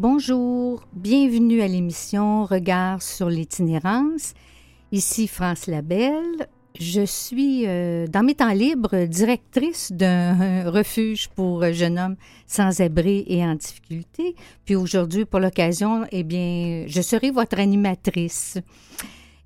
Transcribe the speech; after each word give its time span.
Bonjour, 0.00 0.84
bienvenue 0.92 1.60
à 1.60 1.66
l'émission 1.66 2.44
Regard 2.44 3.02
sur 3.02 3.28
l'itinérance. 3.28 4.34
Ici 4.92 5.26
France 5.26 5.66
Labelle. 5.66 6.46
Je 6.78 7.04
suis, 7.04 7.66
euh, 7.66 8.06
dans 8.06 8.22
mes 8.22 8.36
temps 8.36 8.52
libres, 8.52 9.06
directrice 9.06 9.90
d'un 9.90 10.70
refuge 10.70 11.30
pour 11.30 11.64
jeunes 11.72 11.98
hommes 11.98 12.16
sans 12.46 12.80
abri 12.80 13.24
et 13.26 13.44
en 13.44 13.56
difficulté. 13.56 14.36
Puis 14.64 14.76
aujourd'hui, 14.76 15.24
pour 15.24 15.40
l'occasion, 15.40 16.04
eh 16.12 16.22
bien, 16.22 16.84
je 16.86 17.02
serai 17.02 17.32
votre 17.32 17.58
animatrice. 17.58 18.56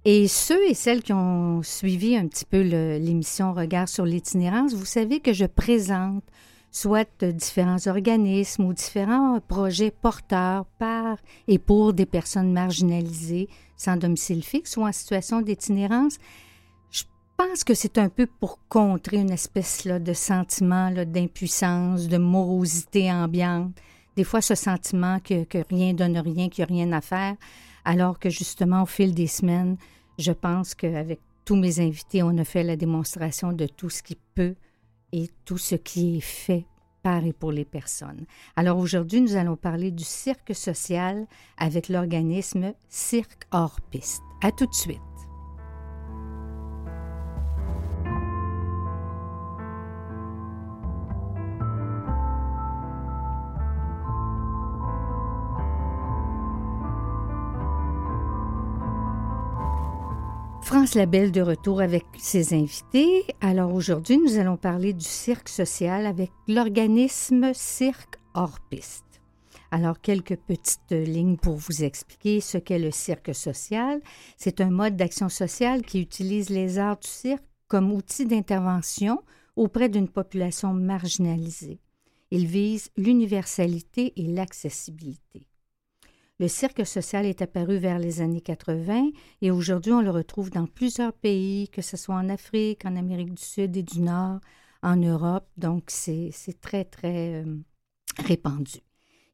Et 0.05 0.29
ceux 0.29 0.69
et 0.69 0.75
celles 0.75 1.03
qui 1.03 1.15
ont 1.15 1.63
suivi 1.63 2.15
un 2.15 2.27
petit 2.27 2.45
peu 2.45 2.61
l'émission 2.61 3.55
Regard 3.55 3.89
sur 3.89 4.05
l'itinérance, 4.05 4.75
vous 4.75 4.85
savez 4.85 5.21
que 5.21 5.33
je 5.33 5.47
présente 5.47 6.25
soit 6.73 7.23
différents 7.23 7.87
organismes 7.87 8.65
ou 8.65 8.73
différents 8.73 9.39
projets 9.41 9.91
porteurs 9.91 10.65
par 10.79 11.19
et 11.47 11.59
pour 11.59 11.93
des 11.93 12.07
personnes 12.07 12.53
marginalisées 12.53 13.49
sans 13.77 13.99
domicile 13.99 14.43
fixe 14.43 14.77
ou 14.79 14.87
en 14.87 14.91
situation 14.93 15.43
d'itinérance. 15.43 16.17
Je 16.91 17.03
pense 17.37 17.63
que 17.63 17.75
c'est 17.75 17.99
un 17.99 18.09
peu 18.09 18.27
pour 18.27 18.59
contrer 18.69 19.19
une 19.19 19.31
espèce 19.31 19.85
là, 19.85 19.99
de 19.99 20.15
sentiment 20.15 20.91
d'impuissance, 20.91 22.09
de 22.09 22.17
morosité 22.17 23.13
ambiante. 23.13 23.73
Des 24.17 24.25
fois, 24.25 24.41
ce 24.41 24.55
sentiment 24.55 25.21
que, 25.21 25.45
que 25.45 25.59
rien 25.69 25.93
donne 25.93 26.19
rien, 26.19 26.49
qu'il 26.49 26.65
n'y 26.65 26.71
a 26.71 26.75
rien 26.85 26.93
à 26.93 27.01
faire, 27.01 27.37
alors 27.85 28.19
que 28.19 28.31
justement, 28.31 28.83
au 28.83 28.87
fil 28.87 29.15
des 29.15 29.27
semaines, 29.27 29.77
je 30.19 30.33
pense 30.33 30.75
qu'avec 30.75 31.21
tous 31.45 31.57
mes 31.57 31.81
invités, 31.81 32.23
on 32.23 32.37
a 32.39 32.45
fait 32.45 32.63
la 32.63 32.77
démonstration 32.77 33.53
de 33.53 33.67
tout 33.67 33.91
ce 33.91 34.03
qui 34.03 34.17
peut 34.35 34.55
et 35.13 35.31
tout 35.45 35.59
ce 35.59 35.75
qui 35.75 36.17
est 36.17 36.21
fait 36.21 36.67
par 37.03 37.25
et 37.25 37.33
pour 37.33 37.53
les 37.53 37.65
personnes. 37.65 38.27
Alors 38.57 38.79
aujourd'hui, 38.79 39.21
nous 39.21 39.37
allons 39.37 39.57
parler 39.57 39.91
du 39.91 40.05
cirque 40.05 40.55
social 40.55 41.27
avec 41.59 41.89
l'organisme 41.89 42.73
Cirque 42.89 43.45
hors 43.51 43.81
piste. 43.91 44.23
À 44.43 44.53
tout 44.53 44.67
de 44.67 44.75
suite. 44.75 45.12
France 60.73 60.95
Labelle 60.95 61.33
de 61.33 61.43
retour 61.43 61.83
avec 61.83 62.07
ses 62.19 62.55
invités. 62.55 63.27
Alors 63.43 63.75
aujourd'hui, 63.75 64.17
nous 64.17 64.39
allons 64.39 64.57
parler 64.57 64.95
du 64.95 65.05
cirque 65.05 65.51
social 65.51 66.07
avec 66.07 66.31
l'organisme 66.49 67.51
Cirque 67.53 68.19
hors 68.33 68.59
piste. 68.71 69.21
Alors 69.71 70.01
quelques 70.01 70.37
petites 70.37 70.93
lignes 70.93 71.37
pour 71.37 71.57
vous 71.57 71.85
expliquer 71.85 72.41
ce 72.41 72.57
qu'est 72.57 72.79
le 72.79 72.91
cirque 72.91 73.35
social. 73.35 74.01
C'est 74.39 74.63
un 74.63 74.71
mode 74.71 74.97
d'action 74.97 75.29
sociale 75.29 75.83
qui 75.83 76.01
utilise 76.01 76.49
les 76.49 76.79
arts 76.79 77.01
du 77.01 77.09
cirque 77.09 77.45
comme 77.69 77.93
outil 77.93 78.25
d'intervention 78.25 79.21
auprès 79.57 79.91
d'une 79.91 80.09
population 80.09 80.73
marginalisée. 80.73 81.81
Il 82.31 82.47
vise 82.47 82.89
l'universalité 82.97 84.15
et 84.17 84.27
l'accessibilité. 84.27 85.52
Le 86.43 86.49
cirque 86.49 86.85
social 86.85 87.25
est 87.25 87.41
apparu 87.41 87.77
vers 87.77 88.01
les 88.01 88.21
années 88.21 88.41
80 88.41 89.11
et 89.43 89.53
aujourd'hui 89.53 89.93
on 89.93 90.01
le 90.01 90.11
retrouve 90.11 90.51
dans 90.51 90.67
plusieurs 90.67 91.13
pays, 91.13 91.69
que 91.69 91.83
ce 91.83 91.97
soit 91.97 92.17
en 92.17 92.29
Afrique, 92.29 92.85
en 92.85 92.97
Amérique 92.97 93.35
du 93.35 93.43
Sud 93.45 93.77
et 93.77 93.85
du 93.85 94.01
Nord, 94.01 94.41
en 94.83 94.97
Europe. 94.97 95.47
Donc 95.57 95.85
c'est 95.87 96.33
très, 96.61 96.85
très 96.85 97.45
euh, 97.45 97.59
répandu. 98.19 98.81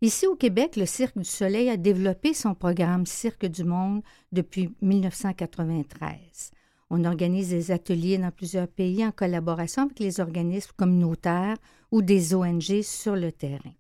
Ici 0.03 0.27
au 0.27 0.37
Québec, 0.37 0.77
le 0.77 0.85
Cirque 0.85 1.17
du 1.17 1.25
Soleil 1.25 1.71
a 1.71 1.79
développé 1.79 2.35
son 2.35 2.55
programme 2.55 3.07
Cirque 3.07 3.47
du 3.47 3.65
Monde 3.65 4.03
depuis 4.31 4.69
1993. 4.83 6.51
On 6.91 7.07
organise 7.07 7.49
des 7.49 7.71
ateliers 7.71 8.19
dans 8.19 8.33
plusieurs 8.33 8.69
pays 8.69 9.03
en 9.03 9.13
collaboration 9.13 9.85
avec 9.85 9.99
les 9.99 10.21
organismes 10.21 10.73
communautaires 10.77 11.57
ou 11.91 12.03
des 12.03 12.35
ONG 12.35 12.83
sur 12.83 13.17
le 13.17 13.33
terrain. 13.33 13.73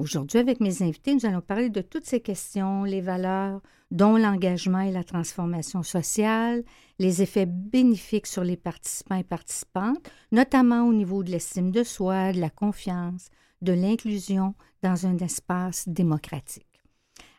Aujourd'hui, 0.00 0.38
avec 0.38 0.60
mes 0.60 0.82
invités, 0.82 1.14
nous 1.14 1.26
allons 1.26 1.42
parler 1.42 1.68
de 1.68 1.82
toutes 1.82 2.06
ces 2.06 2.20
questions, 2.20 2.84
les 2.84 3.02
valeurs, 3.02 3.60
dont 3.90 4.16
l'engagement 4.16 4.80
et 4.80 4.90
la 4.90 5.04
transformation 5.04 5.82
sociale, 5.82 6.64
les 6.98 7.20
effets 7.20 7.44
bénéfiques 7.44 8.26
sur 8.26 8.42
les 8.42 8.56
participants 8.56 9.16
et 9.16 9.24
participantes, 9.24 10.10
notamment 10.32 10.88
au 10.88 10.94
niveau 10.94 11.22
de 11.22 11.30
l'estime 11.30 11.70
de 11.70 11.84
soi, 11.84 12.32
de 12.32 12.40
la 12.40 12.48
confiance, 12.48 13.28
de 13.60 13.74
l'inclusion 13.74 14.54
dans 14.82 15.06
un 15.06 15.18
espace 15.18 15.86
démocratique. 15.86 16.80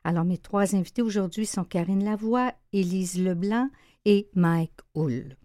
Alors, 0.03 0.23
mes 0.23 0.37
trois 0.37 0.75
invités 0.75 1.01
aujourd'hui 1.01 1.47
sont 1.47 1.63
Karine 1.63 2.05
Lavoie, 2.05 2.53
Élise 2.73 3.19
Leblanc 3.19 3.69
et 4.05 4.29
Mike 4.35 4.81
Hull. 4.93 5.35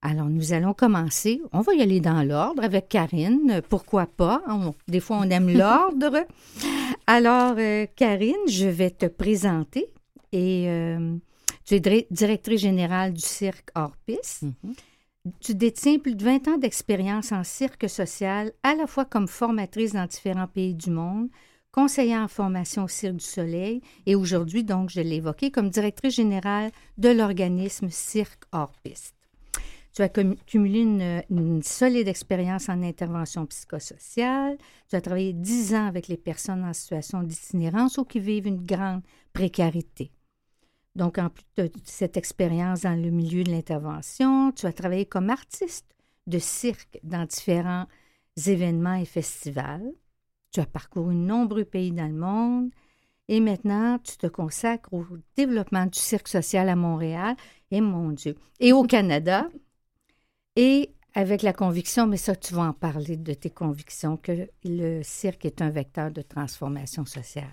Alors, 0.00 0.26
nous 0.26 0.52
allons 0.52 0.74
commencer. 0.74 1.42
On 1.52 1.60
va 1.60 1.74
y 1.74 1.82
aller 1.82 2.00
dans 2.00 2.22
l'ordre 2.22 2.62
avec 2.62 2.88
Karine. 2.88 3.60
Pourquoi 3.68 4.06
pas? 4.06 4.42
des 4.86 5.00
fois, 5.00 5.18
on 5.20 5.30
aime 5.30 5.50
l'ordre. 5.50 6.24
Alors, 7.06 7.56
euh, 7.58 7.86
Karine, 7.96 8.36
je 8.48 8.68
vais 8.68 8.90
te 8.90 9.06
présenter. 9.06 9.88
Et 10.30 10.66
euh, 10.68 11.16
tu 11.64 11.74
es 11.74 12.06
directrice 12.10 12.60
générale 12.60 13.12
du 13.12 13.20
cirque 13.20 13.70
hors 13.74 13.96
piste. 14.06 14.44
Mm-hmm. 14.44 14.74
Tu 15.40 15.54
détiens 15.54 15.98
plus 15.98 16.14
de 16.14 16.24
20 16.24 16.48
ans 16.48 16.58
d'expérience 16.58 17.32
en 17.32 17.42
cirque 17.42 17.88
social, 17.88 18.52
à 18.62 18.74
la 18.74 18.86
fois 18.86 19.04
comme 19.04 19.28
formatrice 19.28 19.92
dans 19.92 20.06
différents 20.06 20.46
pays 20.46 20.74
du 20.74 20.90
monde, 20.90 21.28
conseillère 21.72 22.22
en 22.22 22.28
formation 22.28 22.84
au 22.84 22.88
Cirque 22.88 23.16
du 23.16 23.24
Soleil 23.24 23.82
et 24.06 24.14
aujourd'hui, 24.14 24.64
donc, 24.64 24.90
je 24.90 25.00
l'ai 25.00 25.16
évoqué, 25.16 25.50
comme 25.50 25.70
directrice 25.70 26.14
générale 26.14 26.70
de 26.96 27.10
l'organisme 27.10 27.88
Cirque 27.90 28.44
hors 28.52 28.72
piste. 28.82 29.17
Tu 29.98 30.02
as 30.02 30.10
cumulé 30.46 30.82
une, 31.28 31.60
solide 31.64 32.06
expérience 32.06 32.68
en 32.68 32.84
intervention 32.84 33.46
psychosociale. 33.46 34.56
Tu 34.88 34.94
as 34.94 35.00
travaillé 35.00 35.32
dix 35.32 35.74
ans 35.74 35.88
avec 35.88 36.06
les 36.06 36.16
personnes 36.16 36.62
en 36.62 36.72
situation 36.72 37.24
d'itinérance 37.24 37.98
ou 37.98 38.04
qui 38.04 38.20
vivent 38.20 38.46
une 38.46 38.64
grande 38.64 39.02
précarité. 39.32 40.12
Donc, 40.94 41.18
en 41.18 41.30
plus 41.30 41.44
de 41.56 41.68
cette 41.82 42.16
expérience 42.16 42.82
dans 42.82 42.94
le 42.94 43.10
milieu 43.10 43.42
de 43.42 43.50
l'intervention, 43.50 44.52
tu 44.52 44.66
as 44.66 44.72
travaillé 44.72 45.04
comme 45.04 45.30
artiste 45.30 45.92
de 46.28 46.38
cirque 46.38 47.00
dans 47.02 47.24
différents 47.24 47.88
événements 48.46 48.94
et 48.94 49.04
festivals. 49.04 49.90
Tu 50.52 50.60
as 50.60 50.66
parcouru 50.66 51.12
de 51.12 51.22
nombreux 51.22 51.64
pays 51.64 51.90
dans 51.90 52.06
le 52.06 52.14
monde. 52.14 52.70
Et 53.26 53.40
maintenant, 53.40 53.98
tu 53.98 54.16
te 54.16 54.28
consacres 54.28 54.94
au 54.94 55.04
développement 55.36 55.86
du 55.86 55.98
cirque 55.98 56.28
social 56.28 56.68
à 56.68 56.76
Montréal 56.76 57.34
et, 57.72 57.80
mon 57.80 58.10
Dieu, 58.10 58.36
et 58.60 58.72
au 58.72 58.84
Canada 58.84 59.48
et 60.58 60.90
avec 61.14 61.42
la 61.42 61.52
conviction, 61.52 62.08
mais 62.08 62.16
ça, 62.16 62.34
tu 62.34 62.52
vas 62.52 62.62
en 62.62 62.72
parler 62.72 63.16
de 63.16 63.32
tes 63.32 63.48
convictions, 63.48 64.16
que 64.16 64.48
le 64.64 65.02
cirque 65.04 65.44
est 65.44 65.62
un 65.62 65.70
vecteur 65.70 66.10
de 66.10 66.20
transformation 66.20 67.06
sociale. 67.06 67.48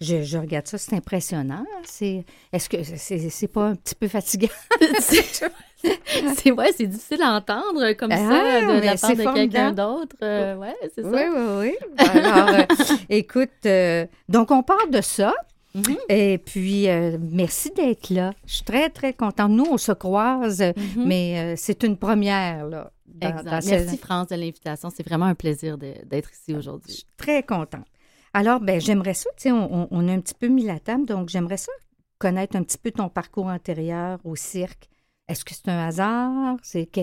Je, 0.00 0.38
regarde 0.38 0.66
ça, 0.66 0.78
c'est 0.78 0.94
impressionnant. 0.94 1.64
C'est, 1.84 2.24
est-ce 2.52 2.68
que 2.68 2.78
c'est, 2.82 3.48
pas 3.48 3.68
un 3.68 3.74
petit 3.74 3.94
peu 3.94 4.08
fatigant? 4.08 4.48
c'est 5.00 6.50
ouais, 6.50 6.72
c'est 6.76 6.86
difficile 6.86 7.22
à 7.22 7.32
entendre 7.32 7.92
comme 7.94 8.10
ça 8.10 8.18
ah, 8.18 8.60
de 8.60 8.84
la 8.84 8.96
part 8.96 9.16
de 9.16 9.34
quelqu'un 9.34 9.72
d'autre. 9.72 10.16
Euh, 10.22 10.56
ouais, 10.56 10.76
c'est 10.94 11.02
ça. 11.02 11.08
Oui, 11.08 11.22
oui, 11.34 11.42
oui. 11.58 12.06
Alors, 12.08 12.48
euh, 12.48 12.94
écoute, 13.08 13.50
euh, 13.66 14.06
donc 14.28 14.50
on 14.50 14.62
parle 14.62 14.90
de 14.90 15.00
ça. 15.00 15.34
Mm-hmm. 15.74 15.96
Et 16.08 16.38
puis, 16.38 16.88
euh, 16.88 17.18
merci 17.20 17.70
d'être 17.70 18.10
là. 18.10 18.32
Je 18.46 18.54
suis 18.54 18.64
très, 18.64 18.90
très 18.90 19.12
contente. 19.12 19.50
Nous, 19.50 19.66
on 19.70 19.78
se 19.78 19.92
croise, 19.92 20.60
mm-hmm. 20.60 21.06
mais 21.06 21.38
euh, 21.38 21.54
c'est 21.56 21.82
une 21.82 21.96
première. 21.96 22.66
Là, 22.66 22.92
merci, 23.20 23.96
France, 23.96 24.28
de 24.28 24.36
l'invitation. 24.36 24.90
C'est 24.90 25.06
vraiment 25.06 25.26
un 25.26 25.34
plaisir 25.34 25.78
d'être 25.78 26.32
ici 26.32 26.54
aujourd'hui. 26.54 26.90
Je 26.90 26.96
suis 26.98 27.06
très 27.16 27.42
contente. 27.42 27.86
Alors, 28.32 28.60
ben, 28.60 28.80
j'aimerais 28.80 29.14
ça, 29.14 29.28
tu 29.36 29.44
sais, 29.44 29.52
on, 29.52 29.88
on, 29.90 30.08
a 30.08 30.12
un 30.12 30.20
petit 30.20 30.34
peu 30.34 30.46
mis 30.46 30.64
la 30.64 30.78
table, 30.78 31.04
donc 31.04 31.28
j'aimerais 31.28 31.56
ça 31.56 31.72
connaître 32.18 32.54
un 32.54 32.62
petit 32.62 32.78
peu 32.78 32.92
ton 32.92 33.08
parcours 33.08 33.46
antérieur 33.46 34.20
au 34.24 34.36
cirque. 34.36 34.88
Est-ce 35.26 35.44
que 35.44 35.52
c'est 35.52 35.68
un 35.68 35.86
hasard? 35.88 36.56
C'est 36.62 36.86
que, 36.86 37.00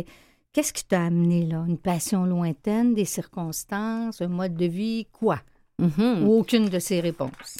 Qu'est-ce 0.57 0.73
qui 0.73 0.85
t'a 0.85 1.05
amené 1.05 1.45
là? 1.45 1.63
Une 1.67 1.77
passion 1.77 2.25
lointaine, 2.25 2.95
des 2.95 3.05
circonstances, 3.05 4.23
un 4.23 4.27
mode 4.27 4.55
de 4.55 4.65
vie, 4.65 5.05
quoi? 5.11 5.39
Mm-hmm. 5.79 6.23
Ou 6.23 6.39
aucune 6.39 6.69
de 6.69 6.79
ces 6.79 6.99
réponses? 6.99 7.57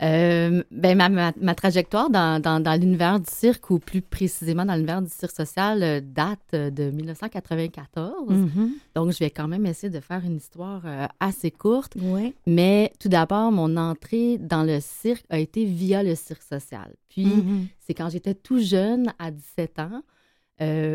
Euh, 0.00 0.62
ben 0.70 0.96
ma, 0.96 1.08
ma, 1.08 1.54
trajectoire 1.56 2.08
dans, 2.08 2.40
dans, 2.40 2.60
dans 2.60 2.80
l'univers 2.80 3.18
du 3.18 3.28
cirque, 3.28 3.70
ou 3.70 3.80
plus 3.80 4.00
précisément 4.00 4.64
dans 4.64 4.74
l'univers 4.74 5.02
du 5.02 5.10
cirque 5.10 5.34
social, 5.34 5.82
euh, 5.82 6.00
date 6.00 6.38
euh, 6.54 6.70
de 6.70 6.90
1994. 6.90 8.30
Mm-hmm. 8.30 8.68
Donc, 8.94 9.12
je 9.12 9.18
vais 9.18 9.30
quand 9.30 9.48
même 9.48 9.66
essayer 9.66 9.90
de 9.90 9.98
faire 9.98 10.24
une 10.24 10.36
histoire 10.36 10.82
assez 11.18 11.50
courte. 11.50 11.96
Mais 12.46 12.92
tout 13.00 13.08
d'abord, 13.08 13.50
mon 13.50 13.76
entrée 13.76 14.38
dans 14.38 14.62
le 14.62 14.78
cirque 14.80 15.24
a 15.30 15.38
été 15.38 15.64
via 15.64 16.02
le 16.02 16.14
cirque 16.14 16.42
social. 16.42 16.94
Puis, 17.08 17.26
mm-hmm. 17.26 17.66
c'est 17.80 17.94
quand 17.94 18.08
j'étais 18.08 18.34
tout 18.34 18.60
jeune, 18.60 19.12
à 19.18 19.30
17 19.32 19.78
ans. 19.80 20.02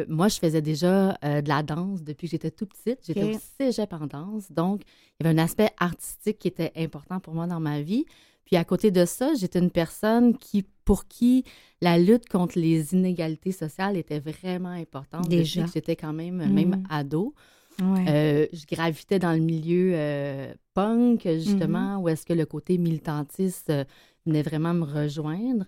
moi, 0.07 0.29
je 0.29 0.39
faisais 0.39 0.61
déjà 0.61 1.17
de 1.23 1.47
la 1.47 1.61
danse 1.61 2.03
depuis 2.03 2.27
que 2.27 2.31
j'étais 2.31 2.51
tout 2.51 2.67
petite. 2.67 2.99
J'étais 3.06 3.35
au 3.35 3.39
cégep 3.57 3.91
en 3.91 4.07
danse. 4.07 4.51
Donc, 4.51 4.83
il 5.19 5.25
y 5.25 5.29
avait 5.29 5.39
un 5.39 5.44
aspect 5.44 5.69
artistique 5.77 6.39
qui 6.39 6.47
était 6.47 6.71
important 6.77 7.19
pour 7.19 7.33
moi 7.33 7.47
dans 7.47 7.59
ma 7.59 7.81
vie. 7.81 8.06
Puis 8.45 8.56
à 8.57 8.63
côté 8.66 8.92
de 8.92 9.06
ça, 9.06 9.34
j'étais 9.36 9.60
une 9.60 9.72
personne 9.72 10.38
qui, 10.38 10.66
pour 10.86 11.07
qui 11.07 11.44
la 11.81 11.98
lutte 11.98 12.28
contre 12.30 12.60
les 12.60 12.94
inégalités 12.94 13.51
sociales 13.51 13.98
était 13.98 14.19
vraiment 14.19 14.69
importante. 14.69 15.28
Déjà. 15.30 15.66
J'étais 15.74 15.95
quand 15.95 16.13
même, 16.13 16.38
même 16.51 16.69
Mhm. 16.78 16.84
ado. 16.90 17.34
Ouais. 17.81 18.06
Euh, 18.07 18.48
je 18.54 18.66
gravitais 18.68 19.18
dans 19.18 19.31
le 19.34 19.40
milieu 19.40 19.92
euh, 19.95 20.54
punk, 20.74 21.28
justement, 21.28 22.00
où 22.00 22.10
est-ce 22.10 22.25
que 22.25 22.34
le 22.34 22.45
côté 22.45 22.78
militantiste 22.78 23.69
euh, 23.69 23.84
venait 24.25 24.44
vraiment 24.44 24.74
me 24.74 24.84
rejoindre. 24.86 25.66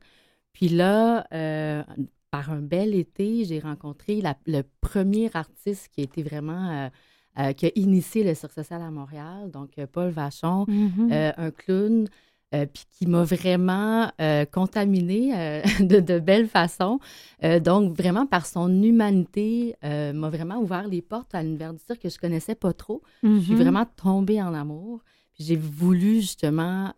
Puis 0.54 0.70
là, 0.70 1.26
par 2.32 2.52
un 2.52 2.62
bel 2.62 2.94
été, 2.96 3.46
j'ai 3.46 3.60
rencontré 3.60 4.22
la- 4.22 4.38
le 4.46 4.62
premier 4.82 5.30
artiste 5.34 5.90
qui 5.94 6.02
a 6.02 6.04
été 6.04 6.24
vraiment... 6.24 6.90
qui 7.58 7.66
a 7.66 7.72
initié 7.76 8.24
le 8.24 8.34
cirque 8.34 8.54
social 8.54 8.82
à 8.82 8.90
Montréal, 8.92 9.52
donc 9.52 9.72
Paul 9.92 10.10
Vachon, 10.10 10.66
Mhm. 10.70 11.10
euh, 11.12 11.32
un 11.36 11.52
clown, 11.52 12.08
euh, 12.56 12.66
puis 12.66 12.84
qui 12.92 13.06
m'a 13.08 13.24
vraiment 13.24 14.12
euh, 14.22 14.46
contaminée 14.46 15.36
euh, 15.38 15.62
de, 15.82 16.00
de 16.00 16.20
belle 16.20 16.48
façon. 16.48 17.00
Donc, 17.64 17.96
vraiment, 17.96 18.26
par 18.26 18.46
son 18.46 18.70
humanité, 18.82 19.76
m'a 19.84 20.30
vraiment 20.30 20.58
ouvert 20.60 20.88
les 20.88 21.02
portes 21.02 21.36
à 21.36 21.44
l'univers 21.44 21.74
du 21.74 21.80
cirque 21.86 22.02
que 22.02 22.10
je 22.10 22.18
connaissais 22.18 22.56
pas 22.56 22.74
trop. 22.74 23.02
Je 23.24 23.40
suis 23.40 23.54
Mhm. 23.54 23.62
vraiment 23.62 23.86
tombée 23.86 24.42
en 24.42 24.54
amour. 24.54 25.02
J'ai 25.38 25.56
voulu 25.58 26.22
justement 26.22 26.94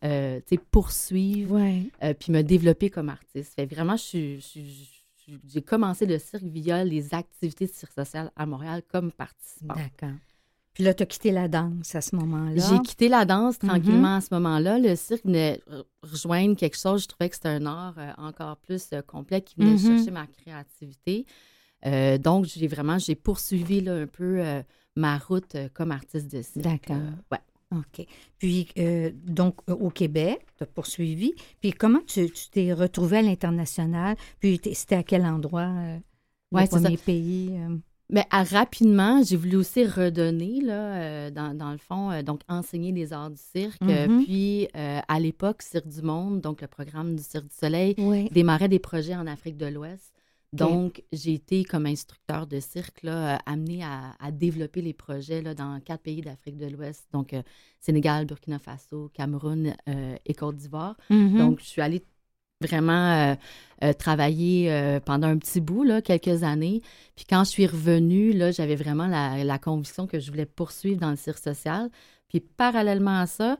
poursuivre 0.71 1.55
Ouais. 1.55 1.89
puis 2.19 2.31
me 2.31 2.41
développer 2.43 2.89
comme 2.89 3.09
artiste. 3.09 3.53
Fait 3.55 3.65
vraiment, 3.65 3.97
je 3.97 4.37
suis- 4.39 5.03
j'ai 5.47 5.61
commencé 5.61 6.05
le 6.05 6.19
cirque 6.19 6.43
via 6.43 6.83
les 6.85 7.13
activités 7.13 7.65
de 7.65 7.71
cirque 7.71 7.93
social 7.93 8.31
à 8.35 8.45
Montréal 8.45 8.81
comme 8.87 9.11
participante. 9.11 9.77
D'accord. 9.77 10.15
Puis 10.77 10.83
là, 10.83 10.93
tu 10.93 11.01
as 11.01 11.05
quitté 11.07 11.31
la 11.31 11.47
danse 11.47 11.95
à 11.95 12.01
ce 12.01 12.15
moment-là. 12.15 12.69
J'ai 12.69 12.79
quitté 12.83 13.07
la 13.07 13.25
danse 13.25 13.57
tranquillement 13.57 14.17
à 14.17 14.21
ce 14.21 14.27
moment-là. 14.35 14.77
Le 14.77 14.95
cirque 14.95 15.25
venait 15.25 15.59
re- 15.67 15.83
rejoindre 16.03 16.55
quelque 16.55 16.77
chose. 16.77 17.01
Je 17.01 17.07
trouvais 17.07 17.29
que 17.29 17.35
c'était 17.35 17.49
un 17.49 17.65
art 17.65 17.95
euh, 17.97 18.11
encore 18.19 18.57
plus 18.57 18.89
euh, 18.93 19.01
complet 19.01 19.41
qui 19.41 19.55
venait 19.57 19.71
Mhm. 19.71 19.79
chercher 19.79 20.11
ma 20.11 20.27
créativité. 20.27 21.25
Euh, 21.87 22.19
donc, 22.19 22.45
j'ai 22.45 22.67
vraiment 22.67 22.99
j'ai 22.99 23.15
poursuivi 23.15 23.81
là, 23.81 23.95
un 23.95 24.05
peu 24.05 24.39
euh, 24.39 24.61
ma 24.95 25.17
route 25.17 25.55
euh, 25.55 25.67
comme 25.73 25.91
artiste 25.91 26.31
de 26.31 26.43
cirque. 26.43 26.59
D'accord. 26.63 26.97
Ouais. 27.31 27.39
OK. 27.71 28.05
Puis, 28.37 28.67
donc, 29.25 29.55
au 29.67 29.89
Québec, 29.89 30.45
tu 30.57 30.63
as 30.63 30.67
poursuivi. 30.67 31.33
Puis, 31.59 31.71
comment 31.71 32.01
tu 32.05 32.29
t'es 32.51 32.71
retrouvé 32.71 33.17
à 33.17 33.21
l'international? 33.23 34.15
Puis, 34.39 34.61
c'était 34.75 34.95
à 34.95 35.01
quel 35.03 35.25
endroit? 35.25 35.71
le 36.91 36.95
c'est 36.97 37.03
pays? 37.03 37.49
euh? 37.57 37.77
Mais 38.09 38.23
à- 38.31 38.43
rapidement, 38.43 39.21
j'ai 39.21 39.35
voulu 39.35 39.57
aussi 39.57 39.85
redonner, 39.85 40.61
là, 40.61 40.95
euh, 40.95 41.29
dans, 41.31 41.53
dans 41.57 41.71
le 41.71 41.77
fond, 41.77 42.09
euh, 42.11 42.21
donc 42.23 42.39
enseigner 42.47 42.91
les 42.93 43.11
arts 43.11 43.31
du 43.31 43.41
cirque. 43.41 43.81
Euh, 43.81 44.07
Mhm. 44.07 44.23
puis, 44.23 44.67
euh, 44.77 44.99
à 45.07 45.19
l'époque, 45.19 45.61
Cirque 45.61 45.87
du 45.89 46.01
Monde, 46.01 46.39
donc 46.39 46.61
le 46.61 46.67
programme 46.67 47.15
du 47.17 47.23
Cirque 47.23 47.47
du 47.47 47.55
Soleil, 47.55 47.95
Oui. 47.97 48.29
démarrait 48.31 48.69
des 48.69 48.79
projets 48.79 49.15
en 49.15 49.27
Afrique 49.27 49.57
de 49.57 49.65
l'Ouest. 49.65 50.13
Donc, 50.53 51.03
j'ai 51.11 51.33
été 51.33 51.65
comme 51.65 51.85
instructeur 51.85 52.47
de 52.47 52.61
cirque, 52.61 53.03
là, 53.03 53.35
euh, 53.35 53.37
amené 53.45 53.83
à, 53.83 54.15
à 54.21 54.31
développer 54.31 54.81
les 54.81 54.93
projets 54.93 55.41
là, 55.41 55.53
dans 55.53 55.77
quatre 55.81 56.03
pays 56.03 56.21
d'Afrique 56.21 56.55
de 56.57 56.67
l'Ouest, 56.67 57.05
donc 57.11 57.35
Sénégal, 57.81 58.25
Burkina 58.25 58.57
Faso, 58.57 59.11
Cameroun 59.13 59.75
et 60.25 60.33
Côte 60.33 60.55
d'Ivoire. 60.55 60.95
Mhm. 61.09 61.37
Donc, 61.37 61.59
je 61.59 61.65
suis 61.65 61.81
allée 61.81 62.01
vraiment 62.61 63.11
euh, 63.31 63.35
euh, 63.83 63.93
travailler 63.93 64.71
euh, 64.71 64.99
pendant 64.99 65.27
un 65.27 65.37
petit 65.37 65.61
bout, 65.61 65.83
là, 65.83 66.01
quelques 66.01 66.43
années. 66.43 66.81
Puis 67.15 67.25
quand 67.29 67.43
je 67.43 67.49
suis 67.51 67.67
revenue, 67.67 68.33
là, 68.33 68.51
j'avais 68.51 68.75
vraiment 68.75 69.07
la, 69.07 69.43
la 69.43 69.59
conviction 69.59 70.07
que 70.07 70.19
je 70.19 70.31
voulais 70.31 70.45
poursuivre 70.47 70.99
dans 70.99 71.11
le 71.11 71.17
cirque 71.17 71.37
social. 71.37 71.89
Puis 72.29 72.39
parallèlement 72.39 73.19
à 73.19 73.27
ça, 73.27 73.57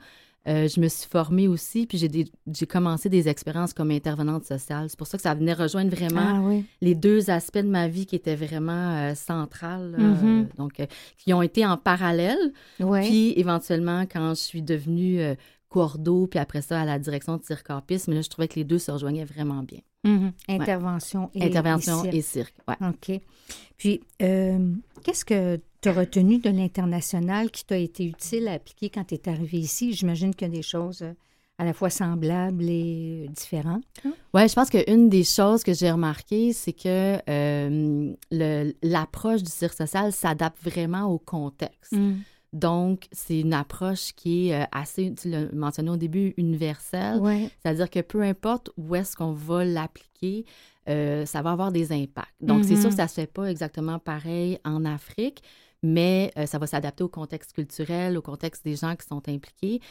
euh, 0.48 0.68
je 0.70 0.80
me 0.80 0.88
suis 0.88 1.10
formée 1.10 1.50
aussi, 1.50 1.86
puis 1.86 1.98
j'ai, 1.98 2.66
commencé 2.68 3.10
des 3.10 3.28
expériences 3.28 3.74
comme 3.74 3.92
intervenante 3.92 4.46
sociale. 4.46 4.86
C'est 4.90 4.98
pour 4.98 5.06
ça 5.08 5.18
que 5.18 5.22
ça 5.24 5.34
venait 5.34 5.52
rejoindre 5.54 5.94
vraiment 5.94 6.22
Ah 6.36 6.40
oui. 6.42 6.64
les 6.82 6.96
deux 6.96 7.30
aspects 7.30 7.58
de 7.58 7.64
ma 7.68 7.90
vie 7.90 8.06
qui 8.06 8.16
étaient 8.16 8.36
vraiment 8.38 8.96
euh, 8.96 9.14
centrales, 9.14 9.96
Mhm. 9.98 10.24
euh, 10.24 10.44
donc 10.58 10.82
qui 11.18 11.34
ont 11.34 11.42
été 11.42 11.66
en 11.66 11.76
parallèle. 11.76 12.54
Puis 12.78 13.34
éventuellement, 13.36 14.04
quand 14.04 14.30
je 14.30 14.42
suis 14.42 14.62
devenue 14.62 15.20
cordeau, 15.70 16.28
puis 16.28 16.40
après 16.40 16.62
ça 16.62 16.82
à 16.82 16.86
la 16.86 17.00
direction 17.00 17.38
de 17.38 17.44
Cirque 17.44 17.70
Orpis, 17.70 18.04
mais 18.08 18.16
là, 18.16 18.22
je 18.22 18.30
trouvais 18.30 18.48
que 18.48 18.56
les 18.56 18.64
deux 18.64 18.80
se 18.80 18.92
rejoignaient 18.92 19.26
vraiment 19.26 19.64
bien. 19.64 19.80
Mhm. 20.04 20.32
Intervention 20.48 21.30
et 21.34 21.44
Intervention 21.44 22.04
et 22.06 22.18
et 22.18 22.22
cirque. 22.22 22.54
cirque, 22.68 22.82
ouais. 22.82 22.88
OK. 22.90 23.22
Puis, 23.78 24.02
euh, 24.22 24.74
qu'est-ce 25.04 25.26
que 25.26 25.60
tu 25.82 25.90
as 25.90 25.94
retenu 25.94 26.40
de 26.40 26.50
l'international 26.50 27.52
qui 27.52 27.66
t'a 27.66 27.78
été 27.78 28.06
utile 28.06 28.48
à 28.48 28.54
appliquer 28.54 28.90
quand 28.90 29.04
tu 29.06 29.16
es 29.16 29.30
arrivé 29.30 29.60
ici? 29.60 29.94
J'imagine 29.94 30.34
qu'il 30.34 30.48
y 30.48 30.52
a 30.52 30.54
des 30.54 30.62
choses 30.64 31.02
euh, 31.02 31.14
à 31.60 31.66
la 31.66 31.74
fois 31.74 31.90
semblables 31.90 32.70
et 32.70 33.26
euh, 33.28 33.32
différentes. 33.32 33.84
Ouais, 34.34 34.48
je 34.48 34.54
pense 34.54 34.70
qu'une 34.70 35.10
des 35.10 35.24
choses 35.24 35.64
que 35.64 35.74
j'ai 35.74 35.92
remarqué, 35.92 36.54
c'est 36.54 36.74
que 36.74 37.18
euh, 37.30 38.14
l'approche 38.84 39.44
du 39.44 39.52
cirque 39.52 39.74
social 39.74 40.12
s'adapte 40.14 40.64
vraiment 40.64 41.06
au 41.06 41.18
contexte. 41.18 41.94
Donc, 42.54 43.08
c'est 43.12 43.40
une 43.40 43.54
approche 43.54 44.14
qui 44.14 44.50
est 44.50 44.62
euh, 44.62 44.66
assez, 44.72 45.14
tu 45.14 45.30
l'as 45.30 45.52
mentionné 45.54 45.90
au 45.90 45.98
début, 45.98 46.34
universelle. 46.38 47.20
C'est-à-dire 47.62 47.90
que 47.90 48.00
peu 48.00 48.22
importe 48.22 48.72
où 48.78 48.96
est-ce 48.96 49.16
qu'on 49.16 49.34
va 49.34 49.66
l'appliquer, 49.66 50.46
euh, 50.90 51.26
ça 51.26 51.42
va 51.42 51.52
avoir 51.52 51.72
des 51.72 51.92
impacts. 51.92 52.34
Donc, 52.42 52.64
c'est 52.64 52.78
sûr 52.78 52.90
que 52.90 52.96
ça 52.96 53.04
ne 53.04 53.10
se 53.10 53.16
fait 53.16 53.32
pas 53.32 53.46
exactement 53.46 54.00
pareil 54.00 54.58
en 54.64 54.86
Afrique, 54.86 55.44
mais 55.84 56.32
euh, 56.38 56.46
ça 56.46 56.60
va 56.60 56.68
s'adapter 56.68 57.04
au 57.04 57.10
contexte 57.10 57.54
culturel, 57.54 58.18
au 58.18 58.22
contexte 58.22 58.64
des 58.64 58.76
gens 58.76 58.96
qui 58.96 59.06
sont 59.06 59.28
impliqués. 59.28 59.82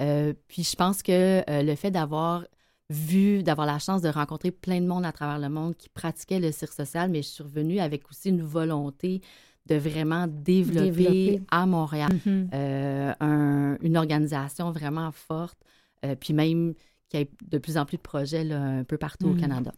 Euh, 0.00 0.32
puis, 0.48 0.64
je 0.64 0.74
pense 0.74 1.02
que 1.02 1.44
le 1.46 1.74
fait 1.74 1.90
d'avoir 1.90 2.46
vu, 2.88 3.42
d'avoir 3.42 3.66
la 3.66 3.78
chance 3.78 4.00
de 4.00 4.08
rencontrer 4.08 4.50
plein 4.50 4.80
de 4.80 4.86
monde 4.86 5.04
à 5.04 5.12
travers 5.12 5.38
le 5.38 5.48
monde 5.48 5.76
qui 5.76 5.88
pratiquait 5.88 6.40
le 6.40 6.52
cirque 6.52 6.72
social, 6.72 7.10
mais 7.10 7.22
je 7.22 7.28
suis 7.28 7.42
revenue 7.42 7.80
avec 7.80 8.08
aussi 8.08 8.30
une 8.30 8.42
volonté 8.42 9.20
de 9.66 9.74
vraiment 9.76 10.26
développer, 10.28 10.90
Développer. 10.90 11.40
à 11.50 11.66
Montréal 11.66 12.08
Mhm. 12.24 12.50
euh, 12.54 13.12
un- 13.20 13.76
une 13.82 13.96
organisation 13.96 14.70
vraiment 14.70 15.10
forte, 15.12 15.58
euh, 16.04 16.14
puis 16.14 16.32
même 16.34 16.74
qu'il 17.08 17.20
y 17.20 17.22
ait 17.24 17.30
de 17.50 17.58
plus 17.58 17.76
en 17.78 17.84
plus 17.84 17.96
de 17.96 18.02
projets 18.02 18.44
là, 18.44 18.60
un 18.60 18.84
peu 18.84 18.96
partout 18.98 19.28
au 19.28 19.32
Mhm. 19.34 19.40
Canada. 19.40 19.72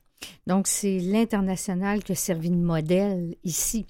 Donc, 0.46 0.66
c'est 0.66 0.98
l'international 0.98 2.02
qui 2.02 2.12
a 2.12 2.14
servi 2.14 2.50
de 2.50 2.56
modèle 2.56 3.34
ici. 3.44 3.86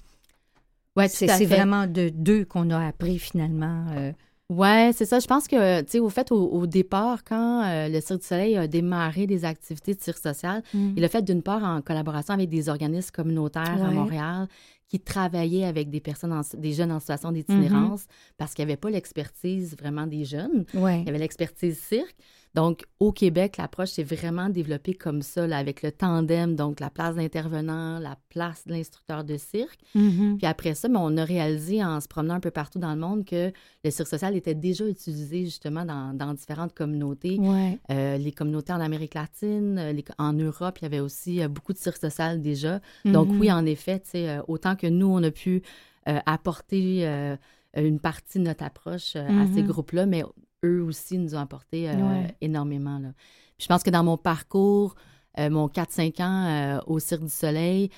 Oui, 0.95 1.05
C'est 1.09 1.27
c'est 1.27 1.45
vraiment 1.45 1.87
de 1.87 2.09
deux 2.09 2.45
qu'on 2.45 2.69
a 2.71 2.87
appris 2.87 3.19
finalement. 3.19 3.85
euh, 3.95 4.11
Oui, 4.51 4.91
c'est 4.93 5.05
ça. 5.05 5.19
Je 5.19 5.27
pense 5.27 5.47
que, 5.47 5.81
tu 5.81 5.91
sais, 5.91 5.99
au 5.99 6.09
fait, 6.09 6.31
au, 6.31 6.43
au 6.49 6.65
départ, 6.65 7.23
quand 7.23 7.63
euh, 7.63 7.87
le 7.87 8.01
Cirque 8.01 8.21
du 8.21 8.25
Soleil 8.27 8.57
a 8.57 8.67
démarré 8.67 9.27
des 9.27 9.45
activités 9.45 9.93
de 9.93 10.01
cirque 10.01 10.17
social, 10.17 10.63
il 10.73 10.95
l'a 11.01 11.07
fait 11.07 11.21
d'une 11.21 11.43
part 11.43 11.63
en 11.63 11.81
collaboration 11.81 12.33
avec 12.33 12.49
des 12.49 12.67
organismes 12.67 13.11
communautaires 13.11 13.77
à. 13.83 13.91
Montréal 13.91 14.47
qui 14.89 14.99
travaillaient 14.99 15.65
avec 15.65 15.89
des 15.89 16.01
personnes, 16.01 16.33
en- 16.33 16.41
des 16.57 16.73
jeunes 16.73 16.91
en 16.91 16.99
situation 16.99 17.31
d'itinérance 17.31 18.05
parce 18.37 18.53
qu'il 18.53 18.65
n'y 18.65 18.71
avait 18.71 18.77
pas 18.77 18.89
l'expertise 18.89 19.77
vraiment 19.77 20.07
des 20.07 20.25
jeunes. 20.25 20.65
Ouais. 20.73 21.01
Il 21.01 21.05
y 21.05 21.09
avait 21.09 21.19
l'expertise 21.19 21.77
cirque. 21.79 22.15
Donc, 22.59 22.83
au 22.99 23.13
Québec, 23.13 23.55
l'approche 23.57 23.91
s'est 23.91 24.03
vraiment 24.03 24.49
développée 24.49 24.93
comme 24.93 25.21
ça, 25.21 25.47
là, 25.47 25.57
avec 25.57 25.81
le 25.81 25.91
tandem, 25.93 26.55
donc 26.57 26.81
la 26.81 26.89
place 26.89 27.15
d'intervenant, 27.15 27.99
la 27.99 28.17
place 28.27 28.67
de 28.67 28.73
l'instructeur 28.73 29.23
de 29.23 29.37
cirque. 29.37 29.79
Mhm. 29.95 30.37
Puis 30.37 30.45
après 30.45 30.73
ça, 30.75 30.89
ben, 30.89 30.99
on 31.01 31.15
a 31.15 31.23
réalisé 31.23 31.81
en 31.83 32.01
se 32.01 32.07
promenant 32.09 32.33
un 32.33 32.39
peu 32.41 32.51
partout 32.51 32.77
dans 32.79 32.93
le 32.93 32.99
monde 32.99 33.23
que 33.23 33.53
le 33.85 33.91
cirque 33.91 34.09
social 34.09 34.35
était 34.35 34.55
déjà 34.55 34.85
utilisé 34.85 35.45
justement 35.45 35.85
dans, 35.85 36.13
dans 36.13 36.33
différentes 36.33 36.73
communautés. 36.73 37.37
Ouais. 37.39 37.79
Euh, 37.91 38.17
les 38.17 38.33
communautés 38.33 38.73
en 38.73 38.81
Amérique 38.81 39.13
latine, 39.13 39.77
euh, 39.79 39.93
les- 39.93 40.03
en 40.17 40.33
Europe, 40.33 40.79
il 40.79 40.83
y 40.83 40.85
avait 40.87 40.99
aussi 40.99 41.41
euh, 41.41 41.47
beaucoup 41.47 41.71
de 41.71 41.77
cirque 41.77 41.97
social 41.97 42.41
déjà. 42.41 42.81
Donc 43.05 43.29
oui, 43.39 43.49
en 43.51 43.65
effet, 43.65 44.01
autant 44.49 44.75
que 44.75 44.87
nous, 44.87 45.07
on 45.07 45.23
a 45.23 45.31
pu 45.31 45.61
euh, 46.09 46.19
apporter 46.25 47.07
euh, 47.07 47.37
une 47.77 47.99
partie 48.01 48.39
de 48.39 48.43
notre 48.43 48.63
approche 48.65 49.13
euh, 49.15 49.27
à 49.43 49.45
ces 49.53 49.61
Mhm. 49.61 49.67
groupes-là, 49.67 50.05
mais 50.07 50.23
eux 50.65 50.81
aussi 50.83 51.17
nous 51.17 51.35
ont 51.35 51.39
apporté 51.39 51.89
euh, 51.89 51.93
Ouais. 51.95 52.35
énormément. 52.41 52.99
Là. 52.99 53.13
Puis 53.57 53.63
je 53.63 53.67
pense 53.67 53.83
que 53.83 53.89
dans 53.89 54.03
mon 54.03 54.17
parcours, 54.17 54.95
euh, 55.37 55.49
mon 55.49 55.67
4-5 55.67 56.21
ans 56.21 56.45
euh, 56.47 56.79
au 56.87 56.99
Cirque 56.99 57.23
du 57.23 57.29
Soleil, 57.29 57.89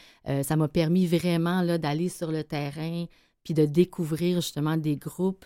ça 0.44 0.56
m'a 0.56 0.68
permis 0.68 1.08
vraiment 1.08 1.62
là, 1.62 1.77
d'aller 1.77 2.10
sur 2.10 2.32
le 2.32 2.44
terrain 2.44 3.06
puis 3.44 3.53
de 3.53 3.65
découvrir 3.65 4.36
justement 4.41 4.77
des 4.77 4.98
groupes 4.98 5.46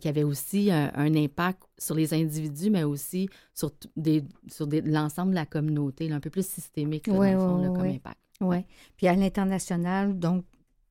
qui 0.00 0.08
avaient 0.08 0.24
aussi 0.24 0.72
un, 0.72 0.90
un 0.96 1.14
impact 1.14 1.62
sur 1.78 1.94
les 1.94 2.12
individus, 2.12 2.68
mais 2.68 2.82
aussi 2.82 3.28
sur, 3.54 3.70
des, 3.94 4.24
sur 4.48 4.66
des- 4.66 4.80
l'ensemble 4.80 5.30
de 5.30 5.36
la 5.36 5.46
communauté, 5.46 6.08
là, 6.08 6.16
un 6.16 6.20
peu 6.20 6.30
plus 6.30 6.44
systémique 6.44 7.06
là, 7.06 7.12
Ouais, 7.14 7.32
dans 7.34 7.38
le 7.38 7.46
fond, 7.46 7.56
ouais, 7.60 7.68
là, 7.68 7.74
comme 7.76 7.94
impact. 7.94 8.18
Oui. 8.40 8.56
Puis 8.96 9.06
à 9.06 9.14
l'international, 9.14 10.18
donc, 10.18 10.44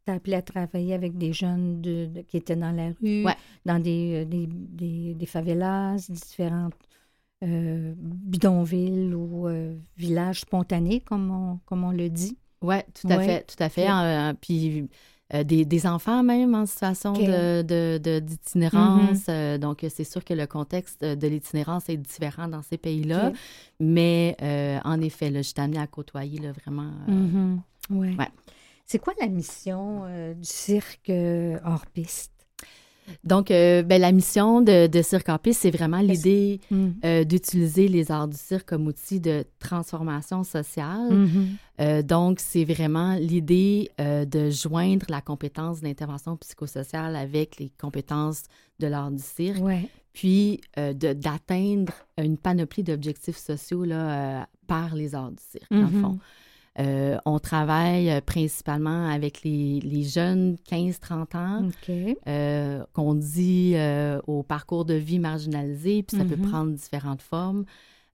tu 0.07 0.11
as 0.11 0.15
appelé 0.15 0.35
à 0.35 0.41
travailler 0.41 0.93
avec 0.93 1.17
des 1.17 1.33
jeunes 1.33 1.81
de, 1.81 2.05
de- 2.07 2.21
qui 2.21 2.37
étaient 2.37 2.55
dans 2.55 2.71
la 2.71 2.87
rue, 3.01 3.23
Ouais. 3.25 3.35
dans 3.65 3.79
des, 3.79 4.23
euh, 4.23 4.25
des, 4.25 4.47
des, 4.49 5.13
des 5.13 5.25
favelas, 5.25 6.07
différentes 6.09 6.73
euh, 7.43 7.93
bidonvilles 7.97 9.13
ou 9.13 9.47
euh, 9.47 9.75
villages 9.97 10.41
spontanés, 10.41 11.01
comme 11.01 11.29
on, 11.31 11.59
comme 11.65 11.83
on 11.83 11.91
le 11.91 12.09
dit. 12.09 12.37
Oui, 12.61 12.77
tout 12.99 13.07
à 13.11 13.17
Ouais. 13.17 13.25
fait, 13.25 13.43
tout 13.55 13.61
à 13.63 13.69
fait. 13.69 13.83
Ouais. 13.87 14.31
Euh, 14.31 14.33
puis 14.39 14.87
des, 15.45 15.85
enfants 15.87 16.23
même 16.23 16.55
en 16.55 16.65
situation 16.65 17.11
de, 17.13 18.19
d'itinérance. 18.19 19.25
Euh, 19.27 19.57
donc, 19.57 19.85
c'est 19.89 20.05
sûr 20.05 20.23
que 20.23 20.33
le 20.33 20.47
contexte 20.47 21.03
de 21.03 21.27
l'itinérance 21.27 21.89
est 21.89 21.97
différent 21.97 22.47
dans 22.47 22.61
ces 22.61 22.77
pays-là. 22.77 23.33
Mais 23.79 24.35
en 24.85 25.01
effet, 25.01 25.29
là, 25.29 25.41
je 25.41 25.49
suis 25.49 25.59
amenée 25.61 25.79
à 25.79 25.87
côtoyer 25.87 26.39
là, 26.39 26.53
vraiment. 26.53 26.89
Mm-hmm. 27.09 27.57
ouais. 27.91 28.15
C'est 28.87 28.99
quoi 28.99 29.13
la 29.19 29.27
mission 29.27 30.05
du 30.33 30.43
cirque 30.45 31.11
hors 31.63 31.85
piste? 31.93 32.31
Donc, 33.23 33.51
euh, 33.51 33.83
ben, 33.83 34.01
la 34.01 34.11
mission 34.11 34.61
de, 34.61 34.87
de 34.87 35.01
Cirque 35.01 35.27
c'est 35.53 35.71
vraiment 35.71 35.99
l'idée 35.99 36.59
mm. 36.69 36.87
euh, 37.05 37.23
d'utiliser 37.23 37.87
les 37.87 38.11
arts 38.11 38.27
du 38.27 38.37
cirque 38.37 38.67
comme 38.67 38.87
outil 38.87 39.19
de 39.19 39.45
transformation 39.59 40.43
sociale. 40.43 41.27
Euh, 41.79 42.01
donc, 42.01 42.39
c'est 42.39 42.65
vraiment 42.65 43.15
l'idée 43.15 43.91
de 43.99 44.49
joindre 44.49 45.05
la 45.09 45.21
compétence 45.21 45.81
d'intervention 45.81 46.35
psychosociale 46.37 47.15
avec 47.15 47.57
les 47.59 47.71
compétences 47.79 48.43
de 48.79 48.87
l'art 48.87 49.11
du 49.11 49.23
cirque, 49.23 49.63
puis 50.13 50.61
d'atteindre 50.75 51.93
une 52.17 52.37
panoplie 52.37 52.83
d'objectifs 52.83 53.37
sociaux 53.37 53.83
là, 53.85 54.47
par 54.67 54.95
les 54.95 55.15
arts 55.15 55.31
du 55.31 55.43
cirque, 55.51 55.71
dans 55.71 55.77
le 55.77 55.85
mm-hmm. 55.87 56.01
fond. 56.01 56.19
Euh, 56.79 57.17
on 57.25 57.39
travaille 57.39 58.11
euh, 58.11 58.21
principalement 58.21 59.07
avec 59.07 59.41
les, 59.43 60.03
jeunes 60.03 60.57
15-30 60.69 61.37
ans, 61.37 61.69
euh, 62.27 62.83
qu'on 62.93 63.15
dit 63.15 63.75
au 64.27 64.43
parcours 64.43 64.85
de 64.85 64.93
vie 64.93 65.19
marginalisé, 65.19 66.03
puis 66.03 66.17
ça 66.17 66.23
peut 66.23 66.35
mm-hmm. 66.35 66.49
prendre 66.49 66.71
différentes 66.73 67.21
formes. 67.21 67.65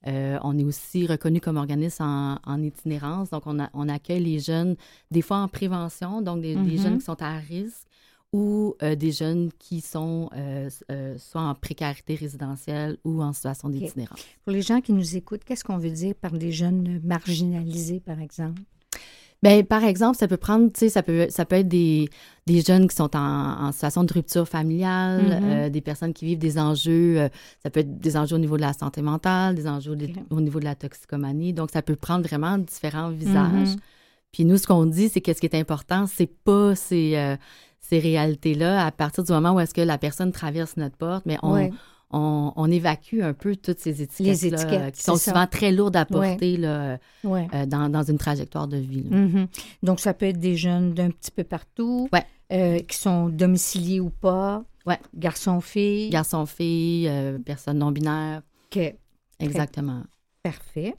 on 0.05 0.57
est 0.57 0.63
aussi 0.63 1.05
reconnu 1.07 1.41
comme 1.41 1.57
organisme 1.57 2.03
en, 2.03 2.61
itinérance, 2.61 3.29
donc 3.29 3.43
on, 3.45 3.89
accueille 3.89 4.23
les 4.23 4.39
jeunes 4.39 4.75
des 5.11 5.21
fois 5.21 5.37
en 5.37 5.47
prévention, 5.47 6.21
donc 6.21 6.41
des, 6.41 6.55
des 6.55 6.77
jeunes 6.77 6.99
qui 6.99 7.05
sont 7.05 7.21
à 7.21 7.37
risque 7.37 7.87
ou 8.33 8.75
euh, 8.81 8.95
des 8.95 9.11
jeunes 9.11 9.51
qui 9.59 9.79
sont 9.79 10.29
euh, 10.35 10.69
euh, 10.91 11.15
soit 11.19 11.41
en 11.41 11.53
précarité 11.53 12.15
résidentielle 12.15 12.97
ou 13.05 13.21
en 13.21 13.31
situation 13.31 13.69
d'itinérance. 13.69 14.19
Pour 14.43 14.51
les 14.51 14.63
gens 14.63 14.81
qui 14.81 14.91
nous 14.91 15.15
écoutent, 15.15 15.43
qu'est-ce 15.43 15.63
qu'on 15.63 15.77
veut 15.77 15.91
dire 15.91 16.15
par 16.15 16.31
des 16.31 16.51
jeunes 16.51 16.99
marginalisés, 17.03 17.99
par 17.99 18.19
exemple? 18.19 18.61
Bien, 19.43 19.61
par 19.61 19.83
exemple, 19.83 20.17
ça 20.17 20.27
peut 20.27 20.37
prendre, 20.37 20.71
tu 20.71 20.79
sais, 20.79 20.89
ça 20.89 21.03
peut, 21.03 21.27
ça 21.29 21.45
peut 21.45 21.57
être 21.57 21.67
des, 21.67 22.09
des 22.47 22.61
jeunes 22.61 22.87
qui 22.87 22.95
sont 22.95 23.15
en, 23.15 23.71
situation 23.73 24.05
de 24.05 24.13
rupture 24.13 24.47
familiale, 24.47 25.21
mm-hmm. 25.21 25.69
des 25.69 25.81
personnes 25.81 26.13
qui 26.13 26.25
vivent 26.25 26.39
des 26.39 26.57
enjeux, 26.57 27.29
ça 27.61 27.69
peut 27.69 27.81
être 27.81 27.99
des 27.99 28.15
enjeux 28.15 28.37
au 28.37 28.39
niveau 28.39 28.55
de 28.55 28.61
la 28.61 28.71
santé 28.71 29.01
mentale, 29.01 29.55
des 29.55 29.67
enjeux 29.67 29.97
au 30.29 30.39
niveau 30.41 30.59
de 30.61 30.65
la 30.65 30.75
toxicomanie. 30.75 31.51
Donc, 31.51 31.71
ça 31.71 31.81
peut 31.81 31.97
prendre 31.97 32.25
vraiment 32.25 32.57
différents 32.57 33.09
visages. 33.09 33.75
Mm-hmm. 33.75 33.79
Puis 34.31 34.45
nous, 34.45 34.57
ce 34.57 34.65
qu'on 34.65 34.85
dit, 34.85 35.09
c'est 35.09 35.21
que 35.21 35.33
ce 35.33 35.41
qui 35.41 35.45
est 35.45 35.55
important, 35.55 36.07
c'est 36.07 36.25
pas 36.25 36.73
ces, 36.73 37.37
ces 37.83 37.99
réalités-là 37.99 38.85
à 38.85 38.91
partir 38.91 39.23
du 39.23 39.31
moment 39.31 39.53
où 39.53 39.59
est-ce 39.59 39.73
que 39.73 39.81
la 39.81 39.97
personne 39.97 40.31
traverse 40.31 40.77
notre 40.77 40.95
porte, 40.95 41.25
mais 41.25 41.37
on, 41.43 41.69
on, 42.11 42.71
évacue 42.71 43.21
un 43.21 43.33
peu 43.33 43.55
toutes 43.55 43.79
ces 43.79 44.01
étiquettes, 44.01 44.93
qui 44.93 45.03
sont 45.03 45.17
souvent 45.17 45.47
très 45.47 45.71
lourdes 45.71 45.95
à 45.95 46.05
porter 46.05 46.57
là, 46.57 46.97
euh, 47.25 47.65
dans, 47.65 47.89
dans, 47.89 48.03
une 48.03 48.17
trajectoire 48.17 48.67
de 48.67 48.77
vie. 48.77 49.09
Mm-hmm. 49.09 49.47
Donc, 49.83 49.99
ça 49.99 50.13
peut 50.13 50.27
être 50.27 50.39
des 50.39 50.55
jeunes 50.55 50.93
d'un 50.93 51.09
petit 51.09 51.31
peu 51.31 51.43
partout, 51.43 52.09
euh, 52.51 52.79
qui 52.79 52.97
sont 52.97 53.29
domiciliés 53.29 53.99
ou 53.99 54.09
pas, 54.09 54.63
ouais. 54.85 54.99
garçons-filles. 55.15 56.09
Garçons-filles, 56.09 57.09
euh, 57.09 57.37
personnes 57.39 57.79
non-binaires. 57.79 58.43
OK. 58.71 58.95
Exactement. 59.39 60.03
Parfait. 60.41 60.95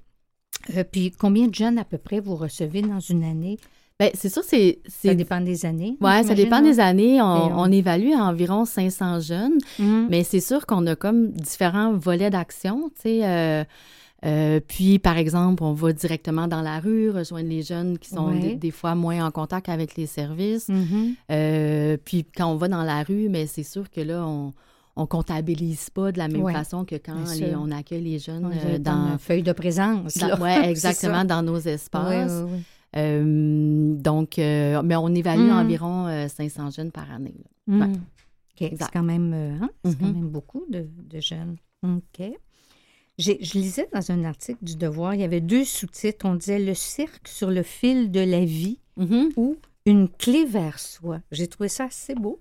puis, 0.90 1.12
combien 1.12 1.48
de 1.48 1.54
jeunes 1.54 1.78
à 1.78 1.84
peu 1.84 1.98
près 1.98 2.20
vous 2.20 2.36
recevez 2.36 2.82
dans 2.82 3.00
une 3.00 3.24
année? 3.24 3.58
Bien, 4.00 4.10
c'est 4.14 4.28
sûr, 4.28 4.42
c'est. 4.42 4.80
Ça 4.88 5.14
dépend 5.14 5.40
des 5.40 5.64
années. 5.64 5.96
Oui, 6.00 6.24
ça 6.24 6.34
dépend 6.34 6.60
des 6.60 6.80
années. 6.80 7.22
On, 7.22 7.70
évalue 7.70 8.12
à 8.12 8.24
environ 8.24 8.64
500 8.64 9.20
jeunes, 9.20 9.58
mhm. 9.78 10.08
mais 10.10 10.24
c'est 10.24 10.40
sûr 10.40 10.66
qu'on 10.66 10.86
a 10.86 10.96
comme 10.96 11.30
différents 11.30 11.92
volets 11.92 12.30
d'action, 12.30 12.90
tu 12.96 13.02
sais. 13.02 13.20
Euh, 13.24 13.64
euh, 14.24 14.58
puis, 14.66 14.98
par 14.98 15.18
exemple, 15.18 15.62
on 15.62 15.74
va 15.74 15.92
directement 15.92 16.48
dans 16.48 16.62
la 16.62 16.80
rue 16.80 17.10
rejoindre 17.10 17.48
les 17.48 17.62
jeunes 17.62 17.98
qui 17.98 18.08
sont 18.08 18.30
des, 18.30 18.70
fois 18.70 18.94
moins 18.94 19.24
en 19.24 19.30
contact 19.30 19.68
avec 19.68 19.96
les 19.96 20.06
services. 20.06 20.68
Mhm. 20.68 21.14
Euh, 21.30 21.96
puis, 22.02 22.24
quand 22.36 22.46
on 22.50 22.56
va 22.56 22.68
dans 22.68 22.84
la 22.84 23.02
rue, 23.02 23.28
mais 23.28 23.46
c'est 23.46 23.62
sûr 23.64 23.90
que 23.90 24.00
là, 24.00 24.24
on 24.26 24.52
on 24.96 25.06
comptabilise 25.06 25.90
pas 25.90 26.12
de 26.12 26.18
la 26.18 26.28
même 26.28 26.48
façon 26.52 26.84
que 26.84 26.94
quand 26.94 27.24
on 27.56 27.72
accueille 27.72 28.04
les 28.04 28.20
jeunes 28.20 28.52
dans, 28.78 29.08
dans 29.08 29.18
feuille 29.18 29.42
de 29.42 29.50
présence. 29.50 30.16
Oui, 30.40 30.50
exactement, 30.64 31.24
dans 31.24 31.42
nos 31.42 31.58
espaces. 31.58 32.44
Donc, 32.94 34.38
euh, 34.38 34.82
mais 34.82 34.96
on 34.96 35.08
évalue 35.08 35.48
mm. 35.48 35.58
environ 35.58 36.28
500 36.28 36.66
euh, 36.66 36.70
jeunes 36.70 36.92
par 36.92 37.10
année. 37.10 37.34
Mm. 37.66 37.94
C'est 38.56 38.76
quand, 38.92 39.02
même, 39.02 39.34
hein? 39.34 39.70
quand 39.82 40.00
même 40.00 40.28
beaucoup 40.28 40.64
de, 40.68 40.86
jeunes. 41.20 41.56
OK. 41.82 42.22
Je 43.18 43.58
lisais 43.58 43.88
dans 43.92 44.10
un 44.10 44.24
article 44.24 44.62
du 44.62 44.76
Devoir, 44.76 45.14
il 45.14 45.20
y 45.20 45.24
avait 45.24 45.40
deux 45.40 45.64
sous-titres. 45.64 46.24
On 46.26 46.36
disait 46.36 46.60
Le 46.60 46.74
cirque 46.74 47.26
sur 47.26 47.50
le 47.50 47.62
fil 47.64 48.12
de 48.12 48.20
la 48.20 48.44
vie 48.44 48.78
mm-hmm. 48.98 49.32
ou 49.36 49.56
Une 49.86 50.08
clé 50.08 50.44
vers 50.44 50.78
soi. 50.78 51.20
J'ai 51.32 51.48
trouvé 51.48 51.68
ça 51.68 51.84
assez 51.84 52.14
beau. 52.14 52.38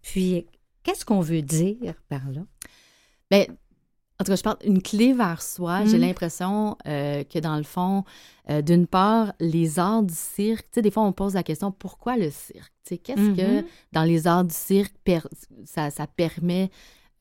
puis, 0.00 0.46
qu'est-ce 0.82 1.04
qu'on 1.04 1.20
veut 1.20 1.42
dire 1.42 1.94
par 2.08 2.30
là? 2.30 2.42
Bien, 3.30 3.46
en 4.20 4.24
tout 4.24 4.30
cas, 4.30 4.36
je 4.36 4.42
parle 4.42 4.58
une 4.64 4.80
clé 4.80 5.12
vers 5.12 5.42
soi. 5.42 5.84
J'ai 5.86 5.96
mhm. 5.96 6.02
l'impression 6.04 6.76
euh, 6.86 7.24
que 7.24 7.40
dans 7.40 7.56
le 7.56 7.64
fond, 7.64 8.04
euh, 8.48 8.62
d'une 8.62 8.86
part, 8.86 9.32
les 9.40 9.80
arts 9.80 10.04
du 10.04 10.14
cirque, 10.14 10.66
tu 10.66 10.76
sais, 10.76 10.82
des 10.82 10.92
fois, 10.92 11.02
on 11.02 11.12
pose 11.12 11.34
la 11.34 11.42
question 11.42 11.72
pourquoi 11.72 12.16
le 12.16 12.30
cirque? 12.30 12.72
Tu 12.84 12.94
sais, 12.94 12.98
qu'est-ce 12.98 13.34
que 13.34 13.60
mhm. 13.60 13.64
dans 13.92 14.04
les 14.04 14.26
arts 14.28 14.44
du 14.44 14.54
cirque, 14.54 14.94
ça, 15.64 15.90
permet 16.16 16.70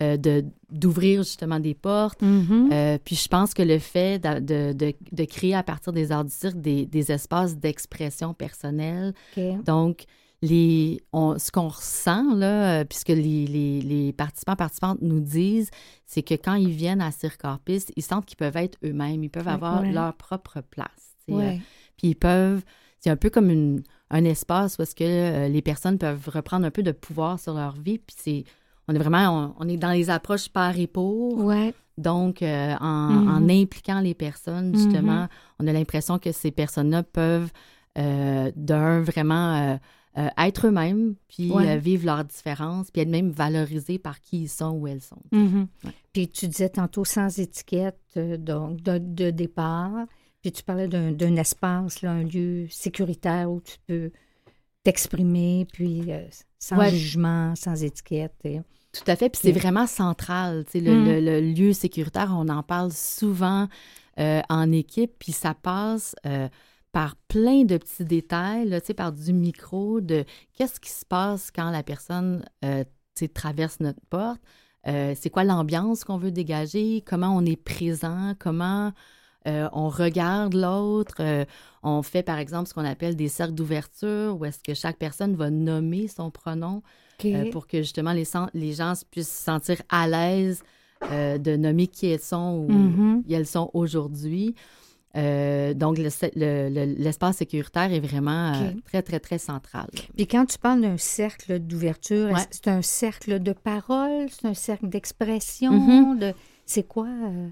euh, 0.03 0.17
de, 0.17 0.45
d'ouvrir 0.69 1.23
justement 1.23 1.59
des 1.59 1.73
portes? 1.73 2.21
Mhm. 2.21 2.99
puis 3.03 3.15
je 3.15 3.27
pense 3.27 3.55
que 3.55 3.63
le 3.63 3.79
fait 3.79 4.19
de, 4.19 4.73
de, 4.73 5.25
créer 5.25 5.55
à 5.55 5.63
partir 5.63 5.93
des 5.93 6.11
arts 6.11 6.25
du 6.25 6.33
cirque 6.33 6.61
des, 6.61 6.85
des 6.85 7.11
espaces 7.11 7.57
d'expression 7.57 8.35
personnelle, 8.35 9.15
donc 9.65 10.05
les, 10.43 11.01
ce 11.13 11.51
qu'on 11.51 11.69
ressent, 11.69 12.35
là, 12.35 12.81
euh, 12.81 12.83
puisque 12.83 13.07
les, 13.07 13.47
les, 13.47 13.81
les, 13.81 14.11
participants 14.11 14.57
participantes 14.57 15.01
nous 15.01 15.21
disent, 15.21 15.71
c'est 16.05 16.21
que 16.21 16.33
quand 16.33 16.55
ils 16.55 16.69
viennent 16.69 16.99
à 16.99 17.11
Circorpis, 17.11 17.85
ils 17.95 18.03
sentent 18.03 18.25
qu'ils 18.25 18.35
peuvent 18.35 18.57
être 18.57 18.77
eux-mêmes, 18.83 19.23
ils 19.23 19.29
peuvent 19.29 19.47
avoir 19.47 19.83
leur 19.83 20.13
propre 20.15 20.59
place. 20.59 21.15
Euh, 21.31 21.55
puis 21.95 22.09
ils 22.09 22.15
peuvent, 22.15 22.61
c'est 22.99 23.09
un 23.09 23.15
peu 23.15 23.29
comme 23.29 23.49
une, 23.49 23.83
un 24.09 24.25
espace 24.25 24.77
où 24.77 24.81
est-ce 24.81 24.95
que 24.95 25.05
euh, 25.05 25.47
les 25.47 25.61
personnes 25.61 25.97
peuvent 25.97 26.27
reprendre 26.27 26.65
un 26.65 26.71
peu 26.71 26.83
de 26.83 26.91
pouvoir 26.91 27.39
sur 27.39 27.53
leur 27.53 27.75
vie. 27.75 27.99
Puis 27.99 28.17
c'est, 28.19 28.43
on 28.89 28.95
est 28.95 28.99
vraiment, 28.99 29.55
on, 29.57 29.69
est 29.69 29.77
dans 29.77 29.91
les 29.91 30.09
approches 30.09 30.49
par 30.49 30.77
et 30.77 30.87
pour. 30.87 31.53
Donc, 31.97 32.41
en, 32.41 32.45
mm-hmm. 32.45 33.29
en, 33.29 33.49
impliquant 33.49 34.01
les 34.01 34.13
personnes, 34.13 34.75
justement, 34.75 35.23
mm-hmm. 35.23 35.59
on 35.59 35.67
a 35.67 35.71
l'impression 35.71 36.19
que 36.19 36.33
ces 36.33 36.51
personnes-là 36.51 37.03
peuvent, 37.03 37.51
d'un, 37.95 39.01
vraiment 39.01 39.79
euh, 40.15 40.29
être 40.37 40.67
eux-mêmes, 40.67 41.15
puis 41.27 41.51
euh, 41.51 41.77
vivre 41.77 42.05
leurs 42.05 42.23
différences, 42.23 42.91
puis 42.91 43.01
être 43.01 43.09
même 43.09 43.31
valorisés 43.31 43.97
par 43.97 44.21
qui 44.21 44.43
ils 44.43 44.47
sont 44.47 44.69
ou 44.69 44.87
elles 44.87 45.01
sont. 45.01 45.23
Mm-hmm. 45.31 45.65
Puis 46.13 46.27
tu 46.27 46.47
disais 46.47 46.69
tantôt 46.69 47.03
sans 47.03 47.39
étiquette, 47.39 47.99
euh, 48.17 48.37
donc 48.37 48.79
de, 48.83 49.31
départ, 49.31 50.05
puis 50.43 50.51
tu 50.51 50.61
parlais 50.61 50.87
d'un 50.87 51.35
espace, 51.35 52.03
là, 52.03 52.11
un 52.11 52.23
lieu 52.25 52.67
sécuritaire 52.69 53.49
où 53.49 53.59
tu 53.61 53.77
peux 53.87 54.11
t'exprimer, 54.83 55.65
puis 55.73 56.03
sans 56.59 56.89
jugement, 56.89 57.55
sans 57.55 57.83
étiquette. 57.83 58.35
Tout 58.43 59.03
à 59.07 59.15
fait, 59.15 59.29
puis 59.29 59.41
c'est 59.41 59.51
vraiment 59.51 59.87
central. 59.87 60.63
Le, 60.75 60.79
mm. 60.79 61.05
le, 61.05 61.19
le, 61.21 61.41
lieu 61.41 61.73
sécuritaire, 61.73 62.31
on 62.37 62.49
en 62.49 62.61
parle 62.61 62.91
souvent 62.91 63.67
en 64.17 64.71
équipe, 64.71 65.13
puis 65.17 65.31
ça 65.31 65.55
passe 65.55 66.15
par 66.93 67.15
plein 67.27 67.63
de 67.65 67.77
petits 67.77 68.05
détails, 68.05 68.69
là, 68.69 68.79
par 68.95 69.11
du 69.11 69.33
micro, 69.33 69.99
de 69.99 70.23
qu'est-ce 70.53 70.79
qui 70.79 70.91
se 70.91 71.03
passe 71.03 71.49
quand 71.49 71.71
la 71.71 71.81
personne 71.81 72.45
euh, 72.63 72.83
traverse 73.33 73.79
notre 73.79 73.99
porte, 74.09 74.39
euh, 74.87 75.13
c'est 75.19 75.31
quoi 75.31 75.43
l'ambiance 75.43 76.03
qu'on 76.03 76.17
veut 76.17 76.31
dégager, 76.31 77.03
comment 77.05 77.35
on 77.35 77.43
est 77.45 77.61
présent, 77.61 78.33
comment 78.37 78.93
euh, 79.47 79.67
on 79.73 79.89
regarde 79.89 80.53
l'autre. 80.53 81.45
on 81.81 82.03
fait 82.03 82.21
par 82.21 82.37
exemple 82.37 82.69
ce 82.69 82.75
qu'on 82.75 82.85
appelle 82.85 83.15
des 83.15 83.27
cercles 83.27 83.55
d'ouverture, 83.55 84.37
où 84.39 84.45
est-ce 84.45 84.59
que 84.59 84.75
chaque 84.75 84.97
personne 84.97 85.35
va 85.35 85.49
nommer 85.49 86.07
son 86.07 86.29
pronom 86.29 86.83
pour 87.51 87.65
que 87.65 87.77
justement 87.77 88.13
les, 88.13 88.25
les 88.53 88.73
gens 88.73 88.93
puissent 89.09 89.35
se 89.35 89.43
sentir 89.43 89.81
à 89.89 90.07
l'aise 90.07 90.61
de 91.11 91.55
nommer 91.55 91.87
qui 91.87 92.07
elles 92.07 92.19
sont 92.19 92.65
ou 92.67 92.71
mm-hmm. 92.71 93.23
qui 93.23 93.33
elles 93.33 93.47
sont 93.47 93.71
aujourd'hui. 93.73 94.53
Euh, 95.15 95.73
donc, 95.73 95.97
l'espace 95.97 97.37
sécuritaire 97.37 97.91
est 97.93 97.99
vraiment 97.99 98.53
euh, 98.53 98.71
très, 98.85 99.01
très, 99.01 99.19
très 99.19 99.37
central. 99.37 99.87
Puis 100.15 100.27
quand 100.27 100.45
tu 100.45 100.57
parles 100.57 100.81
d'un 100.81 100.97
cercle 100.97 101.59
d'ouverture, 101.59 102.35
c'est 102.49 102.67
un 102.67 102.81
cercle 102.81 103.39
de 103.39 103.53
parole, 103.53 104.27
c'est 104.29 104.47
un 104.47 104.53
cercle 104.53 104.89
d'expression, 104.89 105.71
mm-hmm. 105.71 106.19
de... 106.19 106.33
c'est 106.65 106.87
quoi? 106.87 107.07
Euh? 107.07 107.49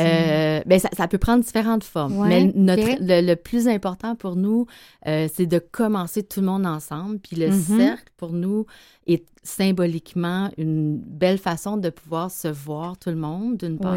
Euh, 0.00 0.60
ben 0.66 0.78
ça, 0.80 0.88
ça, 0.96 1.06
peut 1.06 1.18
prendre 1.18 1.44
différentes 1.44 1.84
formes. 1.84 2.26
mais 2.26 2.50
notre, 2.56 2.96
le, 3.00 3.34
plus 3.36 3.68
important 3.68 4.16
pour 4.16 4.34
nous, 4.34 4.66
euh, 5.06 5.28
c'est 5.32 5.46
de 5.46 5.60
commencer 5.60 6.24
tout 6.24 6.40
le 6.40 6.46
monde 6.46 6.66
ensemble. 6.66 7.20
Puis 7.20 7.36
le 7.36 7.50
mm-hmm. 7.50 7.76
cercle, 7.78 8.12
pour 8.16 8.32
nous, 8.32 8.66
est 9.06 9.24
symboliquement 9.44 10.50
une 10.58 10.98
belle 10.98 11.38
façon 11.38 11.76
de 11.76 11.90
pouvoir 11.90 12.30
se 12.32 12.48
voir 12.48 12.98
tout 12.98 13.10
le 13.10 13.16
monde, 13.16 13.56
d'une 13.56 13.78
part. 13.78 13.96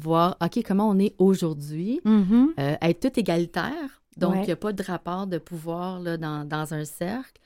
Voir, 0.00 0.36
OK, 0.40 0.62
comment 0.64 0.88
on 0.88 0.98
est 0.98 1.14
aujourd'hui, 1.18 2.00
mm-hmm. 2.04 2.46
euh, 2.58 2.76
être 2.80 3.00
tout 3.10 3.20
égalitaire. 3.20 3.98
Donc, 4.18 4.34
il 4.36 4.46
n'y 4.46 4.52
a 4.52 4.56
pas 4.56 4.72
de 4.72 4.82
rapport 4.82 5.26
de 5.26 5.38
pouvoir 5.38 6.00
là, 6.00 6.16
dans, 6.16 6.44
dans 6.44 6.74
un 6.74 6.84
cercle. 6.84 7.40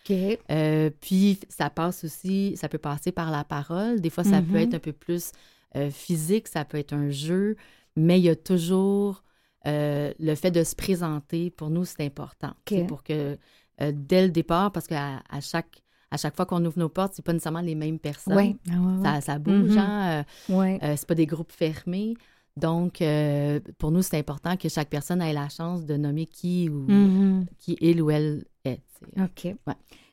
Euh, 0.50 0.90
puis, 1.00 1.38
ça 1.48 1.70
passe 1.70 2.04
aussi, 2.04 2.56
ça 2.56 2.68
peut 2.68 2.78
passer 2.78 3.12
par 3.12 3.30
la 3.30 3.44
parole. 3.44 4.00
Des 4.00 4.10
fois, 4.10 4.24
ça 4.24 4.40
peut 4.40 4.54
mm-hmm. 4.54 4.62
être 4.62 4.74
un 4.74 4.78
peu 4.78 4.92
plus 4.92 5.32
euh, 5.76 5.90
physique, 5.90 6.48
ça 6.48 6.64
peut 6.64 6.78
être 6.78 6.94
un 6.94 7.10
jeu, 7.10 7.56
mais 7.96 8.18
il 8.18 8.24
y 8.24 8.30
a 8.30 8.36
toujours 8.36 9.22
euh, 9.66 10.12
le 10.18 10.34
fait 10.34 10.50
de 10.50 10.64
se 10.64 10.74
présenter. 10.74 11.50
Pour 11.50 11.70
nous, 11.70 11.84
c'est 11.84 12.04
important. 12.04 12.52
Pour 12.88 13.02
que, 13.02 13.36
dès 13.78 14.22
le 14.22 14.30
départ, 14.30 14.72
parce 14.72 14.86
qu'à 14.86 15.22
à 15.28 15.40
chaque 15.40 15.82
à 16.10 16.18
chaque 16.18 16.36
fois 16.36 16.44
qu'on 16.44 16.62
ouvre 16.66 16.78
nos 16.78 16.90
portes, 16.90 17.14
c'est 17.16 17.24
pas 17.24 17.32
nécessairement 17.32 17.62
les 17.62 17.74
mêmes 17.74 17.98
personnes. 17.98 18.58
Ah, 18.70 19.14
ça, 19.14 19.20
ça, 19.22 19.38
bouge, 19.38 19.70
mm-hmm. 19.70 20.24
hein? 20.50 20.94
c'est 20.94 21.06
pas 21.06 21.14
des 21.14 21.24
groupes 21.24 21.52
fermés. 21.52 22.14
Donc, 22.56 23.00
euh, 23.00 23.60
pour 23.78 23.90
nous, 23.90 24.02
c'est 24.02 24.18
important 24.18 24.56
que 24.56 24.68
chaque 24.68 24.88
personne 24.88 25.22
ait 25.22 25.32
la 25.32 25.48
chance 25.48 25.84
de 25.86 25.96
nommer 25.96 26.26
qui 26.26 26.68
ou 26.68 26.86
mm-hmm. 26.86 27.46
qui 27.58 27.76
il 27.80 28.02
ou 28.02 28.10
elle 28.10 28.44
est. 28.64 28.82
OK. 29.18 29.54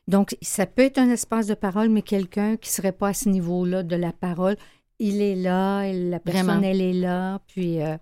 Donc, 0.08 0.36
ça 0.40 0.66
peut 0.66 0.82
être 0.82 0.98
un 0.98 1.10
espace 1.10 1.46
de 1.46 1.54
parole, 1.54 1.88
mais 1.88 2.02
quelqu'un 2.02 2.56
qui 2.56 2.70
ne 2.70 2.72
serait 2.72 2.92
pas 2.92 3.08
à 3.08 3.14
ce 3.14 3.28
niveau-là 3.28 3.82
de 3.82 3.94
la 3.94 4.12
parole, 4.12 4.56
il 4.98 5.20
est 5.22 5.36
là, 5.36 5.92
la 5.92 6.18
personne, 6.18 6.64
elle 6.64 6.80
est 6.80 6.92
là, 6.92 7.40
puis... 7.46 7.80
Euh, 7.82 7.96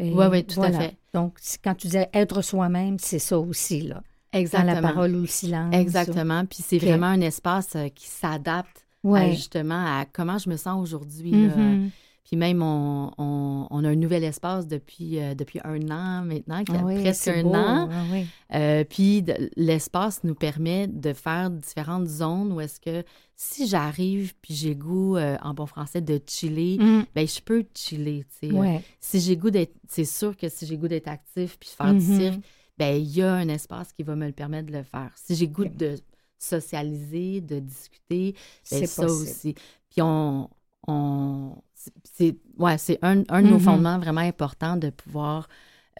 oui, 0.00 0.26
oui, 0.30 0.44
tout 0.44 0.62
à 0.62 0.70
fait. 0.70 0.96
Donc, 1.12 1.38
quand 1.64 1.74
tu 1.74 1.88
disais 1.88 2.08
être 2.14 2.42
soi-même, 2.42 2.98
c'est 3.00 3.18
ça 3.18 3.38
aussi, 3.38 3.82
là. 3.82 4.02
Exactement. 4.32 4.74
Dans 4.74 4.80
la 4.80 4.88
parole 4.88 5.16
ou 5.16 5.20
le 5.22 5.26
silence. 5.26 5.74
Exactement. 5.74 6.44
Puis 6.44 6.62
c'est 6.62 6.78
vraiment 6.78 7.06
un 7.06 7.20
espace 7.20 7.74
euh, 7.76 7.88
qui 7.88 8.06
s'adapte 8.06 8.86
justement 9.30 9.84
à 9.86 10.04
comment 10.04 10.38
je 10.38 10.50
me 10.50 10.56
sens 10.56 10.80
aujourd'hui. 10.80 11.32
Mm-hmm. 11.32 11.90
Puis 12.28 12.36
même, 12.36 12.60
on, 12.60 13.10
on, 13.16 13.84
a 13.84 13.88
un 13.88 13.94
nouvel 13.94 14.22
espace 14.22 14.66
depuis, 14.66 15.18
euh, 15.18 15.34
depuis 15.34 15.60
un 15.64 15.80
an 15.90 16.22
maintenant, 16.22 16.62
qui 16.62 16.72
a 16.72 16.80
ah 16.80 17.00
presque 17.00 17.28
un 17.28 17.46
an. 17.46 17.88
Ah 17.90 18.58
euh, 18.58 18.84
puis 18.84 19.24
l'espace 19.56 20.22
nous 20.24 20.34
permet 20.34 20.88
de 20.88 21.14
faire 21.14 21.50
différentes 21.50 22.06
zones 22.06 22.52
où 22.52 22.60
est-ce 22.60 22.80
que 22.80 23.02
si 23.34 23.66
j'arrive 23.66 24.34
puis 24.42 24.52
j'ai 24.52 24.74
goût, 24.74 25.16
euh, 25.16 25.38
en 25.40 25.54
bon 25.54 25.64
français, 25.64 26.02
de 26.02 26.20
chiller, 26.26 26.76
mm. 26.78 27.06
ben 27.14 27.26
je 27.26 27.40
peux 27.40 27.64
chiller, 27.74 28.26
tu 28.38 28.50
sais. 28.50 28.82
Si 29.00 29.20
j'ai 29.20 29.38
goût 29.38 29.50
d'être... 29.50 29.72
C'est 29.88 30.04
sûr 30.04 30.36
que 30.36 30.50
si 30.50 30.66
j'ai 30.66 30.76
goût 30.76 30.88
d'être 30.88 31.08
actif 31.08 31.58
puis 31.58 31.70
faire 31.70 31.94
du 31.94 32.00
mm-hmm. 32.00 32.18
cirque, 32.18 32.40
ben 32.76 32.94
il 32.94 33.08
y 33.08 33.22
a 33.22 33.32
un 33.32 33.48
espace 33.48 33.94
qui 33.94 34.02
va 34.02 34.16
me 34.16 34.26
le 34.26 34.34
permettre 34.34 34.66
de 34.66 34.76
le 34.76 34.82
faire. 34.82 35.12
Si 35.16 35.34
j'ai 35.34 35.48
goût 35.48 35.64
de 35.64 35.96
socialiser, 36.38 37.40
de 37.40 37.58
discuter, 37.58 38.32
ben, 38.32 38.38
c'est 38.62 38.86
ça 38.86 39.06
aussi. 39.06 39.54
Puis 39.88 40.02
on, 40.02 40.50
on 40.86 41.56
c'est 42.04 42.36
ouais, 42.58 42.78
c'est 42.78 42.98
un, 43.02 43.22
un, 43.28 43.42
de 43.42 43.48
nos 43.48 43.58
mm-hmm. 43.58 43.60
fondements 43.60 43.98
vraiment 43.98 44.20
importants 44.20 44.76
de 44.76 44.90
pouvoir 44.90 45.48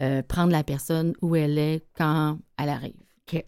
euh, 0.01 0.21
prendre 0.23 0.51
la 0.51 0.63
personne 0.63 1.13
où 1.21 1.35
elle 1.35 1.57
est 1.57 1.83
quand 1.97 2.37
elle 2.57 2.69
arrive. 2.69 2.93
OK. 3.27 3.43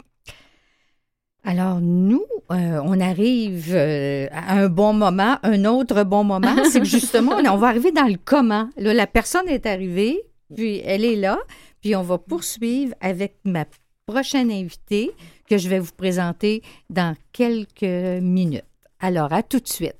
Alors, 1.43 1.81
nous, 1.81 2.25
euh, 2.51 2.79
on 2.83 2.99
arrive 2.99 3.71
euh, 3.73 4.27
à 4.31 4.57
un 4.59 4.69
bon 4.69 4.93
moment, 4.93 5.37
un 5.41 5.65
autre 5.65 6.03
bon 6.03 6.23
moment, 6.23 6.55
c'est 6.69 6.81
que 6.81 6.85
justement, 6.85 7.37
on 7.37 7.57
va 7.57 7.67
arriver 7.67 7.91
dans 7.91 8.05
le 8.05 8.17
comment. 8.23 8.69
Là, 8.77 8.93
la 8.93 9.07
personne 9.07 9.49
est 9.49 9.65
arrivée, 9.65 10.21
puis 10.55 10.81
elle 10.85 11.03
est 11.03 11.15
là, 11.15 11.39
puis 11.81 11.95
on 11.95 12.03
va 12.03 12.19
poursuivre 12.19 12.93
avec 13.01 13.37
ma 13.43 13.65
prochaine 14.05 14.51
invitée 14.51 15.11
que 15.49 15.57
je 15.57 15.67
vais 15.67 15.79
vous 15.79 15.93
présenter 15.93 16.61
dans 16.89 17.15
quelques 17.31 18.21
minutes. 18.21 18.65
Alors, 18.99 19.33
à 19.33 19.41
tout 19.41 19.59
de 19.59 19.67
suite. 19.67 19.95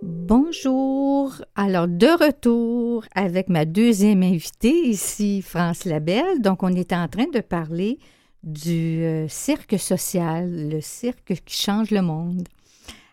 Bonjour. 0.00 1.32
Alors, 1.56 1.88
de 1.88 2.06
retour 2.06 3.04
avec 3.16 3.48
ma 3.48 3.64
deuxième 3.64 4.22
invitée 4.22 4.86
ici, 4.86 5.42
France 5.42 5.84
Labelle. 5.84 6.40
Donc, 6.40 6.62
on 6.62 6.68
est 6.68 6.92
en 6.92 7.08
train 7.08 7.26
de 7.26 7.40
parler 7.40 7.98
du 8.44 9.02
euh, 9.02 9.26
cirque 9.26 9.76
social, 9.76 10.68
le 10.68 10.80
cirque 10.80 11.42
qui 11.44 11.56
change 11.60 11.90
le 11.90 12.02
monde. 12.02 12.46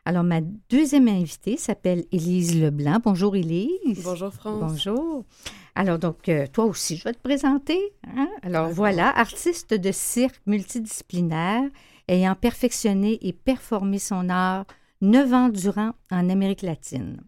Alors, 0.05 0.23
ma 0.23 0.41
deuxième 0.69 1.07
invitée 1.07 1.57
s'appelle 1.57 2.05
Élise 2.11 2.61
Leblanc. 2.61 2.99
Bonjour, 3.03 3.35
Élise. 3.35 4.03
Bonjour, 4.03 4.31
France. 4.31 4.59
Bonjour. 4.59 5.25
Alors, 5.73 5.97
donc, 5.97 6.29
euh, 6.29 6.45
toi 6.45 6.65
aussi, 6.65 6.97
je 6.97 7.03
vais 7.05 7.13
te 7.13 7.21
présenter. 7.21 7.79
Hein? 8.15 8.29
Alors, 8.43 8.69
voilà, 8.69 9.09
artiste 9.17 9.73
de 9.73 9.91
cirque 9.91 10.39
multidisciplinaire, 10.45 11.63
ayant 12.07 12.35
perfectionné 12.35 13.17
et 13.27 13.33
performé 13.33 13.97
son 13.97 14.29
art 14.29 14.65
neuf 15.05 15.33
ans 15.33 15.49
durant 15.49 15.91
en 16.11 16.29
Amérique 16.29 16.63
latine. 16.63 17.21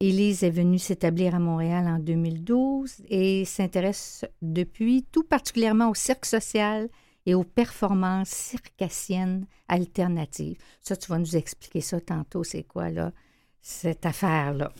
Élise 0.00 0.42
est 0.42 0.50
venue 0.50 0.78
s'établir 0.78 1.34
à 1.34 1.38
Montréal 1.38 1.86
en 1.86 1.98
2012 1.98 3.02
et 3.08 3.44
s'intéresse 3.44 4.24
depuis 4.42 5.06
tout 5.12 5.22
particulièrement 5.22 5.90
au 5.90 5.94
cirque 5.94 6.26
social 6.26 6.88
et 7.24 7.34
aux 7.34 7.44
performances 7.44 8.30
circassiennes 8.30 9.46
alternatives. 9.68 10.58
Ça, 10.80 10.96
tu 10.96 11.08
vas 11.08 11.18
nous 11.18 11.36
expliquer 11.36 11.80
ça 11.80 12.00
tantôt, 12.00 12.42
c'est 12.42 12.64
quoi, 12.64 12.90
là, 12.90 13.12
cette 13.60 14.04
affaire-là. 14.04 14.72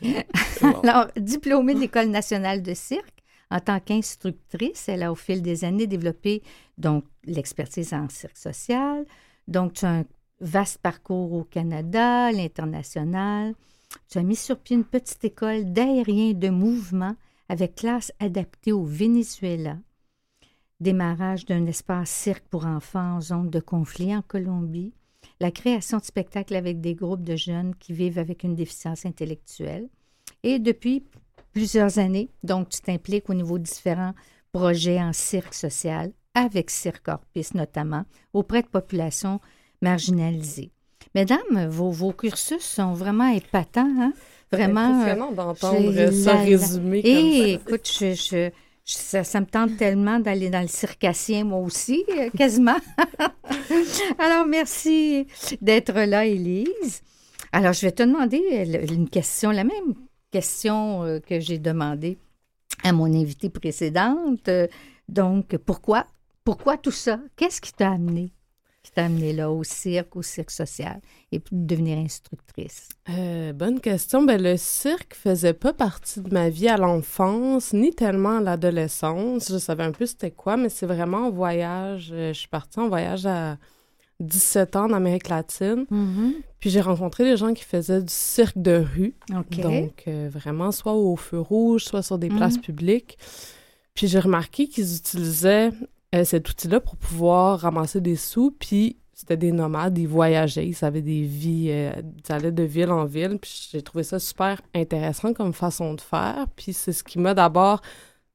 Alors, 0.82 1.08
diplômée 1.16 1.74
de 1.74 1.80
l'École 1.80 2.08
nationale 2.08 2.62
de 2.62 2.72
cirque, 2.72 3.22
en 3.50 3.60
tant 3.60 3.80
qu'instructrice, 3.80 4.88
elle 4.88 5.02
a 5.02 5.12
au 5.12 5.16
fil 5.16 5.42
des 5.42 5.64
années 5.64 5.86
développé 5.86 6.42
donc 6.78 7.04
l'expertise 7.24 7.92
en 7.92 8.08
cirque 8.08 8.38
social. 8.38 9.04
Donc, 9.46 9.74
tu 9.74 9.84
as 9.84 9.90
un 9.90 10.04
vaste 10.40 10.78
parcours 10.78 11.32
au 11.32 11.44
Canada, 11.44 12.32
l'international. 12.32 13.54
Tu 14.08 14.18
as 14.18 14.22
mis 14.22 14.36
sur 14.36 14.58
pied 14.58 14.76
une 14.76 14.84
petite 14.84 15.24
école 15.24 15.72
d'aérien 15.72 16.32
de 16.32 16.48
mouvement 16.48 17.16
avec 17.48 17.74
classe 17.74 18.12
adaptée 18.20 18.72
au 18.72 18.84
Venezuela. 18.84 19.76
Démarrage 20.78 21.44
d'un 21.44 21.66
espace 21.66 22.10
cirque 22.10 22.44
pour 22.48 22.64
enfants 22.64 23.16
en 23.16 23.20
zone 23.20 23.50
de 23.50 23.60
conflit 23.60 24.14
en 24.14 24.22
Colombie. 24.22 24.94
La 25.40 25.50
création 25.50 25.98
de 25.98 26.04
spectacles 26.04 26.54
avec 26.54 26.80
des 26.80 26.94
groupes 26.94 27.24
de 27.24 27.36
jeunes 27.36 27.74
qui 27.74 27.92
vivent 27.92 28.18
avec 28.18 28.44
une 28.44 28.54
déficience 28.54 29.04
intellectuelle. 29.04 29.88
Et 30.42 30.58
depuis 30.58 31.04
plusieurs 31.52 31.98
années, 31.98 32.30
donc 32.42 32.70
tu 32.70 32.80
t'impliques 32.80 33.28
au 33.28 33.34
niveau 33.34 33.58
de 33.58 33.64
différents 33.64 34.14
projets 34.52 35.00
en 35.00 35.12
cirque 35.12 35.54
social, 35.54 36.12
avec 36.34 36.70
Cirque 36.70 37.08
Orpis 37.08 37.48
notamment, 37.54 38.04
auprès 38.32 38.62
de 38.62 38.68
populations 38.68 39.40
marginalisés. 39.80 40.70
Mesdames, 41.14 41.68
vos, 41.68 41.90
vos 41.90 42.12
cursus 42.12 42.62
sont 42.62 42.92
vraiment 42.92 43.28
épatants, 43.28 43.88
hein? 43.98 44.12
Vraiment. 44.52 45.04
C'est 45.04 45.10
impressionnant 45.10 45.32
d'entendre 45.32 46.12
ça 46.12 46.36
résumé 46.36 46.98
Et 46.98 47.10
eh, 47.10 47.52
écoute, 47.54 47.88
je, 47.88 48.50
ça, 48.84 49.40
me 49.40 49.46
tente 49.46 49.76
tellement 49.76 50.18
d'aller 50.18 50.50
dans 50.50 50.60
le 50.60 50.68
circassien, 50.68 51.44
moi 51.44 51.60
aussi, 51.60 52.04
euh, 52.10 52.30
quasiment. 52.36 52.78
Alors, 54.18 54.46
merci 54.46 55.26
d'être 55.60 55.92
là, 55.92 56.26
Élise. 56.26 57.02
Alors, 57.52 57.72
je 57.72 57.82
vais 57.82 57.92
te 57.92 58.02
demander 58.02 58.38
une 58.90 59.08
question, 59.08 59.50
la 59.50 59.64
même 59.64 59.94
question 60.30 61.04
euh, 61.04 61.20
que 61.20 61.40
j'ai 61.40 61.58
demandée 61.58 62.18
à 62.82 62.92
mon 62.92 63.06
invitée 63.06 63.50
précédente. 63.50 64.50
Donc, 65.08 65.56
pourquoi? 65.58 66.06
Pourquoi 66.44 66.76
tout 66.76 66.90
ça? 66.90 67.20
Qu'est-ce 67.36 67.60
qui 67.60 67.72
t'a 67.72 67.90
amené? 67.90 68.32
Qui 68.82 68.92
t'a 68.92 69.04
amené 69.04 69.32
là 69.32 69.50
au 69.50 69.62
cirque, 69.62 70.16
au 70.16 70.22
cirque 70.22 70.50
social 70.50 71.00
et 71.32 71.38
puis 71.38 71.54
devenir 71.54 71.98
instructrice? 71.98 72.88
Euh, 73.10 73.52
bonne 73.52 73.80
question. 73.80 74.22
Ben, 74.22 74.40
le 74.42 74.56
cirque 74.56 75.14
faisait 75.14 75.52
pas 75.52 75.72
partie 75.72 76.20
de 76.20 76.32
ma 76.32 76.48
vie 76.48 76.68
à 76.68 76.76
l'enfance, 76.76 77.72
ni 77.72 77.92
tellement 77.94 78.38
à 78.38 78.40
l'adolescence. 78.40 79.50
Je 79.50 79.58
savais 79.58 79.84
un 79.84 79.92
peu 79.92 80.06
c'était 80.06 80.30
quoi, 80.30 80.56
mais 80.56 80.68
c'est 80.68 80.86
vraiment 80.86 81.26
en 81.26 81.30
voyage. 81.30 82.10
Euh, 82.12 82.32
je 82.32 82.38
suis 82.38 82.48
partie 82.48 82.78
en 82.78 82.88
voyage 82.88 83.26
à 83.26 83.58
17 84.20 84.76
ans 84.76 84.84
en 84.84 84.92
Amérique 84.92 85.28
latine. 85.28 85.86
Mm-hmm. 85.90 86.32
Puis 86.58 86.70
j'ai 86.70 86.80
rencontré 86.80 87.24
des 87.24 87.36
gens 87.36 87.52
qui 87.52 87.64
faisaient 87.64 88.02
du 88.02 88.12
cirque 88.12 88.58
de 88.58 88.84
rue. 88.94 89.14
Donc, 89.28 90.04
euh, 90.06 90.28
vraiment, 90.30 90.72
soit 90.72 90.94
au 90.94 91.16
feu 91.16 91.40
rouge, 91.40 91.84
soit 91.84 92.02
sur 92.02 92.18
des 92.18 92.28
places 92.28 92.56
mm-hmm. 92.56 92.60
publiques. 92.60 93.18
Puis 93.94 94.08
j'ai 94.08 94.20
remarqué 94.20 94.68
qu'ils 94.68 94.96
utilisaient 94.96 95.70
euh, 96.14 96.24
cet 96.24 96.48
outil-là 96.50 96.80
pour 96.80 96.96
pouvoir 96.96 97.60
ramasser 97.60 98.00
des 98.00 98.16
sous, 98.16 98.50
puis 98.50 98.96
c'était 99.14 99.36
des 99.36 99.52
nomades, 99.52 99.98
ils 99.98 100.08
voyageaient, 100.08 100.66
ils 100.66 100.84
avaient 100.84 101.02
des 101.02 101.22
vies, 101.22 101.68
euh, 101.70 101.92
ils 102.26 102.32
allaient 102.32 102.52
de 102.52 102.62
ville 102.62 102.90
en 102.90 103.04
ville. 103.04 103.38
Puis 103.40 103.68
j'ai 103.70 103.82
trouvé 103.82 104.02
ça 104.02 104.18
super 104.18 104.60
intéressant 104.74 105.34
comme 105.34 105.52
façon 105.52 105.92
de 105.94 106.00
faire. 106.00 106.46
Puis 106.56 106.72
c'est 106.72 106.92
ce 106.92 107.04
qui 107.04 107.18
m'a 107.18 107.34
d'abord 107.34 107.82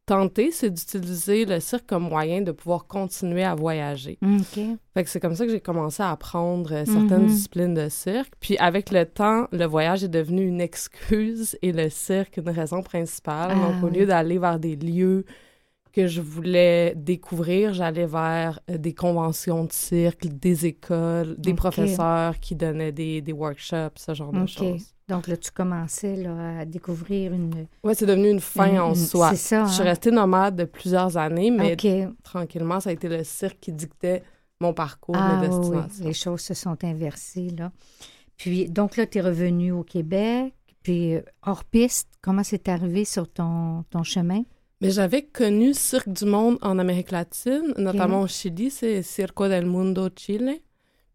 tenté, 0.06 0.52
c'est 0.52 0.70
d'utiliser 0.70 1.46
le 1.46 1.60
cirque 1.60 1.88
comme 1.88 2.04
moyen 2.08 2.42
de 2.42 2.52
pouvoir 2.52 2.86
continuer 2.86 3.44
à 3.44 3.56
voyager. 3.56 4.20
OK. 4.22 4.60
Fait 4.94 5.04
que 5.04 5.10
c'est 5.10 5.20
comme 5.20 5.34
ça 5.34 5.48
que 5.48 5.52
j'ai 5.52 5.60
commencé 5.60 6.04
à 6.04 6.12
apprendre 6.12 6.72
euh, 6.72 6.86
certaines 6.86 7.24
Mhm. 7.24 7.28
disciplines 7.28 7.74
de 7.74 7.90
cirque. 7.90 8.34
Puis 8.40 8.56
avec 8.60 8.92
le 8.92 9.08
temps, 9.08 9.48
le 9.52 9.66
voyage 9.66 10.04
est 10.04 10.08
devenu 10.10 10.46
une 10.46 10.62
excuse 10.62 11.58
et 11.64 11.72
le 11.72 11.90
cirque 11.90 12.38
une 12.38 12.50
raison 12.52 12.84
principale. 12.84 13.54
Ah, 13.54 13.56
Donc 13.56 13.84
au 13.84 13.88
oui. 13.88 14.02
lieu 14.02 14.06
d'aller 14.06 14.38
vers 14.38 14.60
des 14.60 14.76
lieux 14.76 15.26
que 15.96 16.08
je 16.08 16.20
voulais 16.20 16.94
découvrir, 16.96 17.74
j'allais 17.74 18.06
vers 18.06 18.60
euh, 18.70 18.78
des 18.78 18.94
conventions 18.94 19.64
de 19.64 19.72
cirque, 19.72 20.26
des 20.28 20.66
écoles, 20.66 21.36
des 21.38 21.54
professeurs 21.54 22.38
qui 22.42 22.54
donnaient 22.56 22.92
des, 22.92 23.22
des 23.22 23.32
workshops, 23.32 23.98
ce 23.98 24.14
genre 24.14 24.34
de 24.34 24.46
choses. 24.46 24.88
Donc 25.08 25.28
là, 25.28 25.38
tu 25.38 25.52
commençais 25.52 26.16
là, 26.18 26.60
à 26.60 26.66
découvrir 26.66 27.32
une. 27.34 27.68
Ouais, 27.84 27.94
c'est 27.96 28.06
devenu 28.08 28.30
une 28.30 28.40
fin 28.42 28.72
une- 28.72 28.80
en 28.80 28.90
une- 28.90 28.96
soi. 28.96 29.30
C'est 29.30 29.36
ça. 29.56 29.66
Je 29.66 29.72
suis 29.72 29.82
hein? 29.84 29.86
restée 29.86 30.12
nomade 30.12 30.56
de 30.58 30.66
plusieurs 30.66 31.16
années, 31.16 31.52
mais 31.52 31.78
tranquillement, 32.24 32.80
ça 32.82 32.90
a 32.90 32.94
été 32.94 33.08
le 33.08 33.24
cirque 33.24 33.60
qui 33.62 33.72
dictait 33.72 34.24
mon 34.60 34.74
parcours, 34.74 35.16
Ah 35.18 35.38
mes 35.40 35.48
oui, 35.48 35.54
oui, 35.54 35.60
destinations. 35.62 36.06
les 36.06 36.14
choses 36.14 36.42
se 36.42 36.54
sont 36.54 36.78
inversées, 36.84 37.50
là. 37.58 37.72
Puis, 38.36 38.68
donc 38.70 38.98
là, 38.98 39.06
tu 39.06 39.20
es 39.20 39.22
revenu 39.22 39.72
au 39.72 39.84
Québec, 39.84 40.54
puis 40.84 41.16
euh, 41.16 41.22
hors 41.46 41.64
piste, 41.64 42.10
comment 42.22 42.44
c'est 42.44 42.68
arrivé 42.68 43.06
sur 43.06 43.32
ton, 43.32 43.84
ton 43.90 44.04
chemin? 44.04 44.42
Mais 44.82 44.92
j'avais 44.92 45.22
connu 45.24 45.74
Cirque 45.74 46.10
du 46.10 46.26
Monde 46.26 46.58
en 46.62 46.78
Amérique 46.80 47.12
latine, 47.12 47.74
notamment 47.78 48.22
au 48.22 48.28
Chili, 48.28 48.70
c'est 48.70 49.02
Circo 49.02 49.48
del 49.48 49.66
Mundo 49.66 50.10
Chile. 50.16 50.60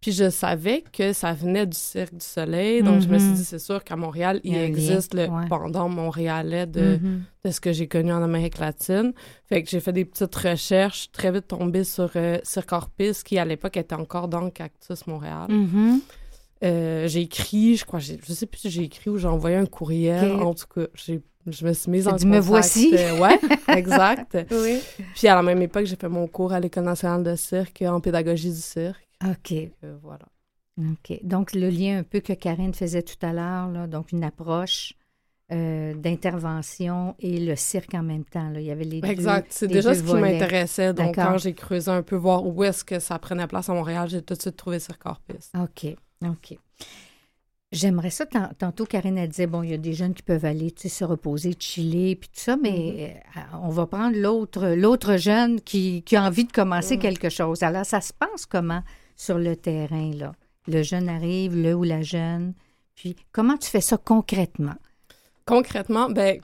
Puis 0.01 0.13
je 0.13 0.31
savais 0.31 0.83
que 0.95 1.13
ça 1.13 1.35
venait 1.35 1.67
du 1.67 1.77
Cirque 1.77 2.15
du 2.15 2.25
Soleil, 2.25 2.83
donc 2.83 3.03
je 3.03 3.09
me 3.09 3.19
suis 3.19 3.29
Mhm. 3.29 3.35
dit, 3.35 3.45
c'est 3.45 3.59
sûr 3.59 3.85
qu'à 3.85 3.97
Montréal, 3.97 4.41
Il 4.45 4.57
existe 4.57 5.13
le 5.13 5.27
ouais. 5.29 5.47
pendant 5.51 5.91
montréalais 5.91 6.67
de, 6.67 6.99
Mhm. 7.03 7.23
de 7.45 7.51
ce 7.51 7.61
que 7.61 7.71
j'ai 7.75 7.87
connu 7.87 8.11
en 8.11 8.23
Amérique 8.23 8.59
latine. 8.59 9.13
Fait 9.45 9.63
que 9.63 9.69
j'ai 9.69 9.81
fait 9.81 9.93
des 9.93 10.07
petites 10.07 10.35
recherches, 10.35 11.13
très 11.13 11.31
vite 11.31 11.49
tombé 11.49 11.85
sur 11.85 12.11
euh, 12.17 12.39
Cirque 12.45 12.73
Orpis, 12.73 13.23
qui 13.23 13.39
à 13.39 13.45
l'époque 13.45 13.77
était 13.77 13.95
encore 13.95 14.29
dans 14.29 14.49
Cactus 14.49 15.07
Montréal. 15.07 15.49
Mhm. 15.51 16.01
Euh, 16.63 17.09
j'ai 17.09 17.23
écrit, 17.23 17.77
je 17.77 17.85
crois, 17.85 18.01
je 18.01 18.15
sais 18.33 18.47
plus 18.47 18.59
si 18.61 18.71
j'ai 18.71 18.83
écrit 18.83 19.09
ou 19.11 19.17
j'ai 19.17 19.29
envoyé 19.29 19.57
un 19.57 19.67
courriel. 19.67 20.33
En 20.33 20.53
tout 20.55 20.67
cas, 20.75 20.87
j'ai, 20.95 21.23
je 21.47 21.65
me 21.67 21.73
suis 21.73 21.91
mise 21.91 22.07
en 22.07 22.17
dit, 22.17 22.27
Me 22.27 22.33
contact. 22.33 22.47
voici. 22.49 22.95
Euh, 22.95 23.19
ouais, 23.19 23.39
exact. 23.69 24.37
Oui. 24.51 24.81
Puis 25.15 25.27
à 25.29 25.35
la 25.35 25.43
même 25.43 25.63
époque, 25.63 25.87
j'ai 25.87 25.97
fait 25.97 26.09
mon 26.09 26.27
cours 26.27 26.53
à 26.53 26.61
l'École 26.61 26.85
nationale 26.85 27.23
de 27.23 27.35
cirque 27.35 27.83
en 27.83 28.01
pédagogie 28.01 28.51
du 28.51 28.61
cirque. 28.61 29.09
OK. 29.25 29.53
Euh, 29.53 29.97
voilà. 30.03 30.27
OK. 30.79 31.19
Donc, 31.25 31.53
le 31.55 31.69
lien 31.71 31.99
un 31.99 32.03
peu 32.03 32.21
que 32.21 32.33
Karine 32.35 32.75
faisait 32.75 33.03
tout 33.03 33.17
à 33.23 33.33
l'heure, 33.33 33.89
donc 33.89 34.13
une 34.13 34.25
approche 34.25 34.95
euh, 35.53 35.95
d'intervention 35.95 37.15
et 37.19 37.41
le 37.41 37.57
cirque 37.57 37.95
en 37.95 38.03
même 38.03 38.25
temps. 38.25 38.51
Là. 38.51 38.61
Il 38.61 38.67
y 38.67 38.71
avait 38.71 38.85
les 38.85 39.01
deux- 39.01 39.09
Exact. 39.09 39.47
C'est 39.51 39.67
déjà 39.67 39.95
ce 39.95 40.03
qui 40.03 40.15
m'intéressait. 40.15 40.93
Donc, 40.95 41.15
quand 41.15 41.39
j'ai 41.39 41.55
creusé 41.55 41.91
un 41.91 42.03
peu, 42.03 42.17
voir 42.17 42.47
où 42.47 42.63
est-ce 42.65 42.85
que 42.85 42.99
ça 42.99 43.19
prenait 43.19 43.47
place 43.47 43.69
à 43.69 43.75
Montréal, 43.75 44.09
j'ai 44.09 44.23
tout 44.23 44.35
de 44.35 44.41
suite 44.41 44.57
trouvé 44.57 44.79
Cirque 44.79 45.05
Orpis. 45.07 45.51
OK, 45.59 45.97
OK. 46.27 46.59
J'aimerais 47.73 48.11
ça, 48.11 48.27
tant- 48.27 48.51
tantôt 48.59 48.85
Karine 48.85 49.17
elle 49.17 49.29
disait, 49.29 49.47
bon, 49.47 49.63
il 49.63 49.71
y 49.71 49.75
a 49.75 49.79
des 49.79 49.93
jeunes 49.93 50.13
qui 50.13 50.25
peuvent 50.25 50.45
aller 50.45 50.73
tu 50.73 50.83
sais, 50.83 50.89
se 50.89 51.05
reposer, 51.05 51.55
chiller, 51.57 52.17
puis 52.17 52.29
tout 52.29 52.41
ça, 52.41 52.57
mais 52.57 53.23
euh, 53.37 53.41
on 53.63 53.69
va 53.69 53.87
prendre 53.87 54.17
l'autre 54.17 54.71
l'autre 54.71 55.17
jeune 55.17 55.61
qui, 55.61 56.03
qui 56.03 56.17
a 56.17 56.25
envie 56.25 56.45
de 56.45 56.51
commencer 56.53 56.97
Mm. 56.97 57.01
quelque 57.01 57.29
chose. 57.29 57.63
Alors, 57.63 57.87
ça 57.87 58.01
se 58.01 58.13
passe 58.13 58.45
comment 58.45 58.83
sur 59.15 59.39
le 59.39 59.55
terrain, 59.55 60.11
là? 60.15 60.33
Le 60.67 60.83
jeune 60.83 61.09
arrive, 61.09 61.55
le 61.57 61.75
ou 61.75 61.85
la 61.85 62.03
jeune, 62.03 62.55
puis 62.97 63.15
comment 63.31 63.57
tu 63.57 63.71
fais 63.71 63.81
ça 63.81 63.97
concrètement? 63.97 64.75
Concrètement, 65.47 66.11
ben, 66.11 66.41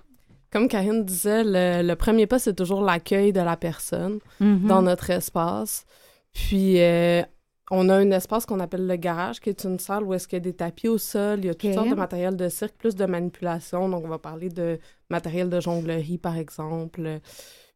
comme 0.52 0.68
Karine 0.68 1.04
disait, 1.04 1.42
le, 1.44 1.82
le 1.86 1.96
premier 1.96 2.28
pas, 2.28 2.38
c'est 2.38 2.54
toujours 2.54 2.82
l'accueil 2.82 3.32
de 3.32 3.40
la 3.40 3.56
personne 3.56 4.20
Mhm. 4.38 4.68
dans 4.68 4.80
notre 4.82 5.10
espace. 5.10 5.86
Puis, 6.32 6.80
euh, 6.80 7.22
on 7.70 7.88
a 7.88 7.94
un 7.96 8.11
espace 8.12 8.46
qu'on 8.46 8.61
appelle 8.61 8.87
le 8.87 8.96
garage, 8.96 9.40
qui 9.40 9.50
est 9.50 9.64
une 9.64 9.79
salle 9.79 10.05
où 10.05 10.14
est-ce 10.14 10.29
qu'il 10.29 10.37
y 10.37 10.40
a 10.40 10.40
des 10.40 10.52
tapis 10.55 10.88
au 10.88 10.98
sol, 10.98 11.40
il 11.40 11.46
y 11.46 11.48
a 11.48 11.55
toutes 11.55 11.72
sortes 11.74 11.87
de 11.90 11.94
matériel 11.96 12.37
de 12.37 12.48
cirque, 12.48 12.76
plus 12.76 12.94
de 12.94 13.05
manipulation. 13.07 13.88
Donc, 13.88 14.05
on 14.05 14.09
va 14.09 14.18
parler 14.18 14.48
de 14.48 14.79
matériel 15.11 15.50
de 15.50 15.61
jonglerie, 15.61 16.18
par 16.18 16.37
exemple. 16.37 17.20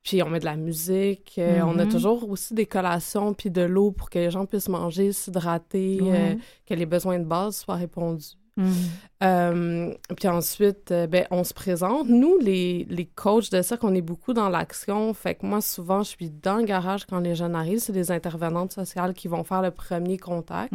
Puis, 0.03 0.22
on 0.22 0.29
met 0.31 0.38
de 0.40 0.44
la 0.46 0.57
musique. 0.57 1.35
Euh, 1.38 1.61
On 1.62 1.79
a 1.79 1.85
Mhm. 1.85 1.90
toujours 1.90 2.29
aussi 2.31 2.55
des 2.55 2.66
collations, 2.66 3.35
puis 3.35 3.50
de 3.50 3.62
l'eau 3.62 3.90
pour 3.90 4.09
que 4.11 4.18
les 4.18 4.31
gens 4.31 4.46
puissent 4.46 4.68
manger, 4.68 5.12
s'hydrater, 5.12 5.98
euh, 6.03 6.35
que 6.66 6.74
les 6.74 6.87
besoins 6.87 7.18
de 7.18 7.24
base 7.24 7.57
soient 7.57 7.74
répondus. 7.74 8.37
Mhm. 8.61 8.75
Euh, 9.23 9.92
puis 10.16 10.29
ensuite, 10.29 10.92
euh, 10.92 11.07
ben, 11.07 11.27
on 11.31 11.44
se 11.44 11.53
présente. 11.53 12.09
Nous, 12.09 12.38
les, 12.38 12.87
les 12.88 13.05
coachs 13.05 13.51
de 13.51 13.61
cirque, 13.61 13.85
on 13.85 13.94
est 13.94 14.01
beaucoup 14.01 14.33
dans 14.33 14.49
l'action. 14.49 15.12
Fait 15.12 15.35
que 15.35 15.44
moi, 15.44 15.61
souvent, 15.61 16.03
je 16.03 16.09
suis 16.11 16.31
dans 16.31 16.57
le 16.57 16.64
garage 16.64 17.05
quand 17.05 17.20
les 17.20 17.35
jeunes 17.35 17.55
arrivent. 17.55 17.81
C'est 17.81 17.92
des 17.92 18.11
intervenantes 18.11 18.73
sociales 18.73 19.12
qui 19.12 19.29
vont 19.29 19.44
faire 19.44 19.61
le 19.61 19.70
premier 19.70 20.16
contact. 20.16 20.73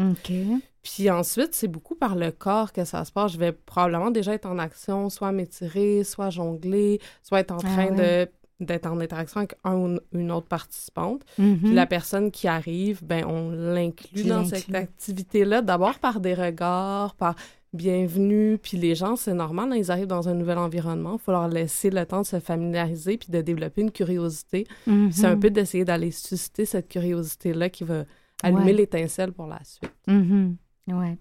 Puis 0.83 1.09
ensuite, 1.09 1.55
c'est 1.55 1.67
beaucoup 1.67 1.95
par 1.95 2.15
le 2.15 2.29
corps 2.29 2.71
que 2.71 2.85
ça 2.85 3.03
se 3.05 3.11
passe. 3.11 3.31
Je 3.33 3.39
vais 3.39 3.51
probablement 3.51 4.11
déjà 4.11 4.33
être 4.35 4.45
en 4.45 4.59
action, 4.59 5.09
soit 5.09 5.31
m'étirer, 5.31 6.03
soit 6.03 6.29
jongler, 6.29 6.99
soit 7.23 7.39
être 7.39 7.51
en 7.51 7.57
Ah 7.57 7.67
train 7.67 7.95
ouais. 7.95 8.25
de 8.25 8.31
d'être 8.61 8.85
en 8.85 9.01
interaction 9.01 9.39
avec 9.39 9.55
un 9.65 9.75
ou 9.75 9.99
une 10.13 10.31
autre 10.31 10.47
participante. 10.47 11.23
Mhm. 11.37 11.59
Puis 11.59 11.73
la 11.73 11.85
personne 11.85 12.31
qui 12.31 12.47
arrive, 12.47 13.03
ben 13.03 13.25
on 13.25 13.49
l'inclut 13.51 14.23
dans 14.23 14.45
cette 14.45 14.73
activité-là, 14.73 15.61
d'abord 15.61 15.99
par 15.99 16.21
des 16.21 16.33
regards, 16.33 17.15
par 17.15 17.35
bienvenue, 17.75 18.57
puis 18.57 18.77
les 18.77 18.95
gens, 18.95 19.15
c'est 19.15 19.33
normal, 19.33 19.71
hein, 19.71 19.75
ils 19.75 19.91
arrivent 19.91 20.07
dans 20.07 20.27
un 20.29 20.33
nouvel 20.33 20.57
environnement, 20.57 21.13
il 21.13 21.19
faut 21.19 21.31
leur 21.31 21.47
laisser 21.47 21.89
le 21.89 22.05
temps 22.05 22.21
de 22.21 22.25
se 22.25 22.39
familiariser 22.39 23.17
puis 23.17 23.29
de 23.31 23.41
développer 23.41 23.81
une 23.81 23.91
curiosité. 23.91 24.65
Mhm. 24.87 25.11
C'est 25.11 25.27
un 25.27 25.37
peu 25.37 25.49
d'essayer 25.49 25.85
d'aller 25.85 26.11
susciter 26.11 26.65
cette 26.65 26.87
curiosité-là 26.87 27.69
qui 27.69 27.83
va 27.83 28.05
allumer 28.43 28.65
Ouais. 28.65 28.73
l'étincelle 28.73 29.31
pour 29.31 29.47
la 29.47 29.59
suite. 29.63 29.91
Mhm. 30.07 30.57
Ouais. 30.87 31.17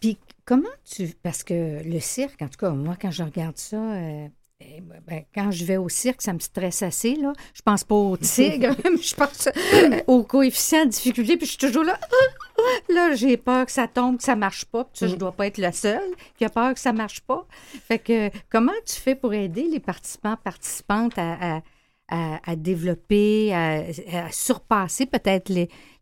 Puis 0.00 0.18
comment 0.44 0.68
tu... 0.84 1.08
Parce 1.22 1.44
que 1.44 1.82
le 1.84 2.00
cirque, 2.00 2.40
en 2.42 2.48
tout 2.48 2.58
cas, 2.58 2.70
moi, 2.70 2.96
quand 3.00 3.10
je 3.10 3.22
regarde 3.22 3.56
ça, 3.56 3.76
euh, 3.76 4.26
ben, 4.60 5.24
quand 5.34 5.50
je 5.50 5.64
vais 5.64 5.76
au 5.76 5.88
cirque, 5.88 6.22
ça 6.22 6.32
me 6.32 6.38
stresse 6.38 6.82
assez, 6.82 7.14
là. 7.16 7.32
Je 7.54 7.60
pense 7.62 7.84
pas 7.84 7.94
au 7.94 8.16
tigre, 8.16 8.74
je 8.84 9.14
pense 9.14 9.48
euh, 9.48 10.00
au 10.06 10.22
coefficient 10.22 10.86
de 10.86 10.90
difficulté, 10.90 11.36
puis 11.36 11.46
je 11.46 11.50
suis 11.52 11.58
toujours 11.58 11.84
là. 11.84 11.98
Là, 12.88 13.14
j'ai 13.14 13.36
peur 13.36 13.66
que 13.66 13.72
ça 13.72 13.86
tombe, 13.86 14.16
que 14.16 14.22
ça 14.24 14.34
marche 14.34 14.64
pas. 14.64 14.84
Puis 14.84 14.98
ça, 15.00 15.06
je 15.08 15.14
Mm. 15.14 15.18
dois 15.18 15.32
pas 15.32 15.46
être 15.46 15.58
la 15.58 15.72
seule 15.72 16.00
qui 16.38 16.44
a 16.44 16.48
peur 16.48 16.72
que 16.72 16.80
ça 16.80 16.92
marche 16.92 17.20
pas. 17.20 17.46
Fait 17.86 17.98
que 17.98 18.30
comment 18.50 18.72
tu 18.86 18.94
fais 18.94 19.14
pour 19.14 19.34
aider 19.34 19.64
les 19.70 19.78
participants, 19.80 20.36
participantes 20.42 21.18
à, 21.18 21.56
à, 21.58 21.62
à- 22.08 22.40
à 22.50 22.56
développer, 22.56 23.52
à, 23.54 23.82
à 24.26 24.30
surpasser 24.32 25.04
peut-être 25.06 25.52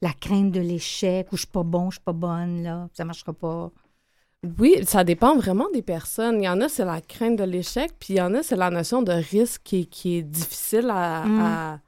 la 0.01 0.13
crainte 0.13 0.53
de 0.53 0.61
l'échec 0.61 1.27
ou 1.33 1.37
je 1.37 1.43
suis 1.43 1.51
pas 1.51 1.65
bon, 1.65 1.91
je 1.91 1.97
suis 1.97 2.05
pas 2.05 2.13
bonne, 2.13 2.63
là, 2.63 2.89
ça 2.95 3.05
marchera 3.05 3.33
pas? 3.33 3.71
Oui, 4.59 4.77
ça 4.85 5.05
dépend 5.05 5.37
vraiment 5.37 5.67
des 5.73 5.83
personnes. 5.83 6.41
Il 6.43 6.45
y 6.45 6.49
en 6.49 6.61
a, 6.61 6.69
c'est 6.69 6.85
la 6.85 7.01
crainte 7.01 7.37
de 7.37 7.45
l'échec, 7.45 7.91
puis 7.99 8.15
il 8.15 8.17
y 8.19 8.21
en 8.21 8.35
a, 8.35 8.43
c'est 8.43 8.57
la 8.57 8.71
notion 8.71 9.03
de 9.03 9.13
risque 9.13 9.63
qui, 9.65 9.81
est- 9.81 9.85
qui 9.85 10.17
est 10.17 10.23
difficile 10.23 10.89
à, 10.91 11.25
Mm. 11.25 11.41
à 11.41 11.81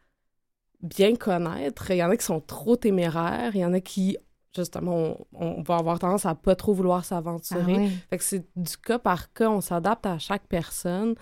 bien 0.82 1.16
connaître. 1.16 1.90
Il 1.90 1.96
y 1.96 2.02
en 2.04 2.10
a 2.10 2.16
qui 2.16 2.24
sont 2.24 2.40
trop 2.40 2.76
téméraires, 2.76 3.54
il 3.54 3.60
y 3.60 3.64
en 3.64 3.72
a 3.72 3.80
qui, 3.80 4.16
justement, 4.54 5.16
on, 5.32 5.46
on 5.58 5.62
va 5.62 5.76
avoir 5.76 5.98
tendance 5.98 6.26
à 6.26 6.34
pas 6.34 6.54
trop 6.54 6.72
vouloir 6.74 7.04
s'aventurer. 7.04 7.74
Ah 7.76 7.80
oui. 7.80 7.90
Fait 8.10 8.18
que 8.18 8.24
c'est 8.24 8.44
du 8.56 8.76
cas 8.76 8.98
par 8.98 9.32
cas, 9.32 9.50
on 9.50 9.60
s'adapte 9.60 10.06
à 10.06 10.18
chaque 10.18 10.46
personne, 10.46 11.14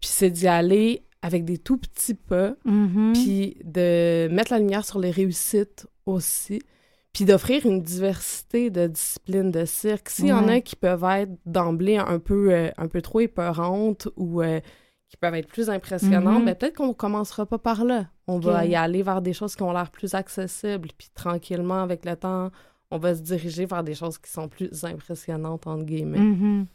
puis 0.00 0.10
c'est 0.10 0.30
d'y 0.30 0.46
aller 0.48 1.02
avec 1.22 1.44
des 1.44 1.58
tout 1.58 1.78
petits 1.78 2.14
pas, 2.14 2.54
Mhm. 2.64 3.12
puis 3.14 3.56
de 3.64 4.28
mettre 4.30 4.52
la 4.52 4.58
lumière 4.58 4.84
sur 4.84 4.98
les 4.98 5.10
réussites 5.10 5.86
aussi, 6.04 6.60
puis 7.16 7.24
d'offrir 7.24 7.64
une 7.64 7.80
diversité 7.80 8.68
de 8.68 8.88
disciplines 8.88 9.50
de 9.50 9.64
cirque. 9.64 10.10
S'il 10.10 10.26
y 10.26 10.32
en 10.34 10.48
a 10.48 10.60
qui 10.60 10.76
peuvent 10.76 11.02
être 11.04 11.32
d'emblée 11.46 11.96
un 11.96 12.18
peu, 12.18 12.52
euh, 12.52 12.68
un 12.76 12.88
peu 12.88 13.00
trop 13.00 13.20
épeurantes 13.20 14.06
ou 14.18 14.42
euh, 14.42 14.60
qui 15.08 15.16
peuvent 15.16 15.34
être 15.34 15.48
plus 15.48 15.70
impressionnantes, 15.70 16.40
Mhm. 16.40 16.44
ben, 16.44 16.54
peut-être 16.54 16.76
qu'on 16.76 16.92
commencera 16.92 17.46
pas 17.46 17.56
par 17.58 17.84
là. 17.86 18.08
On 18.26 18.38
va 18.38 18.66
y 18.66 18.74
aller 18.76 19.02
vers 19.02 19.22
des 19.22 19.32
choses 19.32 19.56
qui 19.56 19.62
ont 19.62 19.72
l'air 19.72 19.90
plus 19.90 20.14
accessibles, 20.14 20.90
puis 20.98 21.08
tranquillement, 21.14 21.80
avec 21.82 22.04
le 22.04 22.16
temps, 22.16 22.50
on 22.90 22.98
va 22.98 23.14
se 23.14 23.22
diriger 23.22 23.64
vers 23.64 23.82
des 23.82 23.94
choses 23.94 24.18
qui 24.18 24.30
sont 24.30 24.48
plus 24.48 24.84
impressionnantes, 24.84 25.66
entre 25.66 25.84
guillemets. 25.84 26.18
Mhm. 26.18 26.66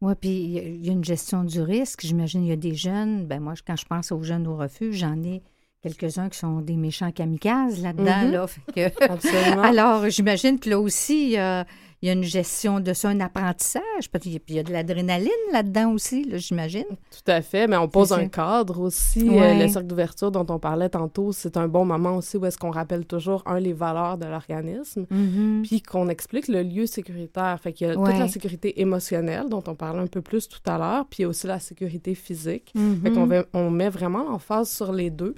Oui, 0.00 0.14
puis 0.18 0.30
il 0.30 0.50
y 0.52 0.58
a- 0.58 0.62
il 0.62 0.86
y, 0.86 0.88
a 0.88 0.92
une 0.92 1.04
gestion 1.04 1.44
du 1.44 1.60
risque. 1.60 2.00
J'imagine 2.00 2.42
il 2.44 2.48
y 2.48 2.52
a 2.52 2.56
des 2.56 2.74
jeunes. 2.74 3.26
Ben 3.26 3.40
moi, 3.40 3.52
quand 3.66 3.76
je 3.76 3.84
pense 3.84 4.10
aux 4.10 4.22
jeunes 4.22 4.46
au 4.48 4.56
refuge, 4.56 4.96
j'en 4.96 5.22
ai 5.22 5.42
quelques-uns 5.82 6.28
qui 6.28 6.38
sont 6.38 6.60
des 6.60 6.76
méchants 6.76 7.10
kamikazes 7.12 7.82
là-dedans. 7.82 8.24
Mhm. 8.26 8.32
là. 8.32 8.46
Que- 8.74 9.04
Absolument. 9.12 9.62
Alors, 9.62 10.08
j'imagine 10.08 10.58
que 10.58 10.70
là 10.70 10.78
aussi, 10.80 11.36
a, 11.36 11.64
il 12.02 12.08
y 12.08 12.10
a 12.10 12.14
une 12.14 12.24
gestion 12.24 12.80
de 12.80 12.92
ça, 12.92 13.10
un 13.10 13.20
apprentissage. 13.20 14.10
Puis 14.12 14.40
il 14.48 14.54
y 14.54 14.58
a 14.58 14.64
de 14.64 14.72
l'adrénaline 14.72 15.30
là-dedans 15.52 15.92
aussi, 15.92 16.26
j'imagine. 16.32 16.84
Tout 16.88 17.30
à 17.30 17.40
fait, 17.42 17.68
mais 17.68 17.76
on 17.76 17.88
pose 17.88 18.12
un 18.12 18.26
cadre 18.26 18.80
aussi. 18.80 19.28
Euh, 19.28 19.54
le 19.54 19.68
cercle 19.68 19.86
d'ouverture 19.86 20.32
dont 20.32 20.46
on 20.48 20.58
parlait 20.58 20.88
tantôt, 20.88 21.30
c'est 21.30 21.56
un 21.56 21.68
bon 21.68 21.84
moment 21.84 22.16
aussi 22.16 22.36
où 22.36 22.44
est-ce 22.44 22.58
qu'on 22.58 22.72
rappelle 22.72 23.06
toujours, 23.06 23.44
un, 23.46 23.60
les 23.60 23.72
valeurs 23.72 24.18
de 24.18 24.26
l'organisme, 24.26 25.06
mm-hmm. 25.12 25.62
puis 25.62 25.80
qu'on 25.80 26.08
explique 26.08 26.48
le 26.48 26.62
lieu 26.62 26.86
sécuritaire. 26.86 27.58
Fait 27.62 27.72
qu'il 27.72 27.86
y 27.86 27.90
a 27.90 27.94
toute 27.94 28.08
la 28.08 28.28
sécurité 28.28 28.80
émotionnelle 28.80 29.48
dont 29.48 29.62
on 29.68 29.76
parlait 29.76 30.00
un 30.00 30.08
peu 30.08 30.22
plus 30.22 30.48
tout 30.48 30.58
à 30.66 30.78
l'heure, 30.78 31.06
puis 31.08 31.20
il 31.20 31.22
y 31.22 31.24
a 31.24 31.28
aussi 31.28 31.46
la 31.46 31.60
sécurité 31.60 32.16
physique. 32.16 32.72
Fait 33.02 33.10
qu'on 33.10 33.28
mm-hmm. 33.28 33.44
on 33.54 33.70
met 33.70 33.88
vraiment 33.88 34.24
l'emphase 34.24 34.70
sur 34.70 34.92
les 34.92 35.10
deux. 35.10 35.36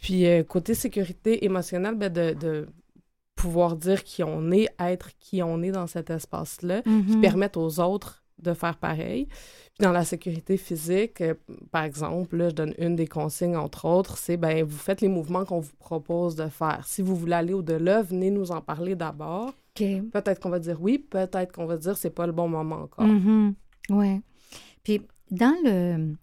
Puis 0.00 0.26
euh, 0.26 0.42
côté 0.42 0.74
sécurité 0.74 1.44
émotionnelle, 1.44 1.94
ben 1.94 2.10
de, 2.10 2.66
pouvoir 3.40 3.76
dire 3.76 4.04
qui 4.04 4.22
on 4.22 4.50
est, 4.50 4.68
être 4.78 5.10
qui 5.18 5.42
on 5.42 5.62
est 5.62 5.70
dans 5.70 5.86
cet 5.86 6.10
espace-là, 6.10 6.82
qui 6.82 6.90
mm-hmm. 6.90 7.20
permettent 7.20 7.56
aux 7.56 7.80
autres 7.80 8.22
de 8.38 8.52
faire 8.52 8.76
pareil. 8.76 9.26
Puis 9.26 9.84
dans 9.84 9.92
la 9.92 10.04
sécurité 10.04 10.56
physique, 10.56 11.22
euh, 11.22 11.34
par 11.70 11.84
exemple, 11.84 12.36
là, 12.36 12.50
je 12.50 12.54
donne 12.54 12.74
une 12.78 12.96
des 12.96 13.06
consignes, 13.06 13.56
entre 13.56 13.86
autres, 13.86 14.18
c'est 14.18 14.36
ben 14.36 14.62
vous 14.64 14.76
faites 14.76 15.00
les 15.00 15.08
mouvements 15.08 15.44
qu'on 15.44 15.60
vous 15.60 15.76
propose 15.78 16.36
de 16.36 16.48
faire. 16.48 16.82
Si 16.86 17.00
vous 17.00 17.16
voulez 17.16 17.34
aller 17.34 17.54
au-delà, 17.54 18.02
venez 18.02 18.30
nous 18.30 18.50
en 18.52 18.60
parler 18.60 18.94
d'abord. 18.94 19.54
Peut-être 20.12 20.40
qu'on 20.40 20.50
va 20.50 20.58
dire 20.58 20.76
oui, 20.82 20.98
peut-être 20.98 21.52
qu'on 21.52 21.64
va 21.64 21.78
dire 21.78 21.96
c'est 21.96 22.10
pas 22.10 22.26
le 22.26 22.32
bon 22.32 22.48
moment 22.48 22.82
encore. 22.82 23.06
Mm-hmm. 23.06 23.54
Oui. 23.90 24.20
Puis 24.82 25.00
dans 25.30 25.54
le, 25.64 26.14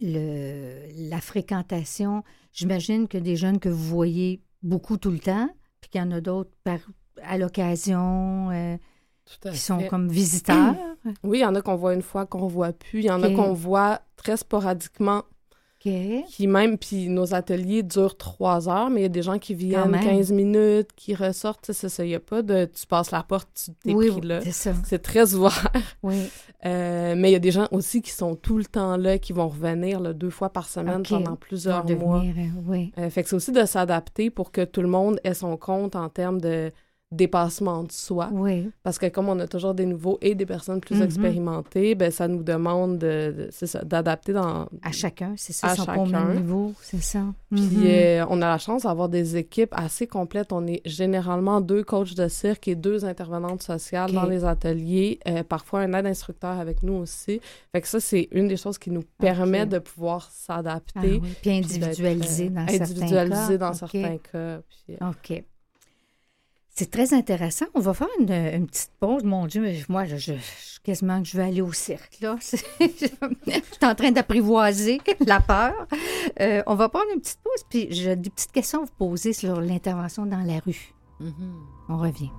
le, 0.00 1.10
la 1.10 1.20
fréquentation, 1.20 2.22
j'imagine 2.52 3.08
que 3.08 3.18
des 3.18 3.36
jeunes 3.36 3.58
que 3.58 3.68
vous 3.68 3.84
voyez 3.84 4.40
beaucoup 4.62 4.96
tout 4.96 5.10
le 5.10 5.18
temps, 5.18 5.48
puis 5.86 5.90
qu'il 5.92 6.00
y 6.00 6.04
en 6.04 6.10
a 6.10 6.20
d'autres 6.20 6.50
à 7.22 7.38
l'occasion 7.38 8.50
euh, 8.50 8.76
qui 9.52 9.56
sont 9.56 9.86
comme 9.88 10.08
visiteurs. 10.08 10.74
Oui, 11.22 11.38
il 11.38 11.42
y 11.42 11.44
en 11.44 11.54
a 11.54 11.62
qu'on 11.62 11.76
voit 11.76 11.94
une 11.94 12.02
fois, 12.02 12.26
qu'on 12.26 12.48
voit 12.48 12.72
plus. 12.72 12.98
Il 13.00 13.04
y 13.04 13.10
en 13.10 13.22
a 13.22 13.30
qu'on 13.30 13.52
voit 13.52 14.00
très 14.16 14.36
sporadiquement 14.36 15.22
qui 16.28 16.46
même, 16.46 16.78
puis 16.78 17.08
nos 17.08 17.34
ateliers 17.34 17.82
durent 17.82 18.16
trois 18.16 18.68
heures, 18.68 18.90
mais 18.90 19.00
il 19.00 19.02
y 19.04 19.06
a 19.06 19.10
des 19.10 19.22
gens 19.22 19.38
qui 19.38 19.54
viennent 19.54 19.98
15 19.98 20.32
minutes, 20.32 20.88
qui 20.96 21.14
ressortent, 21.14 21.70
c'est 21.72 21.88
ça. 21.88 22.04
Il 22.04 22.08
n'y 22.08 22.14
a 22.14 22.20
pas 22.20 22.42
de 22.42 22.64
tu 22.64 22.86
passes 22.86 23.10
la 23.10 23.22
porte, 23.22 23.48
tu 23.54 23.72
t'es 23.74 23.94
pris 23.94 24.20
là. 24.20 24.40
C'est 24.50 25.02
très 25.02 25.34
ouvert. 25.34 25.70
Oui. 26.02 26.28
Euh, 26.64 27.14
mais 27.16 27.30
il 27.30 27.32
y 27.32 27.36
a 27.36 27.40
des 27.40 27.50
gens 27.50 27.68
aussi 27.70 28.02
qui 28.02 28.10
sont 28.10 28.34
tout 28.34 28.58
le 28.58 28.64
temps 28.64 28.96
là, 28.96 29.18
qui 29.18 29.32
vont 29.32 29.48
revenir 29.48 30.14
deux 30.14 30.30
fois 30.30 30.50
par 30.50 30.68
semaine 30.68 31.02
pendant 31.02 31.36
plusieurs 31.36 31.84
mois. 31.84 32.22
Euh, 32.22 32.46
oui. 32.66 32.92
Euh, 32.98 33.10
fait 33.10 33.22
que 33.22 33.28
c'est 33.28 33.36
aussi 33.36 33.52
de 33.52 33.64
s'adapter 33.64 34.30
pour 34.30 34.50
que 34.50 34.64
tout 34.64 34.82
le 34.82 34.88
monde 34.88 35.20
ait 35.24 35.34
son 35.34 35.56
compte 35.56 35.96
en 35.96 36.08
termes 36.08 36.40
de 36.40 36.72
dépassement 37.12 37.84
de 37.84 37.92
soi. 37.92 38.30
Oui. 38.32 38.70
Parce 38.82 38.98
que 38.98 39.06
comme 39.06 39.28
on 39.28 39.38
a 39.38 39.46
toujours 39.46 39.74
des 39.74 39.86
nouveaux 39.86 40.18
et 40.20 40.34
des 40.34 40.46
personnes 40.46 40.80
plus 40.80 40.96
mm-hmm. 40.96 41.04
expérimentées, 41.04 41.94
ben 41.94 42.10
ça 42.10 42.26
nous 42.26 42.42
demande 42.42 42.98
de, 42.98 43.48
d'adapter 43.84 44.32
dans... 44.32 44.68
À 44.82 44.90
chacun, 44.90 45.34
c'est 45.36 45.52
ça, 45.52 45.68
à 45.68 45.76
chacun. 45.76 46.34
niveau, 46.34 46.74
c'est 46.80 47.02
ça. 47.02 47.22
Puis 47.52 47.60
mm-hmm. 47.60 47.86
euh, 47.86 48.26
on 48.28 48.42
a 48.42 48.48
la 48.48 48.58
chance 48.58 48.82
d'avoir 48.82 49.08
des 49.08 49.36
équipes 49.36 49.72
assez 49.72 50.08
complètes. 50.08 50.52
On 50.52 50.66
est 50.66 50.82
généralement 50.84 51.60
deux 51.60 51.84
coachs 51.84 52.14
de 52.14 52.26
cirque 52.26 52.66
et 52.66 52.74
deux 52.74 53.04
intervenantes 53.04 53.62
sociales 53.62 54.10
dans 54.10 54.26
les 54.26 54.44
ateliers. 54.44 55.20
Euh, 55.28 55.44
parfois 55.44 55.80
un 55.80 55.92
aide 55.94 56.06
instructeur 56.06 56.58
avec 56.58 56.82
nous 56.82 56.94
aussi. 56.94 57.40
Fait 57.70 57.80
que 57.80 57.88
ça, 57.88 58.00
c'est 58.00 58.28
une 58.32 58.48
des 58.48 58.56
choses 58.56 58.78
qui 58.78 58.90
nous 58.90 59.04
permet 59.18 59.64
de 59.64 59.78
pouvoir 59.78 60.28
s'adapter. 60.32 61.20
Ah 61.22 61.26
puis 61.40 61.50
individualiser 61.50 62.48
dans 62.48 62.66
certains 62.66 62.78
cas. 62.78 62.84
Individualiser 62.84 63.58
dans 63.58 63.72
certains 63.72 64.18
cas. 64.18 64.60
Puis, 64.68 64.96
OK. 65.00 65.44
C'est 66.78 66.90
très 66.90 67.14
intéressant. 67.14 67.64
On 67.72 67.80
va 67.80 67.94
faire 67.94 68.08
une, 68.20 68.66
petite 68.66 68.92
pause. 69.00 69.24
Mon 69.24 69.46
Dieu, 69.46 69.66
moi, 69.88 70.04
je, 70.04 70.34
quasiment 70.84 71.22
que 71.22 71.26
je 71.26 71.38
vais 71.38 71.44
aller 71.44 71.62
au 71.62 71.72
cirque. 71.72 72.18
Là. 72.20 72.36
je 72.42 72.86
suis 72.86 73.82
en 73.82 73.94
train 73.94 74.12
d'apprivoiser 74.12 75.00
la 75.26 75.40
peur. 75.40 75.86
Euh, 76.38 76.62
on 76.66 76.74
va 76.74 76.90
prendre 76.90 77.06
une 77.14 77.20
petite 77.20 77.40
pause, 77.42 77.64
puis 77.70 77.86
j'ai 77.90 78.14
des 78.14 78.28
petites 78.28 78.52
questions 78.52 78.82
à 78.82 78.84
vous 78.84 78.92
poser 78.98 79.32
sur 79.32 79.58
l'intervention 79.58 80.26
dans 80.26 80.42
la 80.42 80.58
rue. 80.58 80.92
Mm-hmm. 81.22 81.88
On 81.88 81.96
revient. 81.96 82.30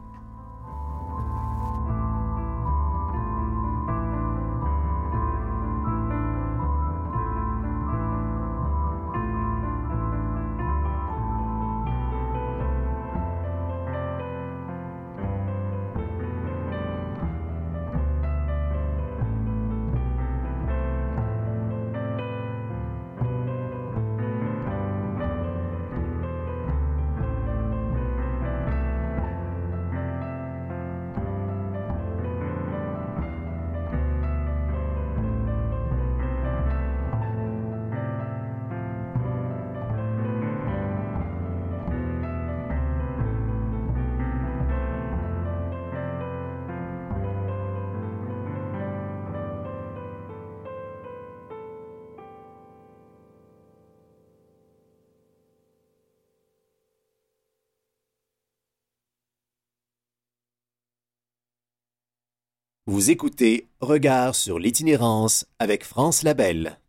Vous 62.89 63.11
écoutez 63.11 63.67
Regard 63.81 64.33
sur 64.33 64.59
l'itinérance 64.59 65.45
avec 65.59 65.83
France 65.83 66.23
Labelle. 66.23 66.79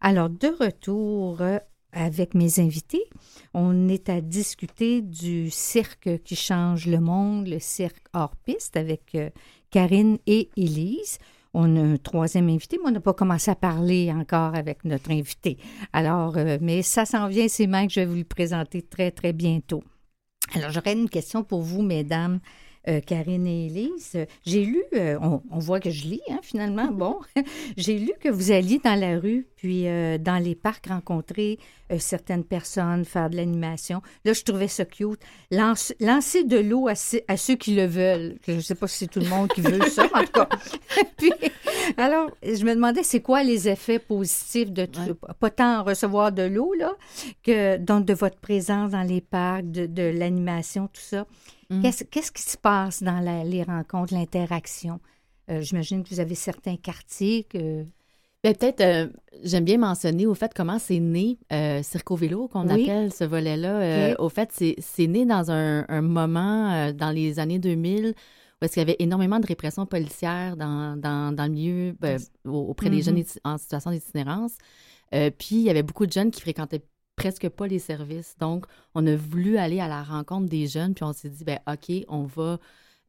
Alors, 0.00 0.28
de 0.28 0.48
retour 0.48 1.40
euh, 1.42 1.60
avec 1.92 2.34
mes 2.34 2.58
invités, 2.58 3.04
on 3.54 3.88
est 3.88 4.08
à 4.08 4.20
discuter 4.20 5.00
du 5.00 5.48
cirque 5.50 6.24
qui 6.24 6.34
change 6.34 6.88
le 6.88 6.98
monde, 6.98 7.46
le 7.46 7.60
cirque 7.60 8.02
hors 8.14 8.34
piste 8.34 8.76
avec 8.76 9.14
euh, 9.14 9.30
Karine 9.70 10.18
et 10.26 10.50
Élise. 10.56 11.18
On 11.54 11.76
a 11.76 11.80
un 11.82 11.98
troisième 11.98 12.48
invité, 12.48 12.76
mais 12.82 12.88
on 12.88 12.94
n'a 12.94 13.00
pas 13.00 13.14
commencé 13.14 13.48
à 13.48 13.54
parler 13.54 14.12
encore 14.12 14.56
avec 14.56 14.84
notre 14.84 15.12
invité. 15.12 15.56
Alors, 15.92 16.36
euh, 16.36 16.58
mais 16.60 16.82
ça 16.82 17.04
s'en 17.04 17.28
vient, 17.28 17.46
c'est 17.46 17.68
même 17.68 17.86
que 17.86 17.92
je 17.92 18.00
vais 18.00 18.06
vous 18.06 18.16
le 18.16 18.24
présenter 18.24 18.82
très, 18.82 19.12
très 19.12 19.32
bientôt. 19.32 19.84
Alors, 20.56 20.70
j'aurais 20.72 20.94
une 20.94 21.08
question 21.08 21.44
pour 21.44 21.62
vous, 21.62 21.82
mesdames. 21.82 22.40
Euh, 22.88 23.00
Karine 23.00 23.46
et 23.46 23.66
Élise. 23.66 24.16
J'ai 24.46 24.64
lu, 24.64 24.82
euh, 24.94 25.18
on, 25.20 25.58
voit 25.58 25.78
que 25.78 25.90
je 25.90 26.04
lis 26.04 26.22
hein, 26.30 26.38
finalement, 26.42 26.86
bon, 26.86 27.18
j'ai 27.76 27.98
lu 27.98 28.12
que 28.18 28.30
vous 28.30 28.50
alliez 28.50 28.80
dans 28.82 28.98
la 28.98 29.18
rue, 29.18 29.46
puis 29.56 29.86
euh, 29.88 30.16
dans 30.16 30.42
les 30.42 30.54
parcs 30.54 30.86
rencontrer 30.86 31.58
certaines 31.98 32.44
personnes, 32.44 33.06
faire 33.06 33.30
de 33.30 33.36
l'animation. 33.36 34.02
Là, 34.26 34.34
je 34.34 34.42
trouvais 34.42 34.68
ça 34.68 34.84
cute. 34.84 35.20
lancer 35.50 36.44
de 36.44 36.58
l'eau 36.58 36.86
à, 36.86 36.94
ceux 36.94 37.54
qui 37.54 37.74
le 37.74 37.86
veulent. 37.86 38.36
Je 38.46 38.52
ne 38.52 38.60
sais 38.60 38.74
pas 38.74 38.86
si 38.86 38.98
c'est 38.98 39.06
tout 39.06 39.20
le 39.20 39.28
monde 39.28 39.48
qui 39.48 39.62
veut 39.62 39.80
ça, 39.88 40.04
en 40.04 40.22
tout 40.22 40.32
cas. 40.32 40.48
puis, 41.16 41.32
alors, 41.96 42.30
je 42.42 42.62
me 42.64 42.74
demandais, 42.74 43.02
c'est 43.02 43.22
quoi 43.22 43.42
les 43.42 43.70
effets 43.70 43.98
positifs 43.98 44.70
de 44.70 44.84
tout, 44.84 45.14
pas 45.40 45.50
tant 45.50 45.82
recevoir 45.82 46.30
de 46.30 46.42
l'eau, 46.42 46.74
là, 46.74 46.92
que 47.42 47.78
donc, 47.78 48.04
de 48.04 48.12
votre 48.12 48.36
présence 48.36 48.90
dans 48.90 49.02
les 49.02 49.22
parcs, 49.22 49.70
de, 49.70 49.86
de 49.86 50.02
l'animation, 50.02 50.88
tout 50.88 51.00
ça. 51.00 51.26
Mm. 51.70 51.82
Qu'est-ce 51.82 52.32
qui 52.32 52.42
se 52.42 52.56
passe 52.56 53.02
dans 53.02 53.20
les 53.44 53.62
rencontres, 53.62 54.14
l'interaction? 54.14 55.00
Euh, 55.50 55.60
j'imagine 55.62 56.02
que 56.02 56.10
vous 56.10 56.20
avez 56.20 56.34
certains 56.34 56.76
quartiers 56.76 57.44
que... 57.44 57.84
Ben, 58.44 58.54
peut-être, 58.54 58.80
euh, 58.80 59.08
j'aime 59.42 59.64
bien 59.64 59.78
mentionner 59.78 60.26
au 60.26 60.34
fait 60.34 60.52
comment 60.54 60.78
c'est 60.78 61.00
né 61.00 61.38
euh, 61.52 61.82
Circo 61.82 62.14
Vélo, 62.14 62.46
qu'on 62.46 62.68
appelle 62.68 63.12
ce 63.12 63.24
volet-là. 63.24 64.14
Au 64.20 64.28
fait, 64.28 64.50
c'est 64.52 65.06
né 65.06 65.26
dans 65.26 65.50
un, 65.50 66.02
moment 66.02 66.92
dans 66.92 67.10
les 67.10 67.40
années 67.40 67.58
2000 67.58 68.14
où 68.60 68.64
il 68.64 68.76
y 68.76 68.80
avait 68.80 68.96
énormément 68.98 69.38
de 69.38 69.46
répression 69.46 69.86
policière 69.86 70.56
dans, 70.56 70.96
dans, 70.96 71.44
le 71.44 71.48
milieu 71.48 71.96
ben, 72.00 72.18
auprès 72.44 72.90
des 72.90 73.02
jeunes 73.02 73.18
mm-hmm. 73.18 73.38
en 73.44 73.58
situation 73.58 73.90
d'itinérance. 73.90 74.52
puis 75.10 75.56
il 75.56 75.62
y 75.62 75.70
avait 75.70 75.82
beaucoup 75.82 76.06
de 76.06 76.12
jeunes 76.12 76.30
qui 76.30 76.40
fréquentaient 76.40 76.82
presque 77.18 77.48
pas 77.48 77.66
les 77.66 77.78
services. 77.78 78.36
Donc, 78.38 78.66
on 78.94 79.06
a 79.06 79.16
voulu 79.16 79.58
aller 79.58 79.80
à 79.80 79.88
la 79.88 80.02
rencontre 80.02 80.48
des 80.48 80.66
jeunes, 80.66 80.94
puis 80.94 81.04
on 81.04 81.12
s'est 81.12 81.30
dit, 81.30 81.44
ben 81.44 81.58
OK, 81.66 81.92
on 82.08 82.24
va 82.24 82.58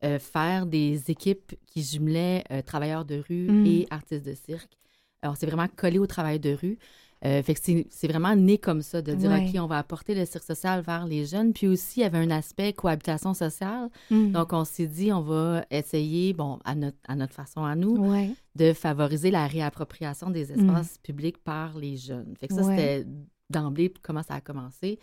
euh, 0.04 0.18
faire 0.18 0.66
des 0.66 1.12
équipes 1.12 1.56
qui 1.68 1.84
jumelaient 1.84 2.44
euh, 2.52 2.62
travailleurs 2.62 3.06
de 3.06 3.22
rue 3.28 3.52
mm. 3.52 3.66
et 3.66 3.88
artistes 3.90 4.26
de 4.26 4.34
cirque. 4.34 4.78
Alors, 5.22 5.36
c'est 5.38 5.46
vraiment 5.46 5.68
collé 5.76 6.00
au 6.00 6.08
travail 6.08 6.40
de 6.40 6.54
rue. 6.54 6.78
Euh, 7.26 7.44
fait 7.44 7.54
que 7.54 7.60
c'est 7.90 8.08
vraiment 8.08 8.34
né 8.34 8.58
comme 8.58 8.82
ça, 8.82 9.02
de 9.02 9.14
dire, 9.14 9.30
OK, 9.30 9.60
on 9.62 9.68
va 9.68 9.78
apporter 9.78 10.16
le 10.16 10.26
cirque 10.26 10.46
social 10.46 10.82
vers 10.82 11.06
les 11.06 11.26
jeunes. 11.26 11.52
Puis 11.52 11.68
aussi, 11.68 12.00
il 12.00 12.04
y 12.04 12.06
avait 12.06 12.18
un 12.18 12.32
aspect 12.32 12.72
cohabitation 12.72 13.34
sociale. 13.34 13.90
Mm. 14.10 14.32
Donc, 14.32 14.54
on 14.54 14.64
s'est 14.64 14.88
dit, 14.88 15.12
on 15.12 15.22
va 15.22 15.66
essayer, 15.70 16.32
bon, 16.32 16.60
à 16.64 16.76
notre, 16.76 16.98
à 17.08 17.16
notre 17.18 17.34
façon 17.34 17.66
à 17.66 17.76
nous, 17.76 18.10
de 18.56 18.72
favoriser 18.72 19.32
la 19.32 19.48
réappropriation 19.48 20.30
des 20.30 20.46
mm. 20.46 20.60
espaces 20.60 20.98
publics 21.00 21.44
par 21.44 21.78
les 21.78 21.98
jeunes. 21.98 22.36
Fait 22.40 22.48
que 22.48 22.54
ça, 22.54 22.64
c'était 22.64 23.06
d'emblée 23.50 23.94
comment 24.02 24.24
ça 24.24 24.36
a 24.36 24.42
commencé. 24.42 25.00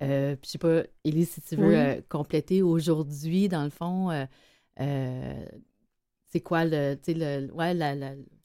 Euh, 0.00 0.36
puis 0.36 0.46
je 0.46 0.50
sais 0.52 0.58
pas, 0.58 0.82
Élise, 1.04 1.30
si 1.30 1.40
tu 1.42 1.56
veux 1.56 1.76
euh, 1.76 2.00
compléter 2.08 2.62
aujourd'hui, 2.62 3.48
dans 3.48 3.64
le 3.64 3.70
fond, 3.70 4.10
c'est 4.76 6.40
quoi 6.40 6.64
le, 6.64 6.96
le 7.06 7.52
ouais, 7.52 7.74
la, 7.74 7.94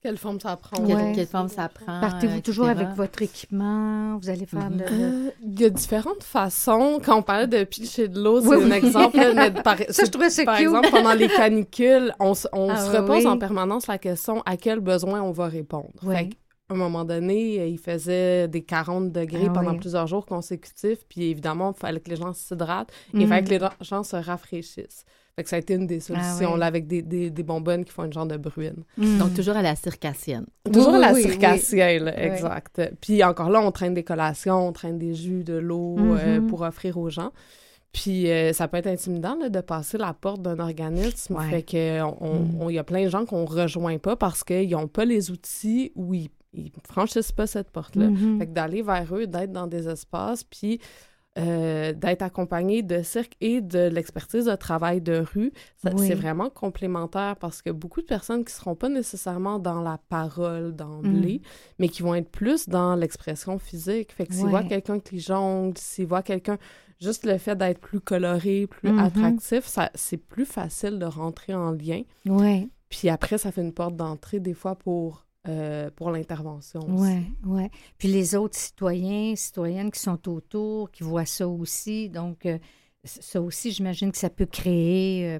quelle 0.07 0.17
forme 0.17 0.39
ça 0.39 0.55
prend? 0.55 0.85
Quelle, 1.13 1.25
forme 1.25 1.49
ça 1.49 1.69
prend? 1.69 1.99
Partez-vous 1.99 2.41
toujours 2.41 2.67
avec 2.67 2.87
votre 2.95 3.21
équipement? 3.23 4.17
Vous 4.17 4.29
allez 4.29 4.45
faire 4.45 4.69
mm-hmm. 4.69 4.91
euh, 4.91 5.31
Il 5.41 5.59
y 5.59 5.65
a 5.65 5.69
différentes 5.69 6.23
façons. 6.23 7.01
Quand 7.03 7.17
on 7.17 7.23
parlait 7.23 7.47
de 7.47 7.63
picher 7.63 8.07
de 8.07 8.21
l'eau, 8.21 8.39
c'est 8.39 8.63
un 8.63 8.71
exemple. 8.71 9.17
par, 9.63 9.77
ça, 9.89 10.05
je 10.05 10.09
trouvais 10.09 10.29
ça 10.29 10.45
Par 10.45 10.59
exemple, 10.59 10.89
pendant 10.91 11.13
les 11.13 11.27
canicules, 11.27 12.13
on, 12.19 12.33
on 12.53 12.69
ah 12.69 12.77
se 12.77 12.95
repose 12.95 13.25
en 13.25 13.37
permanence 13.37 13.87
la 13.87 13.97
question 13.97 14.43
à 14.45 14.55
quel 14.55 14.79
besoin 14.79 15.21
on 15.21 15.31
va 15.31 15.47
répondre? 15.47 15.91
Fait 16.01 16.29
à 16.69 16.73
un 16.73 16.77
moment 16.77 17.05
donné, 17.05 17.67
il 17.67 17.77
faisait 17.77 18.47
des 18.47 18.61
40 18.61 19.11
degrés 19.11 19.47
ah 19.47 19.53
pendant 19.53 19.77
plusieurs 19.77 20.07
jours 20.07 20.25
consécutifs. 20.25 21.05
Puis 21.07 21.23
évidemment, 21.29 21.73
il 21.75 21.79
fallait 21.79 21.99
que 22.01 22.09
les 22.09 22.17
gens 22.17 22.33
s'hydratent 22.33 22.91
et 23.13 23.21
il 23.21 23.27
fallait 23.27 23.43
que 23.43 23.49
mm. 23.49 23.69
les 23.79 23.85
gens 23.85 24.03
se 24.03 24.15
rafraîchissent. 24.17 25.05
Fait 25.37 25.43
que 25.43 25.49
ça 25.49 25.57
a 25.57 25.59
été 25.59 25.75
une 25.75 25.85
des 25.85 25.99
solutions, 25.99 26.53
ah 26.55 26.57
là, 26.57 26.65
avec 26.65 26.87
des, 26.87 27.03
des, 27.03 27.29
des, 27.29 27.43
bonbonnes 27.43 27.85
qui 27.85 27.93
font 27.93 28.05
une 28.05 28.11
genre 28.11 28.25
de 28.25 28.37
bruine. 28.37 28.83
Mm. 28.97 29.19
Donc, 29.19 29.33
toujours 29.35 29.55
à 29.55 29.61
la 29.61 29.75
circassienne. 29.75 30.47
Toujours 30.65 30.95
à 30.95 30.99
la 30.99 31.13
circassienne, 31.13 32.11
exact. 32.17 32.81
Puis 32.99 33.23
encore 33.23 33.49
là, 33.49 33.61
on 33.61 33.71
traîne 33.71 33.93
des 33.93 34.03
collations, 34.03 34.67
on 34.67 34.73
traîne 34.73 34.97
des 34.97 35.13
jus, 35.13 35.43
de 35.43 35.53
l'eau 35.53 35.95
euh, 35.99 36.39
mm-hmm. 36.39 36.47
pour 36.47 36.63
offrir 36.63 36.97
aux 36.97 37.11
gens. 37.11 37.31
Puis 37.93 38.31
euh, 38.31 38.51
ça 38.51 38.67
peut 38.67 38.77
être 38.77 38.87
intimidant 38.87 39.35
de 39.35 39.61
passer 39.61 39.97
la 39.97 40.13
porte 40.13 40.41
d'un 40.41 40.59
organisme. 40.59 41.37
Fait 41.49 41.61
que 41.61 42.01
mm. 42.01 42.59
on, 42.59 42.69
y 42.71 42.79
a 42.79 42.83
plein 42.83 43.05
de 43.05 43.09
gens 43.09 43.25
qu'on 43.25 43.45
rejoint 43.45 43.99
pas 43.99 44.15
parce 44.15 44.43
qu'ils 44.43 44.71
n'ont 44.71 44.87
pas 44.87 45.05
les 45.05 45.29
outils 45.29 45.91
ou 45.95 46.15
ils, 46.15 46.29
ils 46.57 46.71
franchissent 46.89 47.31
pas 47.31 47.47
cette 47.47 47.69
porte-là. 47.69 48.07
Mm-hmm. 48.07 48.39
Fait 48.39 48.47
que 48.47 48.51
d'aller 48.51 48.81
vers 48.81 49.15
eux, 49.15 49.27
d'être 49.27 49.51
dans 49.51 49.67
des 49.67 49.87
espaces, 49.87 50.43
puis 50.43 50.79
euh, 51.37 51.93
d'être 51.93 52.23
accompagné 52.23 52.81
de 52.81 53.03
cirque 53.03 53.33
et 53.41 53.61
de 53.61 53.89
l'expertise 53.89 54.45
de 54.45 54.55
travail 54.55 55.01
de 55.01 55.19
rue, 55.19 55.53
c'est 55.97 56.15
vraiment 56.15 56.49
complémentaire 56.49 57.35
parce 57.35 57.61
que 57.61 57.69
beaucoup 57.69 58.01
de 58.01 58.07
personnes 58.07 58.43
qui 58.43 58.51
ne 58.53 58.57
seront 58.57 58.75
pas 58.75 58.89
nécessairement 58.89 59.59
dans 59.59 59.81
la 59.81 59.99
parole 60.09 60.75
d'emblée, 60.75 61.41
mm. 61.43 61.47
mais 61.77 61.89
qui 61.89 62.01
vont 62.01 62.15
être 62.15 62.31
plus 62.31 62.67
dans 62.67 62.95
l'expression 62.95 63.59
physique. 63.59 64.13
Fait 64.13 64.25
que 64.25 64.33
s'ils 64.33 64.47
voient 64.47 64.63
quelqu'un 64.63 64.99
qui 64.99 65.19
jongle, 65.19 65.77
s'ils 65.77 66.07
voient 66.07 66.23
quelqu'un, 66.23 66.57
juste 66.99 67.23
le 67.23 67.37
fait 67.37 67.55
d'être 67.55 67.79
plus 67.79 67.99
coloré, 67.99 68.65
plus 68.65 68.89
mm-hmm. 68.89 69.05
attractif, 69.05 69.69
c'est 69.93 70.17
plus 70.17 70.45
facile 70.45 70.97
de 70.97 71.05
rentrer 71.05 71.53
en 71.53 71.69
lien. 71.69 72.01
Ouais. 72.25 72.67
Puis 72.89 73.09
après, 73.09 73.37
ça 73.37 73.51
fait 73.51 73.61
une 73.61 73.73
porte 73.73 73.95
d'entrée 73.95 74.39
des 74.39 74.55
fois 74.55 74.73
pour 74.73 75.26
euh, 75.47 75.89
pour 75.95 76.11
l'intervention. 76.11 76.81
Oui, 76.87 77.31
oui. 77.45 77.69
Puis 77.97 78.07
les 78.07 78.35
autres 78.35 78.57
citoyens, 78.57 79.35
citoyennes 79.35 79.91
qui 79.91 79.99
sont 79.99 80.29
autour, 80.29 80.91
qui 80.91 81.03
voient 81.03 81.25
ça 81.25 81.47
aussi. 81.47 82.09
Donc, 82.09 82.45
euh, 82.45 82.57
ça 83.03 83.41
aussi, 83.41 83.71
j'imagine 83.71 84.11
que 84.11 84.17
ça 84.17 84.29
peut 84.29 84.45
créer 84.45 85.39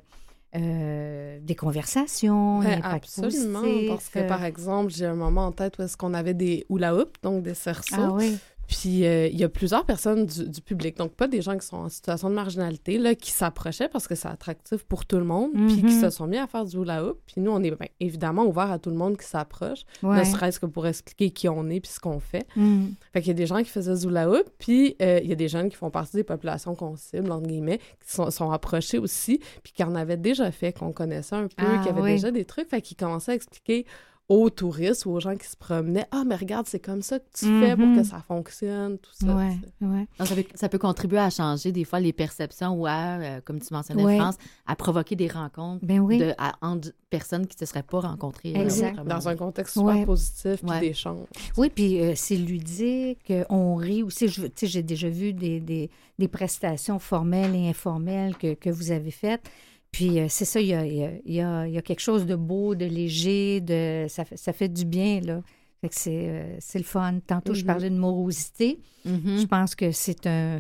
euh, 0.56 1.40
des 1.42 1.56
conversations. 1.56 2.60
Ouais, 2.60 2.80
absolument. 2.82 3.64
Parce 3.90 4.10
que, 4.10 4.28
par 4.28 4.46
exemple, 4.46 4.94
j'ai 4.94 5.06
un 5.06 5.16
moment 5.16 5.48
en 5.48 5.52
tête 5.52 5.78
où 5.78 5.82
est-ce 5.82 5.98
qu'on 5.98 6.14
avait 6.14 6.34
des 6.34 6.66
hula 6.70 6.96
hoop, 6.96 7.18
donc 7.22 7.44
des 7.44 7.54
cerceaux. 7.54 7.96
Ah 7.98 8.14
oui. 8.14 8.38
Puis 8.68 9.06
euh, 9.06 9.28
il 9.28 9.40
y 9.40 9.44
a 9.44 9.50
plusieurs 9.50 9.86
personnes 9.86 10.26
du, 10.26 10.62
public, 10.62 10.98
donc 10.98 11.14
pas 11.14 11.28
des 11.28 11.42
gens 11.42 11.58
qui 11.58 11.66
sont 11.66 11.78
en 11.78 11.90
situation 11.90 12.30
de 12.30 12.36
marginalité, 12.36 12.98
là, 12.98 13.16
qui 13.16 13.32
s'approchaient 13.32 13.88
parce 13.88 14.08
que 14.08 14.16
c'est 14.16 14.28
attractif 14.28 14.84
pour 14.84 15.06
tout 15.06 15.18
le 15.18 15.24
monde, 15.24 15.52
puis 15.54 15.78
qui 15.78 15.96
mhm. 15.96 16.02
se 16.02 16.10
sont 16.10 16.28
mis 16.28 16.38
à 16.38 16.48
faire 16.48 16.66
du 16.66 16.78
hula 16.78 17.04
hoop. 17.04 17.18
Puis 17.26 17.42
nous, 17.42 17.52
on 17.52 17.64
est 17.64 17.72
ben, 17.72 17.88
évidemment 18.00 18.46
ouvert 18.46 18.70
à 18.70 18.80
tout 18.80 18.90
le 18.90 18.98
monde 18.98 19.18
qui 19.18 19.26
s'approche, 19.26 19.86
ne 20.04 20.24
serait-ce 20.24 20.60
que 20.60 20.66
pour 20.66 20.86
expliquer 20.86 21.30
qui 21.30 21.48
on 21.48 21.70
est 21.70 21.80
puis 21.80 21.92
ce 21.92 22.00
qu'on 22.00 22.20
fait. 22.20 22.46
Mhm. 22.56 22.94
Fait 23.14 23.22
qu'il 23.22 23.30
y 23.30 23.32
a 23.32 23.36
des 23.36 23.48
gens 23.48 23.60
qui 23.60 23.70
faisaient 23.70 23.96
du 23.96 24.08
hula 24.08 24.30
hoop, 24.30 24.50
puis 24.60 24.96
euh, 25.02 25.20
il 25.24 25.30
y 25.30 25.34
a 25.34 25.36
des 25.36 25.48
jeunes 25.48 25.70
qui 25.70 25.78
font 25.78 25.90
partie 25.90 26.18
des 26.18 26.24
populations 26.24 26.76
qu'on 26.76 26.98
cible, 26.98 27.32
entre 27.32 27.48
guillemets, 27.48 27.80
qui 28.06 28.14
sont, 28.14 28.30
sont 28.32 28.52
approchés 28.52 28.98
aussi, 28.98 29.40
puis 29.64 29.72
qui 29.72 29.84
en 29.84 29.96
avaient 29.96 30.18
déjà 30.18 30.52
fait, 30.52 30.74
qu'on 30.74 30.92
connaissait 30.92 31.36
un 31.36 31.48
peu, 31.48 31.66
ah, 31.66 31.82
qui 31.84 31.90
avaient 31.90 32.12
déjà 32.12 32.32
des 32.32 32.44
trucs, 32.44 32.70
fait 32.70 32.82
qu'ils 32.82 32.98
commençaient 32.98 33.32
à 33.32 33.36
expliquer 33.36 33.86
aux 34.30 34.50
touristes 34.50 35.06
ou 35.06 35.12
aux 35.12 35.20
gens 35.22 35.36
qui 35.38 35.48
se 35.48 35.56
promenaient 35.56 36.06
Ah, 36.12 36.24
mais 36.26 36.36
regarde, 36.36 36.68
c'est 36.68 36.80
comme 36.80 37.02
ça 37.02 37.20
que 37.20 37.26
tu 37.34 37.46
fais 37.46 37.76
pour 37.76 37.86
que 37.86 38.00
mhm. 38.00 38.04
ça 38.04 38.22
fonctionne, 38.28 38.98
tout 38.98 39.12
ça. 39.14 39.34
Ouais, 39.34 39.58
ouais. 39.82 40.08
ça, 40.56 40.68
peut, 40.68 40.78
contribuer 40.78 41.20
à 41.20 41.30
changer 41.30 41.72
des 41.72 41.86
fois 41.86 42.00
les 42.02 42.12
perceptions 42.12 42.74
ou 42.74 42.86
à, 42.86 43.18
euh, 43.20 43.42
comme 43.44 43.62
tu 43.62 43.74
mentionnais, 43.74 44.18
France, 44.18 44.36
à 44.66 44.76
provoquer 44.76 45.16
des 45.16 45.28
rencontres 45.28 45.86
ben 45.86 46.00
oui. 46.00 46.18
de, 46.18 46.34
entre 46.62 46.92
personnes 47.10 47.48
qui 47.48 47.56
ne 47.56 47.66
se 47.66 47.72
seraient 47.72 47.84
pas 47.84 48.02
rencontrées. 48.02 48.54
Euh, 48.56 48.64
exact. 48.64 49.02
Dans 49.06 49.30
un 49.30 49.36
contexte 49.36 49.74
super 49.74 50.06
positif 50.06 50.62
puis 50.62 50.80
d'échange. 50.82 51.26
Oui, 51.56 51.70
puis 51.74 52.02
euh, 52.02 52.14
c'est 52.16 52.36
ludique, 52.36 53.32
on 53.50 53.76
rit 53.76 54.04
aussi. 54.04 54.28
J'ai 54.62 54.84
déjà 54.84 55.10
vu 55.10 55.32
des, 55.32 55.62
des, 55.62 55.90
des, 56.20 56.28
prestations 56.28 57.00
formelles 57.00 57.56
et 57.56 57.70
informelles 57.70 58.36
que, 58.36 58.56
que 58.56 58.70
vous 58.70 58.92
avez 58.92 59.12
faites. 59.12 59.50
Puis 59.92 60.20
euh, 60.20 60.28
c'est 60.30 60.46
ça, 60.46 60.60
il 60.60 60.68
y 60.68 60.74
a, 60.74 60.86
y, 60.86 61.42
a, 61.42 61.68
y 61.68 61.78
a, 61.78 61.82
quelque 61.82 62.00
chose 62.00 62.26
de 62.26 62.36
beau, 62.36 62.76
de 62.76 62.86
léger, 62.86 63.62
de 63.62 64.06
ça, 64.10 64.24
ça 64.36 64.54
fait 64.54 64.70
du 64.70 64.86
bien, 64.86 65.22
là. 65.22 65.42
Fait 65.82 65.90
que 65.90 65.96
c'est, 65.96 66.28
euh, 66.28 66.58
le 66.74 66.84
fun. 66.84 67.20
Tantôt, 67.26 67.54
je 67.54 67.62
mm-hmm. 67.62 67.66
parlais 67.68 67.90
de 67.92 67.98
morosité. 67.98 68.80
Mm-hmm. 69.06 69.42
Je 69.42 69.46
pense 69.46 69.76
que 69.76 69.92
c'est 69.92 70.26
un, 70.26 70.58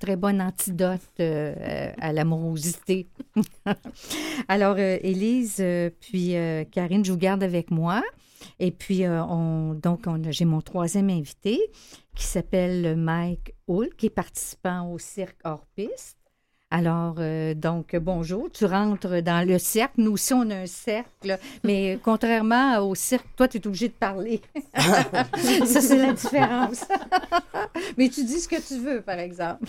très 0.00 0.16
bon 0.16 0.40
antidote 0.40 1.00
euh, 1.20 1.92
à 1.98 2.12
la 2.14 2.24
morosité. 2.24 3.06
Alors, 4.48 4.78
Élise, 4.78 5.62
puis 6.00 6.34
Karine, 6.72 7.04
je 7.04 7.12
vous 7.12 7.18
garde 7.18 7.42
avec 7.42 7.70
moi. 7.70 8.02
Et 8.58 8.70
puis, 8.70 9.06
on, 9.06 9.74
donc, 9.74 10.04
on, 10.06 10.22
j'ai 10.30 10.46
mon 10.46 10.62
troisième 10.62 11.10
invité 11.10 11.60
qui 12.14 12.24
s'appelle 12.24 12.96
Mike 12.96 13.54
Hull, 13.68 13.90
qui 13.98 14.06
est 14.06 14.10
participant 14.10 14.90
au 14.90 14.98
Cirque 14.98 15.38
hors 15.44 15.66
piste. 15.76 16.16
Alors, 16.72 17.14
euh, 17.20 17.54
donc, 17.54 17.94
bonjour, 17.94 18.50
tu 18.50 18.64
rentres 18.64 19.22
dans 19.22 19.46
le 19.46 19.56
cercle. 19.56 20.00
Nous 20.00 20.12
aussi, 20.12 20.34
on 20.34 20.50
a 20.50 20.56
un 20.56 20.66
cercle, 20.66 21.38
mais 21.62 21.96
contrairement 22.04 22.78
au 22.80 22.96
cirque, 22.96 23.24
toi, 23.36 23.46
tu 23.46 23.58
es 23.58 23.66
obligé 23.68 23.86
de 23.86 23.94
parler. 23.94 24.40
Ça, 24.74 25.80
c'est 25.80 25.96
la 25.96 26.12
différence. 26.12 26.84
mais 27.96 28.08
tu 28.08 28.24
dis 28.24 28.40
ce 28.40 28.48
que 28.48 28.60
tu 28.60 28.80
veux, 28.80 29.00
par 29.00 29.20
exemple. 29.20 29.68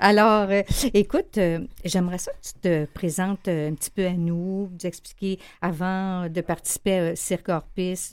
Alors, 0.00 0.48
euh, 0.48 0.62
écoute, 0.94 1.36
euh, 1.36 1.60
j'aimerais 1.84 2.18
ça 2.18 2.32
que 2.32 2.48
tu 2.48 2.54
te 2.60 2.84
présentes 2.94 3.48
un 3.48 3.74
petit 3.74 3.90
peu 3.90 4.06
à 4.06 4.12
nous, 4.14 4.70
nous 4.72 4.86
expliquer 4.86 5.38
avant 5.60 6.30
de 6.30 6.40
participer 6.40 7.12
au 7.12 7.16
Cirque 7.16 7.50
Orpis 7.50 8.12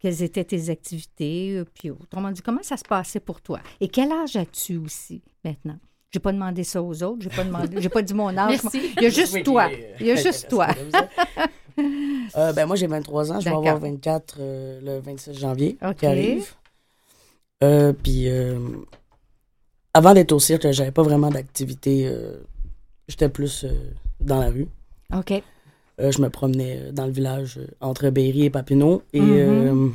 quelles 0.00 0.22
étaient 0.22 0.44
tes 0.44 0.70
activités, 0.70 1.62
puis 1.74 1.90
autrement 1.90 2.32
dit, 2.32 2.42
comment 2.42 2.62
ça 2.62 2.76
se 2.76 2.82
passait 2.82 3.20
pour 3.20 3.40
toi? 3.40 3.60
Et 3.80 3.88
quel 3.88 4.10
âge 4.10 4.34
as-tu 4.36 4.78
aussi 4.78 5.22
maintenant? 5.44 5.78
J'ai 6.12 6.20
pas 6.20 6.32
demandé 6.32 6.62
ça 6.62 6.82
aux 6.82 7.02
autres. 7.02 7.22
J'ai 7.22 7.30
pas 7.30 7.44
demandé. 7.44 7.80
J'ai 7.80 7.88
pas 7.88 8.02
dit 8.02 8.12
mon 8.12 8.36
âge. 8.36 8.58
Il 8.74 9.02
y 9.02 9.06
a 9.06 9.08
juste 9.08 9.42
toi. 9.44 9.70
Il 9.98 10.06
y 10.06 10.10
a 10.10 10.16
juste 10.16 10.46
toi. 10.48 10.66
euh, 12.36 12.52
ben 12.52 12.66
moi 12.66 12.76
j'ai 12.76 12.86
23 12.86 13.32
ans. 13.32 13.40
Je 13.40 13.46
vais 13.46 13.54
avoir 13.56 13.78
24 13.78 14.36
euh, 14.38 14.80
le 14.82 15.00
26 15.00 15.38
janvier 15.38 15.78
qui 15.96 16.06
arrive. 16.06 16.52
Euh, 17.64 17.94
puis 17.94 18.28
euh, 18.28 18.58
avant 19.94 20.12
d'être 20.12 20.32
au 20.32 20.38
cirque, 20.38 20.70
j'avais 20.70 20.90
pas 20.90 21.02
vraiment 21.02 21.30
d'activité. 21.30 22.14
J'étais 23.08 23.30
plus 23.30 23.64
dans 24.20 24.38
la 24.38 24.50
rue. 24.50 24.68
OK. 25.16 25.42
je 25.98 26.20
me 26.20 26.28
promenais 26.28 26.92
dans 26.92 27.06
le 27.06 27.12
village 27.12 27.58
entre 27.80 28.10
Berry 28.10 28.44
et 28.44 28.50
Papineau. 28.50 29.02
Et 29.14 29.20
mm-hmm. 29.20 29.92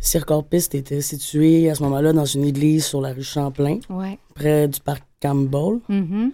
Circorpiste 0.00 0.74
était 0.74 1.00
situé 1.00 1.70
à 1.70 1.74
ce 1.74 1.82
moment-là 1.82 2.12
dans 2.12 2.24
une 2.24 2.44
église 2.44 2.84
sur 2.84 3.00
la 3.00 3.12
rue 3.12 3.22
Champlain, 3.22 3.78
près 4.34 4.68
du 4.68 4.80
parc 4.80 5.02
Campbell. 5.20 5.80
Mm-hmm. 5.88 6.30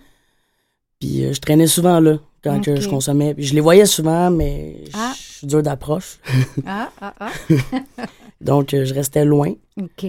Puis 1.00 1.24
euh, 1.24 1.32
je 1.32 1.40
traînais 1.40 1.66
souvent 1.66 2.00
là 2.00 2.18
quand 2.44 2.62
je 2.62 2.88
consommais. 2.88 3.34
Puis 3.34 3.44
je 3.44 3.54
les 3.54 3.60
voyais 3.60 3.86
souvent, 3.86 4.30
mais 4.30 4.84
ah. 4.94 5.12
je 5.16 5.38
suis 5.38 5.46
dur 5.46 5.62
d'approche. 5.62 6.18
ah, 6.66 6.90
ah, 7.00 7.14
ah. 7.18 7.30
Donc 8.40 8.74
euh, 8.74 8.84
je 8.84 8.94
restais 8.94 9.24
loin. 9.24 9.52
OK. 9.80 10.06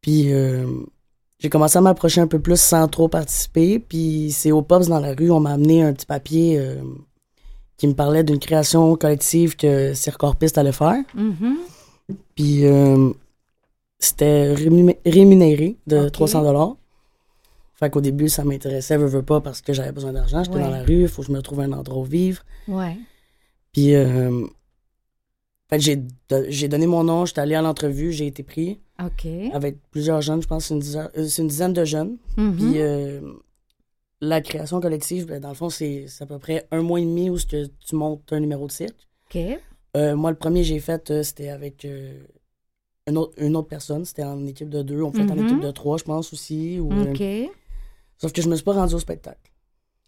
Puis 0.00 0.32
euh, 0.32 0.66
j'ai 1.38 1.48
commencé 1.48 1.78
à 1.78 1.80
m'approcher 1.80 2.20
un 2.20 2.26
peu 2.26 2.38
plus 2.38 2.60
sans 2.60 2.88
trop 2.88 3.08
participer. 3.08 3.78
Puis 3.78 4.30
c'est 4.32 4.52
au 4.52 4.62
Pops 4.62 4.88
dans 4.88 5.00
la 5.00 5.14
rue, 5.14 5.30
on 5.30 5.40
m'a 5.40 5.52
amené 5.52 5.82
un 5.82 5.92
petit 5.92 6.06
papier 6.06 6.58
qui 7.76 7.86
me 7.86 7.94
parlait 7.94 8.24
d'une 8.24 8.38
création 8.38 8.94
collective 8.96 9.56
que 9.56 9.92
Circorpiste 9.94 10.56
allait 10.56 10.72
faire. 10.72 11.02
Mm-hmm. 11.16 11.54
Puis 12.34 12.66
euh, 12.66 13.10
c'était 13.98 14.54
rémunéré 14.54 15.76
de 15.86 16.08
300 16.08 16.42
dollars. 16.42 16.76
Fait 17.74 17.90
qu'au 17.90 18.00
début, 18.00 18.28
ça 18.28 18.44
m'intéressait, 18.44 18.98
je 18.98 19.06
veux 19.06 19.22
pas, 19.22 19.40
parce 19.40 19.60
que 19.60 19.72
j'avais 19.72 19.92
besoin 19.92 20.12
d'argent. 20.12 20.44
J'étais 20.44 20.60
dans 20.60 20.70
la 20.70 20.82
rue, 20.82 21.02
il 21.02 21.08
faut 21.08 21.22
que 21.22 21.28
je 21.28 21.32
me 21.32 21.42
trouve 21.42 21.60
un 21.60 21.72
endroit 21.72 22.02
où 22.02 22.04
vivre. 22.04 22.42
Ouais. 22.68 22.96
Puis, 23.72 23.94
euh, 23.94 24.46
fait 25.68 25.80
j'ai 25.80 26.68
donné 26.68 26.86
mon 26.86 27.02
nom, 27.02 27.26
j'étais 27.26 27.40
allé 27.40 27.54
à 27.54 27.62
l'entrevue, 27.62 28.12
j'ai 28.12 28.26
été 28.26 28.42
pris. 28.42 28.78
OK. 29.02 29.26
Avec 29.52 29.78
plusieurs 29.90 30.20
jeunes, 30.20 30.42
je 30.42 30.46
pense 30.46 30.66
c'est 30.66 30.74
une, 30.74 30.80
dizaine, 30.80 31.08
une 31.16 31.48
dizaine 31.48 31.72
de 31.72 31.84
jeunes. 31.84 32.18
Mm-hmm. 32.36 32.56
Puis 32.56 32.78
la 34.22 34.40
création 34.40 34.80
collective, 34.80 35.26
ben, 35.26 35.40
dans 35.40 35.48
le 35.48 35.54
fond, 35.54 35.68
c'est 35.68 36.06
à 36.20 36.26
peu 36.26 36.38
près 36.38 36.66
un 36.70 36.80
mois 36.80 37.00
et 37.00 37.04
demi 37.04 37.28
où 37.28 37.36
tu 37.38 37.96
montes 37.96 38.32
un 38.32 38.40
numéro 38.40 38.66
de 38.66 38.72
cirque. 38.72 39.08
OK. 39.26 39.40
Moi, 39.94 40.30
le 40.30 40.36
premier 40.36 40.64
j'ai 40.64 40.80
fait, 40.80 41.22
c'était 41.22 41.48
avec 41.48 41.86
une, 43.06 43.18
autre, 43.18 43.34
une 43.38 43.56
autre 43.56 43.68
personne. 43.68 44.04
C'était 44.04 44.24
en 44.24 44.46
équipe 44.46 44.68
de 44.68 44.82
deux. 44.82 45.02
On 45.02 45.12
fait 45.12 45.22
en 45.22 45.26
mm-hmm. 45.26 45.44
équipe 45.44 45.60
de 45.60 45.70
trois, 45.70 45.98
je 45.98 46.04
pense 46.04 46.32
aussi. 46.32 46.78
OK. 46.80 47.22
sauf 48.18 48.32
que 48.32 48.42
je 48.42 48.48
me 48.48 48.54
suis 48.54 48.64
pas 48.64 48.72
rendu 48.72 48.94
au 48.94 48.98
spectacle. 48.98 49.50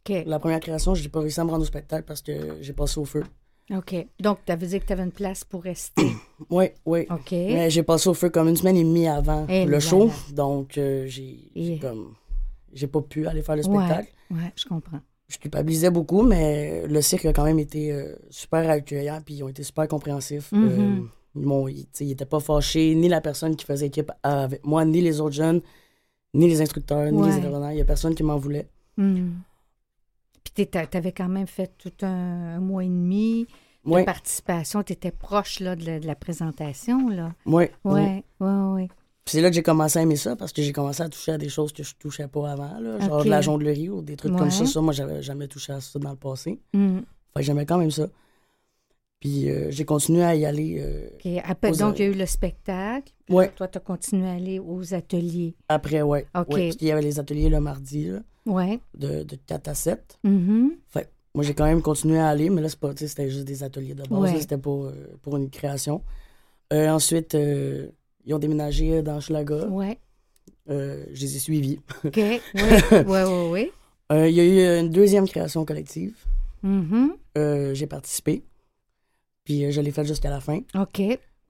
OK. 0.08 0.24
La 0.26 0.38
première 0.38 0.60
création, 0.60 0.94
je 0.94 1.02
n'ai 1.02 1.08
pas 1.08 1.20
réussi 1.20 1.40
à 1.40 1.44
me 1.44 1.50
rendre 1.50 1.62
au 1.62 1.66
spectacle 1.66 2.04
parce 2.06 2.22
que 2.22 2.58
j'ai 2.60 2.72
passé 2.72 3.00
au 3.00 3.04
feu. 3.04 3.24
OK. 3.72 3.94
Donc, 4.20 4.38
tu 4.44 4.52
avais 4.52 4.66
dit 4.66 4.80
que 4.80 4.84
tu 4.84 4.92
avais 4.92 5.04
une 5.04 5.12
place 5.12 5.44
pour 5.44 5.62
rester. 5.62 6.02
oui, 6.50 6.66
oui. 6.84 7.06
OK. 7.10 7.32
Mais 7.32 7.70
j'ai 7.70 7.82
passé 7.82 8.08
au 8.08 8.14
feu 8.14 8.28
comme 8.28 8.48
une 8.48 8.56
semaine 8.56 8.76
et 8.76 8.84
demie 8.84 9.08
avant 9.08 9.46
le 9.48 9.80
show. 9.80 10.10
Donc, 10.32 10.76
euh, 10.78 11.06
j'ai 11.06 11.78
comme. 11.80 12.14
J'ai 12.72 12.88
pas 12.88 13.00
pu 13.00 13.26
aller 13.26 13.42
faire 13.42 13.56
le 13.56 13.62
spectacle. 13.62 14.12
Oui, 14.30 14.38
ouais, 14.38 14.52
je 14.56 14.64
comprends. 14.66 15.00
Je 15.34 15.38
culpabilisais 15.40 15.90
beaucoup, 15.90 16.22
mais 16.22 16.86
le 16.86 17.02
cirque 17.02 17.24
a 17.24 17.32
quand 17.32 17.42
même 17.42 17.58
été 17.58 17.92
euh, 17.92 18.14
super 18.30 18.70
accueillant, 18.70 19.20
puis 19.24 19.34
ils 19.34 19.42
ont 19.42 19.48
été 19.48 19.64
super 19.64 19.88
compréhensifs. 19.88 20.52
Mm-hmm. 20.52 21.08
Euh, 21.36 21.70
ils 22.00 22.06
n'étaient 22.06 22.24
pas 22.24 22.38
fâchés, 22.38 22.94
ni 22.94 23.08
la 23.08 23.20
personne 23.20 23.56
qui 23.56 23.64
faisait 23.64 23.86
équipe 23.86 24.12
avec 24.22 24.64
moi, 24.64 24.84
ni 24.84 25.00
les 25.00 25.20
autres 25.20 25.34
jeunes, 25.34 25.60
ni 26.34 26.46
les 26.46 26.62
instructeurs, 26.62 27.10
ni 27.10 27.20
les 27.26 27.34
intervenants. 27.34 27.70
Il 27.70 27.76
n'y 27.76 27.82
a 27.82 27.84
personne 27.84 28.14
qui 28.14 28.22
m'en 28.22 28.36
voulait. 28.36 28.68
Mm. 28.96 29.30
Puis 30.54 30.68
tu 30.68 30.78
avais 30.78 31.10
quand 31.10 31.28
même 31.28 31.48
fait 31.48 31.72
tout 31.78 32.06
un, 32.06 32.60
mois 32.60 32.84
et 32.84 32.88
demi 32.88 33.48
de 33.84 34.04
participation. 34.04 34.84
Tu 34.84 34.92
étais 34.92 35.10
proche 35.10 35.58
là, 35.58 35.74
de, 35.74 36.06
la, 36.06 36.14
présentation. 36.14 37.08
Là. 37.08 37.32
Oui. 37.44 37.64
Oui, 37.82 38.22
oui, 38.38 38.48
oui. 38.48 38.88
C'est 39.26 39.40
là 39.40 39.48
que 39.48 39.54
j'ai 39.54 39.62
commencé 39.62 39.98
à 39.98 40.02
aimer 40.02 40.16
ça 40.16 40.36
parce 40.36 40.52
que 40.52 40.62
j'ai 40.62 40.72
commencé 40.72 41.02
à 41.02 41.08
toucher 41.08 41.32
à 41.32 41.38
des 41.38 41.48
choses 41.48 41.72
que 41.72 41.82
je 41.82 41.94
touchais 41.98 42.28
pas 42.28 42.50
avant, 42.50 42.78
là, 42.78 43.00
genre 43.00 43.24
de 43.24 43.30
la 43.30 43.40
jonglerie 43.40 43.88
ou 43.88 44.02
des 44.02 44.16
trucs 44.16 44.36
comme 44.36 44.50
ça. 44.50 44.66
ça 44.66 44.80
moi, 44.80 44.92
j'avais 44.92 45.22
jamais 45.22 45.48
touché 45.48 45.72
à 45.72 45.80
ça 45.80 45.98
dans 45.98 46.10
le 46.10 46.16
passé. 46.16 46.60
Mm. 46.72 46.98
Fait 47.36 47.42
j'aimais 47.42 47.66
quand 47.66 47.78
même 47.78 47.90
ça. 47.90 48.06
Puis 49.20 49.48
euh, 49.48 49.70
j'ai 49.70 49.86
continué 49.86 50.22
à 50.22 50.34
y 50.34 50.44
aller. 50.44 50.76
Euh, 50.78 51.40
Après, 51.44 51.72
donc, 51.72 51.98
il 51.98 52.04
y 52.04 52.08
a 52.08 52.10
eu 52.10 52.14
le 52.14 52.26
spectacle. 52.26 53.10
Oui. 53.30 53.46
Toi, 53.56 53.68
tu 53.68 53.78
as 53.78 53.80
continué 53.80 54.28
à 54.28 54.32
aller 54.32 54.58
aux 54.58 54.92
ateliers. 54.92 55.54
Après, 55.68 56.02
oui. 56.02 56.18
OK. 56.34 56.48
parce 56.48 56.76
qu'il 56.76 56.88
y 56.88 56.90
avait 56.90 57.00
les 57.00 57.18
ateliers 57.18 57.48
le 57.48 57.60
mardi. 57.60 58.08
Là. 58.08 58.18
Ouais. 58.44 58.80
De, 58.94 59.22
de 59.22 59.36
4 59.46 59.68
à 59.68 59.74
7. 59.74 60.18
Mm-hmm. 60.26 60.68
Fait 60.88 61.10
moi, 61.34 61.42
j'ai 61.42 61.54
quand 61.54 61.64
même 61.64 61.80
continué 61.80 62.18
à 62.18 62.28
aller, 62.28 62.50
mais 62.50 62.60
là, 62.60 62.68
c'était 62.68 63.30
juste 63.30 63.46
des 63.46 63.62
ateliers 63.62 63.94
de 63.94 64.02
base. 64.06 64.38
C'était 64.38 64.58
pour, 64.58 64.84
euh, 64.84 64.92
pour 65.22 65.38
une 65.38 65.48
création. 65.48 66.02
Ensuite, 66.70 67.34
ils 68.24 68.34
ont 68.34 68.38
déménagé 68.38 69.02
dans 69.02 69.20
Schlaga. 69.20 69.66
Ouais. 69.66 69.98
je 70.68 71.20
les 71.20 71.36
ai 71.36 71.38
suivis. 71.38 71.80
OK. 72.04 72.16
Oui, 72.16 72.40
oui, 73.06 73.48
oui. 73.50 73.70
Il 74.10 74.34
y 74.34 74.40
a 74.40 74.44
eu 74.44 74.80
une 74.80 74.90
deuxième 74.90 75.28
création 75.28 75.64
collective. 75.64 76.14
Mm-hmm. 76.64 77.74
j'ai 77.74 77.86
participé. 77.86 78.42
Puis 79.44 79.70
je 79.70 79.80
l'ai 79.80 79.90
faite 79.90 80.06
jusqu'à 80.06 80.30
la 80.30 80.40
fin. 80.40 80.60
OK. 80.74 81.02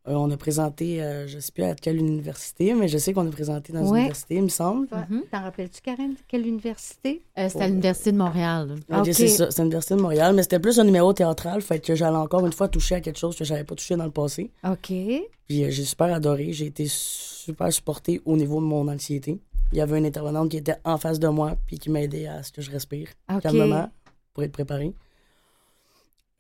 Euh, 0.07 0.13
on 0.13 0.31
a 0.31 0.37
présenté, 0.37 1.03
euh, 1.03 1.27
je 1.27 1.37
ne 1.37 1.41
sais 1.41 1.51
plus 1.51 1.65
à 1.65 1.75
quelle 1.75 1.97
université, 1.97 2.75
mais 2.75 2.89
je 2.89 2.99
sais 2.99 3.15
qu'on 3.15 3.27
a 3.27 3.31
présenté 3.31 3.73
dans 3.73 3.87
une 3.87 3.97
université, 3.97 4.35
il 4.35 4.43
me 4.43 4.49
semble. 4.49 4.87
Mhm. 4.91 5.23
T'en 5.31 5.41
rappelles-tu, 5.41 5.81
Karen, 5.81 6.15
quelle 6.29 6.47
université? 6.47 7.23
Euh, 7.39 7.49
c'était 7.49 7.65
à 7.65 7.69
l'Université 7.69 8.13
de 8.13 8.19
Montréal. 8.19 8.75
c'est 9.13 9.29
ça, 9.29 9.51
c'est 9.51 9.63
l'Université 9.63 9.95
de 9.95 10.03
Montréal, 10.03 10.35
mais 10.35 10.43
c'était 10.43 10.59
plus 10.59 10.79
un 10.79 10.85
numéro 10.85 11.15
théâtral, 11.15 11.63
fait 11.63 11.81
que 11.81 11.95
j'allais 11.95 12.19
encore 12.19 12.45
une 12.45 12.53
fois 12.53 12.69
toucher 12.69 12.97
à 12.97 13.01
quelque 13.01 13.19
chose 13.19 13.35
que 13.35 13.45
je 13.45 13.53
n'avais 13.55 13.65
pas 13.65 13.75
touché 13.75 13.97
dans 13.97 14.05
le 14.05 14.11
passé. 14.11 14.51
OK. 14.63 14.89
Puis 14.89 15.71
j'ai 15.71 15.85
super 15.85 16.13
adoré, 16.13 16.53
j'ai 16.53 16.67
été 16.67 16.85
super 16.87 17.73
supporté 17.73 18.21
au 18.27 18.37
niveau 18.37 18.61
de 18.61 18.67
mon 18.67 18.87
anxiété. 18.89 19.39
Il 19.73 19.79
y 19.79 19.81
avait 19.81 19.97
une 19.97 20.07
intervenante 20.07 20.51
qui 20.51 20.59
était 20.59 20.77
en 20.85 20.99
face 20.99 21.19
de 21.19 21.29
moi, 21.29 21.57
puis 21.67 21.79
qui 21.79 21.89
m'aidait 21.89 22.27
à 22.27 22.43
ce 22.43 22.53
que 22.53 22.61
je 22.61 22.71
respire 22.71 23.09
calmement 23.43 23.91
pour 24.35 24.43
être 24.43 24.53
préparé. 24.53 24.93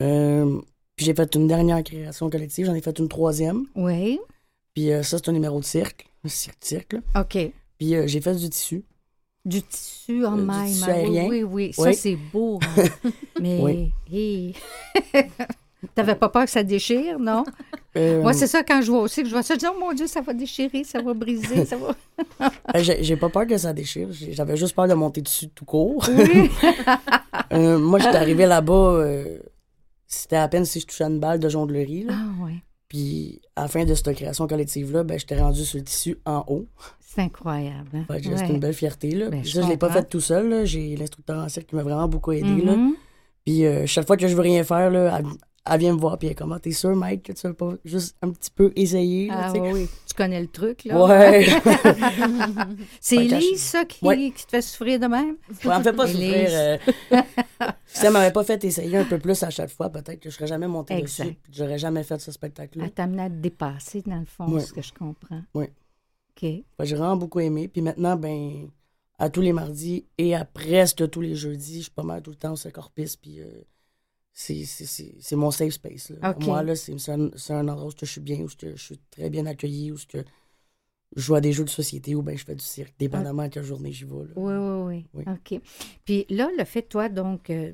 Euh, 0.03 0.61
puis 1.05 1.11
j'ai 1.11 1.14
fait 1.22 1.34
une 1.34 1.46
dernière 1.46 1.84
création 1.84 2.30
collective, 2.30 2.64
j'en 2.64 2.74
ai 2.74 2.80
fait 2.80 2.98
une 2.98 3.09
troisième. 3.09 3.66
Oui. 3.74 4.18
Puis 4.72 4.90
euh, 4.90 5.02
ça, 5.02 5.18
c'est 5.18 5.28
un 5.28 5.32
numéro 5.32 5.61
de 5.61 5.64
cirque, 5.64 6.07
un 6.24 6.28
cirque-cirque. 6.28 6.96
OK. 7.14 7.52
Puis 7.78 7.94
euh, 7.94 8.07
j'ai 8.07 8.22
fait 8.22 8.34
du 8.34 8.48
tissu. 8.48 8.84
Du 9.44 9.61
tissu 9.61 10.24
en 10.24 10.36
maille. 10.36 10.72
Du 10.72 10.78
tissu 10.78 10.90
aérien. 10.90 11.28
Oui, 11.28 11.42
oui, 11.42 11.72
Ça, 11.74 11.92
c'est 11.92 12.16
beau. 12.16 12.59
Hein. 12.62 13.11
Mais, 13.40 13.92
oui. 14.11 14.55
T'avais 15.94 16.14
pas 16.14 16.30
peur 16.30 16.46
que 16.46 16.50
ça 16.50 16.62
déchire, 16.62 17.18
non? 17.18 17.44
Euh, 17.98 18.22
Moi, 18.22 18.32
c'est 18.32 18.46
ça, 18.46 18.62
quand 18.62 18.80
je 18.80 18.90
vois 18.90 19.02
aussi, 19.02 19.22
que 19.22 19.28
je 19.28 19.34
vois 19.34 19.42
ça, 19.42 19.52
je 19.52 19.59
dis, 19.59 19.66
oh 19.70 19.78
mon 19.78 19.92
Dieu, 19.92 20.07
ça 20.07 20.22
va 20.22 20.32
déchirer, 20.32 20.84
ça 20.84 21.02
va 21.02 21.12
briser, 21.12 21.66
ça 21.66 21.76
va. 21.76 21.94
j'ai 22.80 23.16
pas 23.16 23.28
peur 23.28 23.46
que 23.46 23.59
ça 23.59 23.74
déchire. 23.74 24.09
J'avais 24.11 24.57
juste 24.57 24.74
peur 24.74 24.88
de 24.88 24.94
monter 24.94 25.20
dessus 25.20 25.50
tout 25.50 25.66
court. 25.66 26.09
Oui. 26.09 26.50
moi, 27.78 27.98
j'étais 27.98 28.16
arrivé 28.16 28.46
là-bas 28.46 29.05
c'était 30.23 30.37
à 30.37 30.49
peine 30.49 30.65
si 30.65 30.81
je 30.81 30.87
touchais 30.87 31.05
une 31.05 31.21
balle 31.21 31.39
de 31.39 31.49
jonglerie. 31.49 32.07
Ah, 32.09 32.45
ouais. 32.45 32.62
Puis, 32.89 33.41
à 33.57 33.62
la 33.62 33.69
fin 33.69 33.85
de 33.85 33.95
cette 33.95 34.15
création 34.15 34.47
collective-là, 34.47 35.05
ben, 35.05 35.19
j'étais 35.19 35.41
rendu 35.41 35.65
sur 35.65 35.79
le 35.79 35.85
tissu 35.85 36.19
en 36.25 36.45
haut. 36.47 36.67
C'est 37.01 37.23
incroyable. 37.23 37.91
Hein? 37.95 38.05
C'était 38.23 38.49
une 38.49 38.61
belle 38.61 38.75
fierté. 38.75 39.11
Là. 39.12 39.31
Ben, 39.31 39.45
ça, 39.45 39.61
je 39.61 39.67
ne 39.67 39.71
l'ai 39.71 39.77
pas 39.77 39.91
fait 39.91 40.09
tout 40.09 40.21
seul. 40.21 40.65
J'ai 40.65 40.97
l'instructeur 40.97 41.43
en 41.43 41.49
cirque 41.49 41.69
qui 41.69 41.77
m'a 41.77 41.83
vraiment 41.83 42.09
beaucoup 42.09 42.33
aidé. 42.33 42.62
là. 42.62 42.75
Mm-hmm. 42.75 42.93
Puis, 43.45 43.67
euh, 43.67 43.87
chaque 43.87 44.07
fois 44.07 44.17
que 44.17 44.27
je 44.27 44.35
veux 44.35 44.43
rien 44.43 44.65
faire, 44.65 44.91
là, 44.91 45.21
elle 45.67 45.79
vient 45.79 45.95
me 45.95 45.99
voir, 45.99 46.19
puis 46.19 46.29
elle 46.29 46.33
est 46.33 46.35
comme, 46.35 46.53
ah, 46.53 46.59
t'es 46.59 46.73
sûr, 46.73 46.95
Mike, 46.95 47.23
que 47.23 47.33
tu 47.33 47.47
veux 47.47 47.55
pas 47.55 47.75
juste 47.85 48.17
un 48.23 48.31
petit 48.31 48.51
peu 48.51 48.73
essayer? 48.77 49.29
ah 49.31 49.53
oui, 49.53 49.89
tu 50.15 50.23
connais 50.23 50.41
le 50.41 50.47
truc, 50.47 50.85
là. 50.85 51.05
Ouais. 51.05 51.47
c'est 53.01 53.17
Elise, 53.17 53.62
ça, 53.62 53.85
qui, 53.85 53.99
qui, 54.33 54.47
te 54.47 54.51
fait 54.51 54.62
souffrir 54.62 55.01
de 55.01 55.07
même? 55.07 55.37
Ouais, 55.49 55.57
elle 55.65 55.79
me 55.79 55.83
fait 55.83 55.93
pas 55.93 56.07
souffrir. 56.07 56.49
Euh... 56.51 56.79
si 57.87 58.07
elle 58.07 58.12
m'avait 58.12 58.33
pas 58.33 58.45
fait 58.45 58.62
essayer 58.62 58.97
un 58.97 59.05
peu 59.05 59.19
plus 59.19 59.43
à 59.43 59.51
chaque 59.51 59.71
fois, 59.71 59.91
peut-être 59.91 60.21
que 60.21 60.31
je 60.31 60.35
serais 60.37 60.47
jamais 60.47 60.69
montée 60.69 60.95
exact. 60.95 61.27
dessus, 61.27 61.39
j'aurais 61.51 61.79
jamais 61.79 62.05
fait 62.05 62.21
ce 62.21 62.31
spectacle-là. 62.31 62.85
Elle 62.85 62.93
t'a 62.93 63.05
amené 63.05 63.25
à 63.25 63.29
te 63.29 63.35
dépasser, 63.35 64.03
dans 64.07 64.21
le 64.21 64.27
fond, 64.27 64.61
ce 64.61 64.73
que 64.73 64.83
je 64.83 64.93
comprends. 64.93 65.43
Oui. 65.55 65.67
OK. 66.37 66.49
J'ai 66.81 66.95
vraiment 66.95 67.17
beaucoup 67.17 67.41
aimé, 67.41 67.67
puis 67.67 67.83
maintenant, 67.83 68.17
ben 68.17 68.69
à 69.19 69.31
tous 69.31 69.41
les 69.41 69.53
mardis 69.53 70.07
et 70.19 70.35
à 70.35 70.45
presque 70.45 71.09
tous 71.11 71.21
les 71.21 71.35
jeudis, 71.35 71.79
je 71.79 71.83
suis 71.83 71.91
pas 71.91 72.03
mal 72.03 72.23
tout 72.23 72.31
le 72.31 72.37
temps 72.37 72.55
au 72.55 72.71
Corpus, 72.71 73.17
puis... 73.17 73.41
Euh, 73.41 73.47
c'est 74.35 75.37
mon 75.37 75.53
safe 75.53 75.74
space. 75.74 76.12
Moi, 76.41 76.62
là, 76.64 76.74
c'est 76.74 76.93
un, 77.09 77.30
un, 77.51 77.68
endroit 77.68 77.87
où 77.87 77.93
je 77.99 78.05
suis 78.05 78.20
bien, 78.20 78.41
où 78.41 78.49
je, 78.49 78.76
suis 78.76 78.99
très 79.11 79.30
bien 79.30 79.47
accueilli, 79.47 79.93
où 79.93 79.97
je 79.97 80.22
joue 81.14 81.37
à 81.37 81.41
des 81.41 81.53
jeux 81.53 81.64
de 81.64 81.70
société, 81.70 82.16
ou 82.16 82.22
bien 82.22 82.37
je 82.37 82.45
fais 82.45 82.57
du 82.57 82.64
cirque, 82.64 82.95
dépendamment 82.99 83.43
à 83.43 83.49
quelle 83.49 83.62
journée 83.62 83.93
j'y 83.93 84.05
vais. 84.05 84.12
Oui, 84.35 84.55
oui, 84.55 85.07
oui, 85.14 85.24
OK. 85.28 85.61
Puis 86.05 86.26
là, 86.28 86.51
le 86.59 86.64
fait, 86.64 86.82
toi, 86.82 87.09
donc, 87.09 87.49
euh, 87.51 87.72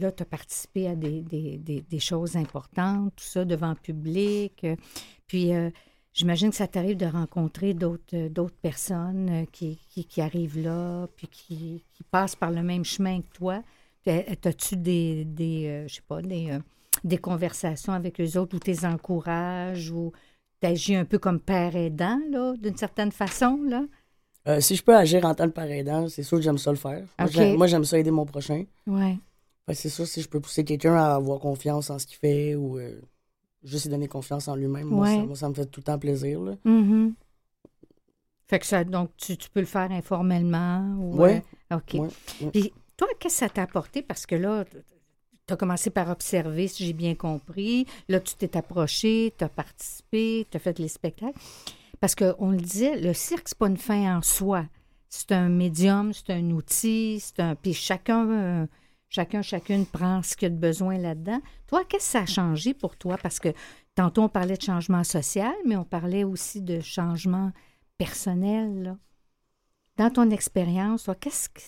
là, 0.00 0.10
tu 0.10 0.24
as 0.24 0.26
participé 0.26 0.88
à 0.88 0.96
des, 0.96 1.22
des, 1.22 1.58
des, 1.58 1.98
choses 2.00 2.34
importantes, 2.34 3.14
tout 3.14 3.24
ça, 3.24 3.44
devant 3.44 3.70
le 3.70 3.76
public. 3.76 4.64
Euh, 4.64 4.74
puis, 5.28 5.54
euh, 5.54 5.70
j'imagine 6.12 6.50
que 6.50 6.56
ça 6.56 6.66
t'arrive 6.66 6.96
de 6.96 7.06
rencontrer 7.06 7.72
d'autres 7.72 8.56
personnes 8.60 9.46
qui, 9.52 9.78
qui, 9.88 10.04
qui, 10.04 10.20
arrivent 10.20 10.60
là, 10.60 11.06
puis 11.16 11.28
qui, 11.28 11.84
qui 11.92 12.02
passent 12.02 12.34
par 12.34 12.50
le 12.50 12.64
même 12.64 12.84
chemin 12.84 13.20
que 13.20 13.28
toi. 13.32 13.62
As-tu 14.06 14.76
des, 14.76 15.24
des 15.24 15.66
euh, 15.66 15.88
je 15.88 15.96
sais 15.96 16.02
pas, 16.06 16.22
des, 16.22 16.50
euh, 16.50 16.58
des 17.04 17.18
conversations 17.18 17.92
avec 17.92 18.18
les 18.18 18.36
autres 18.36 18.56
où 18.56 18.60
tu 18.60 18.70
les 18.70 18.84
encourages 18.84 19.90
ou 19.90 20.12
tu 20.60 20.66
agis 20.66 20.94
un 20.94 21.04
peu 21.04 21.18
comme 21.18 21.40
père 21.40 21.76
aidant, 21.76 22.18
là, 22.30 22.54
d'une 22.56 22.76
certaine 22.76 23.12
façon, 23.12 23.60
là? 23.66 23.84
Euh, 24.48 24.60
si 24.60 24.74
je 24.74 24.82
peux 24.82 24.96
agir 24.96 25.26
en 25.26 25.34
tant 25.34 25.44
que 25.44 25.52
père 25.52 25.70
aidant, 25.70 26.08
c'est 26.08 26.22
sûr 26.22 26.38
que 26.38 26.42
j'aime 26.42 26.56
ça 26.56 26.70
le 26.70 26.78
faire. 26.78 27.04
Moi, 27.56 27.66
j'aime 27.66 27.84
ça 27.84 27.98
aider 27.98 28.10
mon 28.10 28.24
prochain. 28.24 28.64
Ouais. 28.86 29.18
c'est 29.74 29.90
sûr, 29.90 30.06
si 30.06 30.22
je 30.22 30.28
peux 30.28 30.40
pousser 30.40 30.64
quelqu'un 30.64 30.94
à 30.94 31.14
avoir 31.14 31.38
confiance 31.40 31.90
en 31.90 31.98
ce 31.98 32.06
qu'il 32.06 32.16
fait 32.16 32.54
ou 32.54 32.80
juste 33.62 33.84
lui 33.84 33.90
donner 33.90 34.08
confiance 34.08 34.48
en 34.48 34.56
lui-même, 34.56 34.86
moi, 34.86 35.08
ça, 35.34 35.48
me 35.48 35.54
fait 35.54 35.66
tout 35.66 35.80
le 35.80 35.84
temps 35.84 35.98
plaisir. 35.98 36.40
Là. 36.40 36.54
Mm-hmm. 36.64 37.12
Fait 38.48 38.58
que 38.58 38.66
ça, 38.66 38.82
donc, 38.82 39.10
tu, 39.16 39.36
peux 39.52 39.60
le 39.60 39.66
faire 39.66 39.92
informellement? 39.92 40.96
Oui. 40.98 41.40
OK. 41.70 41.96
Puis, 42.52 42.72
toi, 43.00 43.08
qu'est-ce 43.18 43.36
que 43.36 43.38
ça 43.46 43.48
t'a 43.48 43.62
apporté? 43.62 44.02
Parce 44.02 44.26
que 44.26 44.34
là, 44.34 44.66
tu 45.46 45.54
as 45.54 45.56
commencé 45.56 45.88
par 45.88 46.10
observer, 46.10 46.68
si 46.68 46.84
j'ai 46.84 46.92
bien 46.92 47.14
compris. 47.14 47.86
Là, 48.10 48.20
tu 48.20 48.34
t'es 48.34 48.58
approché, 48.58 49.32
tu 49.38 49.42
as 49.42 49.48
participé, 49.48 50.46
tu 50.50 50.58
as 50.58 50.60
fait 50.60 50.78
les 50.78 50.88
spectacles. 50.88 51.38
Parce 51.98 52.14
qu'on 52.14 52.50
le 52.50 52.58
disait, 52.58 53.00
le 53.00 53.14
cirque, 53.14 53.48
c'est 53.48 53.56
pas 53.56 53.68
une 53.68 53.78
fin 53.78 54.18
en 54.18 54.20
soi. 54.20 54.66
C'est 55.08 55.32
un 55.32 55.48
médium, 55.48 56.12
c'est 56.12 56.28
un 56.28 56.50
outil, 56.50 57.20
c'est 57.20 57.40
un. 57.40 57.54
Puis 57.54 57.72
chacun, 57.72 58.68
chacun, 59.08 59.40
chacune 59.40 59.86
prend 59.86 60.22
ce 60.22 60.36
qu'il 60.36 60.46
a 60.46 60.50
de 60.50 60.56
besoin 60.56 60.98
là-dedans. 60.98 61.40
Toi, 61.68 61.84
qu'est-ce 61.88 62.04
que 62.04 62.12
ça 62.12 62.20
a 62.20 62.26
changé 62.26 62.74
pour 62.74 62.98
toi? 62.98 63.16
Parce 63.16 63.40
que 63.40 63.48
tantôt, 63.94 64.24
on 64.24 64.28
parlait 64.28 64.58
de 64.58 64.62
changement 64.62 65.04
social, 65.04 65.54
mais 65.64 65.76
on 65.76 65.84
parlait 65.84 66.24
aussi 66.24 66.60
de 66.60 66.80
changement 66.80 67.50
personnel. 67.96 68.98
Dans 69.96 70.10
ton 70.10 70.30
expérience, 70.30 71.08
qu'est-ce 71.18 71.48
que 71.48 71.60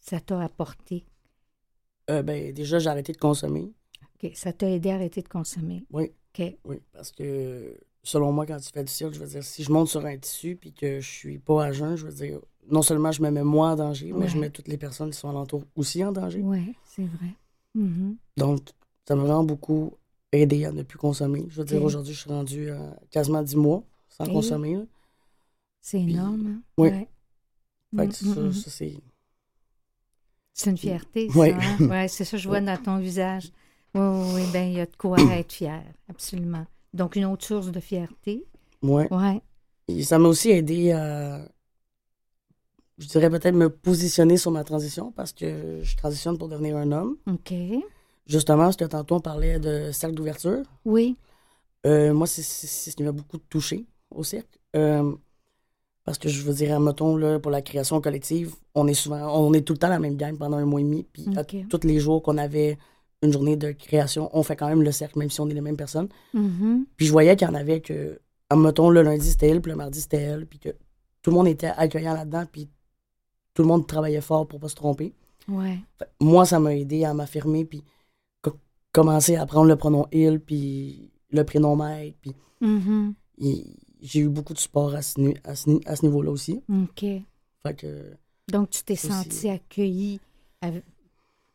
ça 0.00 0.20
t'a 0.20 0.40
apporté? 0.40 1.04
Euh, 2.10 2.22
ben, 2.22 2.52
déjà, 2.52 2.78
j'ai 2.78 2.88
arrêté 2.88 3.12
de 3.12 3.18
consommer. 3.18 3.72
OK. 4.22 4.30
Ça 4.34 4.52
t'a 4.52 4.68
aidé 4.68 4.90
à 4.90 4.94
arrêter 4.94 5.22
de 5.22 5.28
consommer? 5.28 5.84
Oui. 5.92 6.12
OK. 6.38 6.56
Oui, 6.64 6.80
parce 6.92 7.12
que 7.12 7.76
selon 8.02 8.32
moi, 8.32 8.46
quand 8.46 8.58
tu 8.58 8.70
fais 8.72 8.84
du 8.84 8.92
cirque, 8.92 9.14
je 9.14 9.20
veux 9.20 9.26
dire, 9.26 9.44
si 9.44 9.62
je 9.62 9.70
monte 9.70 9.88
sur 9.88 10.04
un 10.04 10.16
tissu 10.16 10.56
puis 10.56 10.72
que 10.72 11.00
je 11.00 11.08
suis 11.08 11.38
pas 11.38 11.64
à 11.66 11.72
jeun, 11.72 11.96
je 11.96 12.06
veux 12.06 12.12
dire, 12.12 12.40
non 12.70 12.82
seulement 12.82 13.12
je 13.12 13.22
me 13.22 13.30
mets 13.30 13.42
moi 13.42 13.70
en 13.70 13.76
danger, 13.76 14.12
mais 14.12 14.28
je 14.28 14.38
mets 14.38 14.50
toutes 14.50 14.68
les 14.68 14.78
personnes 14.78 15.10
qui 15.10 15.18
sont 15.18 15.28
alentour 15.28 15.64
aussi 15.76 16.04
en 16.04 16.12
danger. 16.12 16.40
Oui, 16.40 16.74
c'est 16.84 17.04
vrai. 17.04 17.34
Mm-hmm. 17.76 18.16
Donc, 18.36 18.60
ça 19.06 19.16
m'a 19.16 19.22
vraiment 19.22 19.44
beaucoup 19.44 19.94
aidé 20.32 20.64
à 20.64 20.72
ne 20.72 20.82
plus 20.82 20.98
consommer. 20.98 21.46
Je 21.48 21.56
veux 21.56 21.64
dire, 21.64 21.82
aujourd'hui, 21.82 22.14
je 22.14 22.20
suis 22.20 22.30
rendu 22.30 22.70
à 22.70 22.96
quasiment 23.10 23.42
10 23.42 23.56
mois 23.56 23.82
sans 24.08 24.26
consommer. 24.26 24.78
C'est 25.80 26.00
énorme. 26.00 26.46
Hein? 26.46 26.62
Oui. 26.76 26.88
Ouais. 26.90 27.08
Fait 27.96 28.08
que 28.08 28.14
ça, 28.14 28.70
c'est. 28.70 29.00
C'est 30.52 30.70
une 30.70 30.78
fierté, 30.78 31.28
ça. 31.30 31.38
Oui. 31.38 31.50
Hein? 31.52 31.76
Ouais, 31.88 32.08
c'est 32.08 32.24
ça, 32.24 32.36
je 32.36 32.48
vois 32.48 32.60
dans 32.60 32.76
ton 32.76 32.98
visage. 32.98 33.50
Oui, 33.94 34.00
oui, 34.34 34.42
ben 34.52 34.68
il 34.68 34.74
y 34.74 34.80
a 34.80 34.86
de 34.86 34.96
quoi 34.96 35.16
être 35.32 35.52
fier, 35.52 35.82
absolument. 36.08 36.66
Donc, 36.92 37.16
une 37.16 37.24
autre 37.24 37.44
source 37.44 37.70
de 37.70 37.80
fierté. 37.80 38.44
Oui. 38.82 39.04
Ouais. 39.10 39.40
Et 39.88 40.02
ça 40.02 40.18
m'a 40.18 40.28
aussi 40.28 40.50
aidé 40.50 40.92
à, 40.92 41.40
je 43.00 43.06
dirais 43.08 43.30
peut-être 43.30 43.54
me 43.54 43.70
positionner 43.70 44.36
sur 44.36 44.50
ma 44.50 44.62
transition 44.62 45.10
parce 45.12 45.32
que 45.32 45.80
je 45.82 45.96
transitionne 45.96 46.36
pour 46.36 46.48
devenir 46.48 46.76
un 46.76 46.92
homme. 46.92 47.16
OK. 47.26 47.54
Justement, 48.26 48.64
parce 48.64 48.76
que 48.76 48.84
tantôt 48.84 49.16
on 49.16 49.20
parlait 49.20 49.58
de 49.58 49.90
cercle 49.90 50.14
d'ouverture. 50.14 50.62
Oui. 50.84 51.16
Euh, 51.86 52.12
moi, 52.12 52.26
c'est 52.26 52.42
ce 52.42 52.94
qui 52.94 53.02
m'a 53.02 53.12
beaucoup 53.12 53.38
touché 53.38 53.86
au 54.10 54.22
cirque. 54.22 54.60
Euh, 54.76 55.14
parce 56.04 56.18
que 56.18 56.28
je 56.28 56.42
veux 56.42 56.54
dire, 56.54 56.78
mettons, 56.80 57.16
là, 57.16 57.38
pour 57.38 57.50
la 57.50 57.62
création 57.62 58.00
collective, 58.00 58.54
on 58.74 58.86
est 58.88 58.94
souvent, 58.94 59.38
on 59.38 59.52
est 59.52 59.62
tout 59.62 59.74
le 59.74 59.78
temps 59.78 59.88
la 59.88 59.98
même 59.98 60.16
gang 60.16 60.36
pendant 60.36 60.56
un 60.56 60.64
mois 60.64 60.80
et 60.80 60.84
demi. 60.84 61.06
Puis 61.12 61.26
tous 61.68 61.86
les 61.86 62.00
jours 62.00 62.22
qu'on 62.22 62.38
avait 62.38 62.78
une 63.22 63.32
journée 63.32 63.56
de 63.56 63.72
création, 63.72 64.30
on 64.32 64.42
fait 64.42 64.56
quand 64.56 64.68
même 64.68 64.82
le 64.82 64.92
cercle, 64.92 65.18
même 65.18 65.30
si 65.30 65.40
on 65.40 65.48
est 65.48 65.54
les 65.54 65.60
mêmes 65.60 65.76
personnes. 65.76 66.08
Mm-hmm. 66.34 66.84
Puis 66.96 67.06
je 67.06 67.12
voyais 67.12 67.36
qu'il 67.36 67.46
y 67.46 67.50
en 67.50 67.54
avait 67.54 67.80
que, 67.80 68.18
mettons, 68.54 68.88
le 68.88 69.02
lundi 69.02 69.30
c'était 69.30 69.48
elle, 69.48 69.60
puis 69.60 69.70
le 69.70 69.76
mardi 69.76 70.00
c'était 70.00 70.22
elle, 70.22 70.46
puis 70.46 70.58
que 70.58 70.70
tout 71.22 71.30
le 71.30 71.36
monde 71.36 71.48
était 71.48 71.72
accueillant 71.76 72.14
là-dedans, 72.14 72.44
puis 72.50 72.70
tout 73.52 73.62
le 73.62 73.68
monde 73.68 73.86
travaillait 73.86 74.22
fort 74.22 74.48
pour 74.48 74.58
pas 74.58 74.68
se 74.68 74.74
tromper. 74.74 75.14
Ouais. 75.48 75.78
moi, 76.20 76.46
ça 76.46 76.60
m'a 76.60 76.74
aidé 76.74 77.04
à 77.04 77.12
m'affirmer, 77.12 77.64
puis 77.64 77.82
commencer 78.92 79.36
à 79.36 79.46
prendre 79.46 79.66
le 79.66 79.76
pronom 79.76 80.06
il, 80.12 80.40
puis 80.40 81.12
le 81.30 81.44
prénom 81.44 81.76
maître, 81.76 82.16
puis 82.20 82.34
mm-hmm. 82.62 83.12
J'ai 84.02 84.20
eu 84.20 84.28
beaucoup 84.28 84.54
de 84.54 84.58
support 84.58 84.94
à 84.94 85.02
ce, 85.02 85.20
à 85.44 85.54
ce, 85.54 86.04
niveau-là 86.04 86.30
aussi. 86.30 86.62
OK. 86.68 87.00
Fait 87.62 87.74
que, 87.76 88.16
Donc, 88.50 88.70
tu 88.70 88.82
t'es 88.82 88.96
senti 88.96 89.48
accueilli 89.48 90.20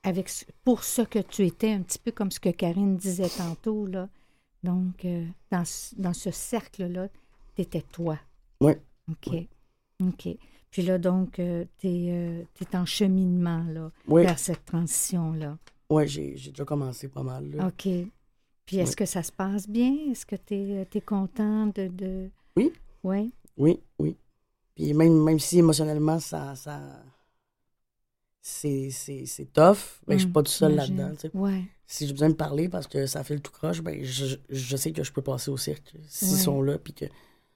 avec, 0.04 0.46
pour 0.64 0.84
ce 0.84 1.02
que 1.02 1.20
tu 1.20 1.46
étais, 1.46 1.72
un 1.72 1.82
petit 1.82 2.00
peu 2.00 2.12
comme 2.12 2.32
ce 2.32 2.40
que 2.40 2.50
Karine 2.50 2.98
disait 2.98 3.30
tantôt, 3.30 3.86
là. 3.86 4.10
Donc, 4.64 5.06
euh, 5.06 5.26
dans, 5.52 5.64
dans 5.98 6.14
ce 6.14 6.32
cercle-là, 6.32 7.10
tu 7.56 7.62
étais 7.62 7.82
toi. 7.82 8.18
Oui. 8.62 8.74
OK. 9.10 9.36
OK. 10.04 10.28
Puis 10.72 10.82
là, 10.82 10.98
donc, 10.98 11.40
euh, 11.40 11.66
tu 11.78 11.88
es, 11.88 12.12
euh, 12.12 12.44
en 12.74 12.86
cheminement, 12.86 13.64
là, 13.70 13.92
oui. 14.08 14.24
vers 14.24 14.40
cette 14.40 14.66
transition-là. 14.66 15.58
Oui, 15.90 16.08
j'ai 16.08 16.32
déjà 16.34 16.66
commencé 16.66 17.08
pas 17.08 17.24
mal. 17.24 17.50
Là. 17.52 17.68
OK. 17.68 17.88
Puis 18.66 18.78
est-ce 18.78 18.96
que 18.96 19.06
ça 19.06 19.22
se 19.22 19.32
passe 19.32 19.70
bien? 19.70 19.96
Est-ce 20.12 20.26
que 20.26 20.36
tu 20.36 20.56
es, 20.56 20.88
es, 20.94 21.02
content 21.02 21.68
de, 21.68 21.88
de... 21.88 22.30
Oui. 22.58 22.72
Oui. 23.04 23.32
Oui, 23.58 23.80
oui. 24.00 24.18
Puis 24.76 24.94
même, 24.94 25.24
même 25.24 25.40
si 25.40 25.60
émotionnellement, 25.60 26.20
ça, 26.20 26.56
ça, 26.56 26.82
c'est, 28.42 28.90
tough, 29.54 30.02
ben, 30.08 30.18
je 30.18 30.20
suis 30.20 30.28
pas 30.28 30.44
tout 30.44 30.52
seul 30.52 30.76
là-dedans. 30.76 31.14
Ouais. 31.34 31.64
Si 31.88 32.06
j'ai 32.06 32.14
besoin 32.14 32.30
de 32.30 32.36
parler 32.36 32.68
parce 32.68 32.88
que 32.88 33.06
ça 33.06 33.24
fait 33.24 33.36
le 33.36 33.40
tout 33.40 33.52
croche, 33.52 33.82
ben, 33.82 34.04
je, 34.04 34.36
je 34.50 34.78
sais 34.78 34.92
que 34.92 35.04
je 35.04 35.12
peux 35.12 35.22
passer 35.22 35.50
au 35.52 35.58
cirque 35.58 35.96
s'ils 36.08 36.38
sont 36.38 36.62
là, 36.62 36.78
puis 36.78 36.94
que 36.94 37.06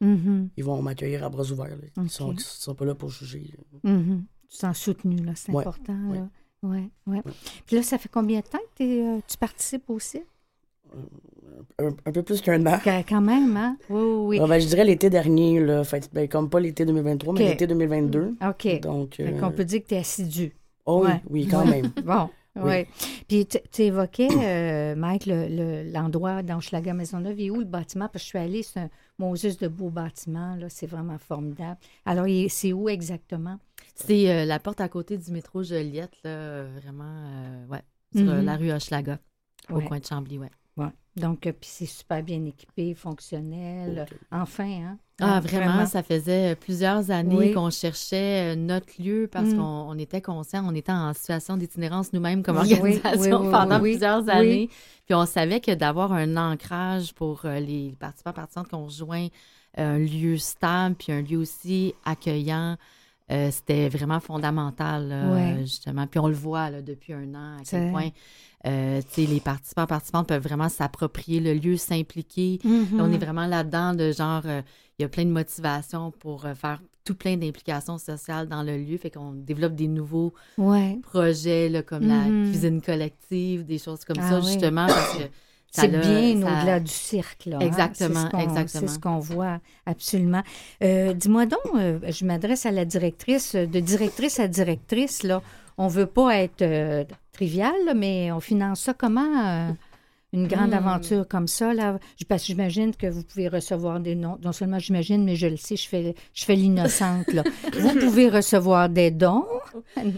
mm-hmm. 0.01 0.49
ils 0.57 0.63
vont 0.63 0.81
m'accueillir 0.81 1.23
à 1.23 1.29
bras 1.29 1.43
ouverts. 1.43 1.77
Ils, 1.97 2.09
sont, 2.09 2.35
sont 2.37 2.75
pas 2.75 2.85
là 2.85 2.95
pour 2.95 3.09
juger. 3.09 3.53
Mm-hmm. 3.83 4.21
Tu 4.49 4.55
sens 4.55 4.77
soutenu, 4.77 5.17
là, 5.17 5.33
c'est 5.35 5.55
important. 5.55 5.97
Là. 6.11 6.29
Ouais, 6.61 6.89
ouais. 7.07 7.21
Puis 7.65 7.75
là, 7.75 7.83
ça 7.83 7.97
fait 7.97 8.09
combien 8.09 8.39
de 8.39 8.45
temps 8.45 8.57
que 8.75 9.17
euh, 9.17 9.21
tu 9.27 9.37
participes 9.37 9.89
au 9.89 9.99
cirque? 9.99 10.25
Un, 11.77 11.87
un, 12.05 12.11
peu 12.11 12.23
plus 12.23 12.41
qu'un 12.41 12.65
an. 12.65 12.79
Quand 12.83 13.21
même, 13.21 13.55
hein? 13.55 13.77
Oui, 13.89 14.01
oui. 14.01 14.39
Ah, 14.41 14.47
ben, 14.47 14.59
je 14.59 14.67
dirais 14.67 14.83
l'été 14.83 15.09
dernier, 15.09 15.59
là. 15.59 15.83
Fait, 15.83 16.09
ben, 16.13 16.27
comme 16.27 16.49
pas 16.49 16.59
l'été 16.59 16.85
2023, 16.85 17.33
mais 17.33 17.49
l'été 17.49 17.67
2022. 17.67 18.35
OK. 18.47 18.81
Donc, 18.81 19.19
euh... 19.19 19.39
On 19.41 19.51
peut 19.51 19.65
dire 19.65 19.81
que 19.83 19.87
tu 19.87 19.95
es 19.95 19.99
assidu. 19.99 20.53
Oh, 20.85 21.05
oui, 21.05 21.11
oui, 21.29 21.47
quand 21.47 21.65
même. 21.65 21.91
bon. 22.03 22.29
Oui. 22.55 22.85
Puis 23.27 23.47
tu 23.47 23.81
évoquais, 23.81 24.27
euh, 24.31 24.95
Mike, 24.95 25.25
l'endroit 25.27 26.37
le, 26.37 26.43
dans 26.43 26.59
Schlager 26.59 26.93
Maisonneuve. 26.93 27.39
Et 27.39 27.51
où 27.51 27.59
le 27.59 27.65
bâtiment? 27.65 28.07
Parce 28.07 28.23
que 28.23 28.25
je 28.25 28.29
suis 28.29 28.37
allée, 28.37 28.63
c'est 28.63 28.79
un 28.79 28.89
Moses 29.17 29.57
de 29.57 29.67
beau 29.67 29.89
bâtiment. 29.89 30.55
Là, 30.55 30.67
c'est 30.69 30.87
vraiment 30.87 31.17
formidable. 31.17 31.77
Alors, 32.05 32.25
c'est 32.49 32.73
où 32.73 32.89
exactement? 32.89 33.57
C'est 33.95 34.29
euh, 34.29 34.45
la 34.45 34.59
porte 34.59 34.81
à 34.81 34.89
côté 34.89 35.17
du 35.17 35.31
métro 35.31 35.63
Joliette, 35.63 36.17
là, 36.23 36.63
vraiment, 36.81 37.03
euh, 37.03 37.65
ouais, 37.67 37.83
sur 38.15 38.25
mm-hmm. 38.25 38.45
la 38.45 38.55
rue 38.55 38.71
Hochelaga, 38.71 39.19
au 39.69 39.81
coin 39.81 39.99
de 39.99 40.05
Chambly, 40.05 40.39
ouais. 40.39 40.49
Donc, 41.19 41.41
puis 41.41 41.69
c'est 41.69 41.85
super 41.85 42.23
bien 42.23 42.43
équipé, 42.45 42.93
fonctionnel. 42.93 44.05
Enfin, 44.31 44.69
hein? 44.69 44.97
Ah, 45.21 45.39
vraiment, 45.41 45.85
ça 45.85 46.01
faisait 46.01 46.55
plusieurs 46.55 47.11
années 47.11 47.51
qu'on 47.51 47.69
cherchait 47.69 48.55
notre 48.55 48.87
lieu 49.01 49.27
parce 49.31 49.49
mm. 49.49 49.57
qu'on 49.57 49.97
était 49.97 50.21
conscient, 50.21 50.65
on 50.65 50.73
était 50.73 50.93
en 50.93 51.13
situation 51.13 51.57
d'itinérance 51.57 52.13
nous-mêmes 52.13 52.41
comme 52.41 52.57
organisation 52.57 53.51
pendant 53.51 53.79
plusieurs 53.79 54.29
années. 54.29 54.69
Puis 55.05 55.15
on 55.15 55.25
savait 55.25 55.59
que 55.59 55.73
d'avoir 55.73 56.13
un 56.13 56.37
ancrage 56.37 57.13
pour 57.13 57.41
les 57.43 57.95
participants 57.99 58.33
participantes 58.33 58.69
qu'on 58.69 58.85
rejoint 58.85 59.27
un 59.77 59.97
lieu 59.97 60.37
stable, 60.37 60.95
puis 60.95 61.11
un 61.11 61.21
lieu 61.21 61.37
aussi 61.37 61.93
accueillant, 62.05 62.77
euh, 63.31 63.49
c'était 63.51 63.89
vraiment 63.89 64.19
fondamental, 64.19 65.59
justement. 65.61 66.07
Puis 66.07 66.19
on 66.19 66.27
le 66.27 66.33
voit 66.33 66.69
là, 66.69 66.81
depuis 66.81 67.13
un 67.13 67.33
an, 67.35 67.57
à 67.59 67.63
quel 67.69 67.91
point 67.91 68.09
euh, 68.65 69.01
les 69.17 69.39
participants 69.39 69.85
participantes 69.85 70.27
peuvent 70.27 70.43
vraiment 70.43 70.69
s'approprier 70.69 71.39
le 71.39 71.53
lieu, 71.53 71.77
s'impliquer. 71.77 72.59
Mm-hmm. 72.63 72.99
On 72.99 73.11
est 73.13 73.17
vraiment 73.17 73.47
là-dedans 73.47 73.93
de 73.93 74.11
genre, 74.11 74.41
euh, 74.45 74.61
il 74.97 75.03
y 75.03 75.05
a 75.05 75.09
plein 75.09 75.23
de 75.23 75.31
motivations 75.31 76.11
pour 76.11 76.45
faire 76.55 76.81
tout 77.05 77.15
plein 77.15 77.37
d'implications 77.37 77.97
sociales 77.97 78.47
dans 78.47 78.63
le 78.63 78.77
lieu. 78.77 78.97
Fait 78.97 79.09
qu'on 79.09 79.31
développe 79.31 79.75
des 79.75 79.87
nouveaux 79.87 80.33
projets 81.03 81.69
là, 81.69 81.81
comme 81.83 82.07
la 82.07 82.25
Mm-hmm. 82.25 82.49
cuisine 82.51 82.81
collective, 82.81 83.65
des 83.65 83.77
choses 83.77 84.03
comme 84.03 84.19
ah 84.19 84.29
ça, 84.29 84.41
justement, 84.41 84.87
parce 84.87 85.17
que 85.17 85.23
c'est 85.71 85.87
bien 85.87 86.37
au-delà 86.37 86.79
du 86.79 86.91
cirque. 86.91 87.45
Là, 87.45 87.59
exactement, 87.61 88.29
hein? 88.33 88.39
exactement. 88.39 88.87
C'est 88.87 88.87
ce 88.87 88.99
qu'on 88.99 89.19
voit, 89.19 89.59
absolument. 89.85 90.43
Euh, 90.83 91.13
Dis-moi 91.13 91.45
donc, 91.45 91.59
euh, 91.75 91.99
je 92.09 92.25
m'adresse 92.25 92.65
à 92.65 92.71
la 92.71 92.85
directrice, 92.85 93.55
de 93.55 93.79
directrice 93.79 94.39
à 94.39 94.47
directrice, 94.47 95.23
là. 95.23 95.41
On 95.77 95.87
veut 95.87 96.07
pas 96.07 96.35
être 96.37 96.61
euh, 96.61 97.05
trivial, 97.31 97.73
là, 97.85 97.93
mais 97.93 98.31
on 98.31 98.39
finance 98.39 98.81
ça 98.81 98.93
comment? 98.93 99.47
Euh, 99.47 99.71
une 100.33 100.47
grande 100.47 100.71
Hmm. 100.71 100.73
aventure 100.87 101.27
comme 101.27 101.47
ça, 101.47 101.73
là, 101.73 101.97
parce 102.27 102.43
que 102.43 102.47
j'imagine 102.47 102.95
que 102.95 103.07
vous 103.07 103.23
pouvez 103.23 103.47
recevoir 103.47 103.99
des 103.99 104.13
dons. 104.15 104.37
Non 104.43 104.51
seulement 104.51 104.77
j'imagine, 104.77 105.23
mais 105.23 105.35
je 105.35 105.47
le 105.47 105.57
sais, 105.57 105.75
je 105.75 105.87
fais, 105.87 106.13
je 106.33 106.45
fais 106.45 106.55
l'innocente, 106.55 107.27
là. 107.33 107.43
vous 107.79 107.95
pouvez 107.99 108.29
recevoir 108.29 108.89
des 108.89 109.09
dons, 109.09 109.45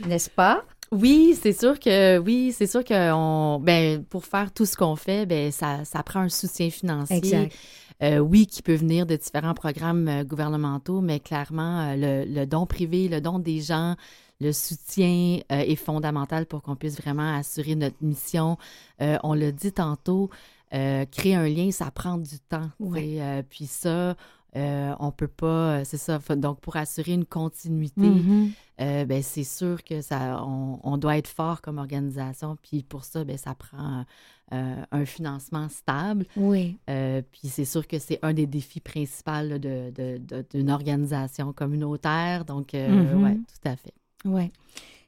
n'est-ce 0.08 0.30
pas? 0.30 0.64
Oui, 0.92 1.38
c'est 1.42 1.54
sûr 1.54 1.80
que 1.80 2.18
oui, 2.18 2.54
c'est 2.54 2.68
sûr 2.68 2.84
que 2.84 3.14
on, 3.14 3.60
ben 3.60 4.04
pour 4.04 4.26
faire 4.26 4.52
tout 4.52 4.66
ce 4.66 4.76
qu'on 4.76 4.98
fait, 4.98 5.26
ben 5.26 5.52
ça, 5.52 5.86
ça 5.86 6.04
prend 6.04 6.20
un 6.20 6.30
soutien 6.30 6.70
financier. 6.70 7.18
Exact. 7.18 7.56
Euh, 8.04 8.18
oui, 8.18 8.48
qui 8.48 8.62
peut 8.62 8.74
venir 8.74 9.06
de 9.06 9.16
différents 9.16 9.54
programmes 9.54 10.08
euh, 10.08 10.24
gouvernementaux, 10.24 11.02
mais 11.02 11.20
clairement 11.20 11.82
euh, 11.82 11.96
le, 11.96 12.34
le, 12.34 12.46
don 12.46 12.66
privé, 12.66 13.08
le 13.08 13.22
don 13.22 13.38
des 13.38 13.62
gens, 13.62 13.96
le 14.40 14.52
soutien 14.52 15.40
est 15.50 15.76
fondamental 15.76 16.48
pour 16.48 16.64
qu'on 16.64 16.76
puisse 16.76 17.00
vraiment 17.00 17.36
assurer 17.38 17.76
notre 17.76 17.98
mission. 18.02 18.58
On 19.00 19.36
l'a 19.36 19.52
dit 19.52 19.72
tantôt, 19.72 20.32
créer 20.72 21.36
un 21.36 21.48
lien, 21.48 21.70
ça 21.70 21.92
prend 21.92 22.18
du 22.18 22.40
temps. 22.50 22.72
Oui. 22.80 23.20
puis 23.52 23.68
ça, 23.68 24.16
euh, 24.56 24.94
on 25.00 25.12
peut 25.12 25.28
pas, 25.28 25.84
c'est 25.86 25.98
ça. 25.98 26.20
Donc, 26.36 26.60
pour 26.60 26.76
assurer 26.76 27.14
une 27.14 27.26
continuité, 27.26 28.02
Mm-hmm. 28.02 28.50
euh, 28.82 29.06
ben, 29.06 29.24
c'est 29.24 29.44
sûr 29.44 29.84
que 29.84 30.02
ça, 30.02 30.44
on, 30.46 30.80
on, 30.84 30.98
doit 30.98 31.18
être 31.18 31.28
fort 31.28 31.62
comme 31.62 31.78
organisation. 31.78 32.58
Puis 32.62 32.84
pour 32.84 33.04
ça, 33.06 33.24
ben, 33.24 33.38
ça 33.38 33.56
prend 33.56 34.06
euh, 34.54 34.76
un 34.92 35.06
financement 35.06 35.70
stable. 35.70 36.26
Oui. 36.36 36.78
Euh, 36.90 37.22
puis 37.32 37.48
c'est 37.48 37.66
sûr 37.66 37.88
que 37.88 38.00
c'est 38.00 38.20
un 38.22 38.34
des 38.34 38.48
défis 38.48 38.82
principaux 38.82 39.32
là, 39.32 39.60
de, 39.60 39.92
de, 39.96 40.18
de, 40.18 40.46
d'une 40.52 40.70
organisation 40.70 41.54
communautaire. 41.54 42.44
Donc, 42.46 42.74
euh, 42.74 42.90
Mm-hmm. 42.90 43.24
ouais, 43.24 43.36
tout 43.36 43.70
à 43.70 43.76
fait. 43.76 43.94
Oui. 44.26 44.52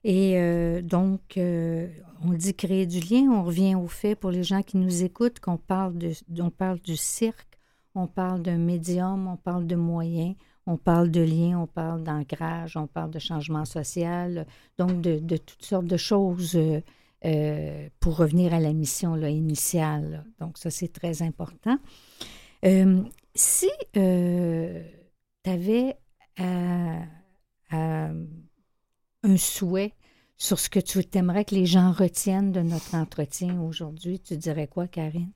Et 0.06 0.34
euh, 0.38 0.82
donc, 0.82 1.38
euh, 1.38 1.88
on 2.24 2.34
dit 2.34 2.54
créer 2.54 2.86
du 2.86 3.00
lien. 3.00 3.30
On 3.32 3.44
revient 3.44 3.76
au 3.76 3.88
fait 3.88 4.16
pour 4.16 4.32
les 4.32 4.44
gens 4.44 4.62
qui 4.62 4.78
nous 4.78 5.04
écoutent 5.04 5.39
qu'on 5.39 5.58
parle, 5.58 5.98
de, 5.98 6.12
on 6.39 6.50
parle 6.50 6.80
du 6.80 6.98
cirque, 6.98 7.53
on 7.96 8.08
parle 8.08 8.41
d'un 8.41 8.58
médium, 8.58 9.28
on 9.28 9.38
parle 9.38 9.68
de 9.68 9.76
moyens, 9.76 10.36
on 10.66 10.78
parle 10.78 11.12
de 11.12 11.22
lien, 11.22 11.60
on 11.60 11.68
parle 11.68 12.04
d'ancrage, 12.04 12.78
on 12.78 12.88
parle 12.88 13.12
de 13.12 13.20
changement 13.20 13.66
social, 13.66 14.48
donc 14.78 15.02
de, 15.02 15.38
toutes 15.38 15.64
sortes 15.64 15.86
de 15.86 15.98
choses 15.98 16.56
euh, 17.26 17.89
pour 18.00 18.18
revenir 18.18 18.54
à 18.54 18.60
la 18.60 18.74
mission 18.74 19.16
là, 19.16 19.30
initiale. 19.30 20.26
Donc, 20.39 20.58
ça, 20.58 20.70
c'est 20.70 20.91
très 20.91 21.22
important. 21.22 21.78
si 23.36 23.70
tu 23.94 24.00
avais 25.46 25.98
un 29.24 29.38
souhait 29.38 29.94
sur 30.38 30.60
ce 30.60 30.70
que 30.70 30.80
tu 30.80 31.00
aimerais 31.14 31.46
que 31.46 31.56
les 31.56 31.66
gens 31.66 31.91
retiennent 31.91 32.52
de 32.52 32.62
notre 32.62 32.96
entretien 32.96 33.62
aujourd'hui, 33.62 34.20
tu 34.20 34.38
dirais 34.38 34.68
quoi, 34.68 34.88
Karine? 34.88 35.32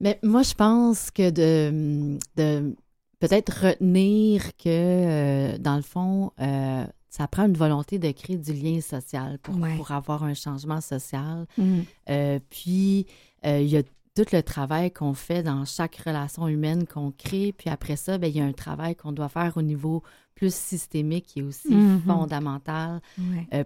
Mais 0.00 0.18
moi, 0.22 0.42
je 0.42 0.54
pense 0.54 1.10
que 1.10 1.30
de, 1.30 2.18
de 2.36 2.74
peut-être 3.18 3.66
retenir 3.66 4.42
que, 4.56 4.66
euh, 4.66 5.58
dans 5.58 5.76
le 5.76 5.82
fond, 5.82 6.32
euh, 6.40 6.84
ça 7.08 7.26
prend 7.28 7.46
une 7.46 7.56
volonté 7.56 7.98
de 7.98 8.10
créer 8.10 8.36
du 8.36 8.52
lien 8.52 8.80
social 8.80 9.38
pour, 9.38 9.56
pour 9.76 9.90
avoir 9.90 10.24
un 10.24 10.34
changement 10.34 10.80
social. 10.80 11.46
Mm. 11.56 11.80
Euh, 12.10 12.38
puis, 12.50 13.06
il 13.44 13.68
y 13.68 13.76
a 13.76 13.82
tout 14.16 14.24
le 14.32 14.42
travail 14.42 14.90
qu'on 14.90 15.14
fait 15.14 15.42
dans 15.42 15.64
chaque 15.64 15.96
relation 15.96 16.48
humaine 16.48 16.86
qu'on 16.86 17.12
crée. 17.12 17.52
Puis 17.52 17.70
après 17.70 17.96
ça, 17.96 18.18
bien, 18.18 18.28
il 18.28 18.36
y 18.36 18.40
a 18.40 18.44
un 18.44 18.52
travail 18.52 18.96
qu'on 18.96 19.12
doit 19.12 19.28
faire 19.28 19.52
au 19.56 19.62
niveau 19.62 20.02
plus 20.34 20.52
systémique 20.52 21.36
et 21.36 21.42
aussi 21.42 21.68
mm-hmm. 21.68 22.00
fondamental 22.00 23.00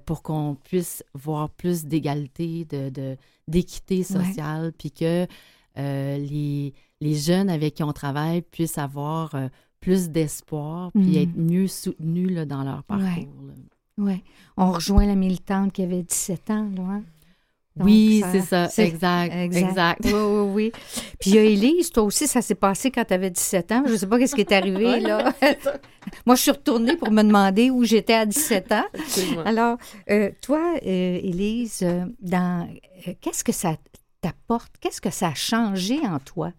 pour 0.04 0.22
qu'on 0.22 0.56
puisse 0.62 1.02
voir 1.14 1.48
plus 1.48 1.86
d'égalité, 1.86 2.66
de, 2.66 3.16
d'équité 3.48 4.02
sociale, 4.02 4.72
puis 4.76 4.90
que 4.90 5.26
euh, 5.78 6.18
les, 6.18 6.74
les, 7.00 7.14
jeunes 7.14 7.48
avec 7.48 7.74
qui 7.74 7.82
on 7.82 7.92
travaille 7.92 8.42
puissent 8.42 8.78
avoir 8.78 9.34
euh, 9.34 9.48
plus 9.80 10.10
d'espoir 10.10 10.90
puis 10.92 11.16
être 11.16 11.36
mm. 11.36 11.50
mieux 11.50 11.66
soutenus 11.66 12.30
là, 12.30 12.44
dans 12.44 12.62
leur 12.64 12.82
parcours. 12.82 13.28
Oui. 13.98 14.22
On 14.56 14.72
rejoint 14.72 15.06
la 15.06 15.14
militante 15.14 15.72
qui 15.72 15.82
avait 15.82 16.02
17 16.02 16.50
ans, 16.50 16.70
là, 16.76 16.82
hein? 16.82 17.02
oui, 17.78 18.22
c'est 18.32 18.40
ça, 18.40 18.68
exact, 18.78 19.32
exact, 19.34 20.00
Oui, 20.04 20.12
oui, 20.12 20.50
oui. 20.52 20.72
Puis 21.18 21.30
il 21.30 21.34
y 21.36 21.38
a 21.38 21.42
Élise, 21.44 21.90
toi 21.90 22.02
aussi, 22.02 22.26
ça 22.26 22.42
s'est 22.42 22.54
passé 22.54 22.90
quand 22.90 23.04
tu 23.04 23.14
avais 23.14 23.30
17 23.30 23.72
ans. 23.72 23.82
Je 23.86 23.92
ne 23.92 23.96
sais 23.96 24.06
pas 24.06 24.18
qu'est-ce 24.18 24.34
qui 24.34 24.40
est 24.40 24.52
arrivé, 24.52 25.00
là. 25.00 25.32
Moi, 26.26 26.34
je 26.34 26.42
suis 26.42 26.50
retournée 26.50 26.96
pour 26.96 27.10
me 27.10 27.22
demander 27.22 27.70
où 27.70 27.84
j'étais 27.84 28.14
à 28.14 28.26
17 28.26 28.72
ans. 28.72 28.86
Alors, 29.44 29.78
euh, 30.10 30.30
toi, 30.42 30.74
Élise, 30.82 31.86
dans 32.20 32.68
qu'est-ce 33.20 33.44
que 33.44 33.52
ça 33.52 33.76
t'apporte? 34.20 34.72
Qu'est-ce 34.80 35.00
que 35.00 35.10
ça 35.10 35.28
a 35.28 35.34
changé 35.34 36.06
en 36.06 36.18
toi, 36.18 36.52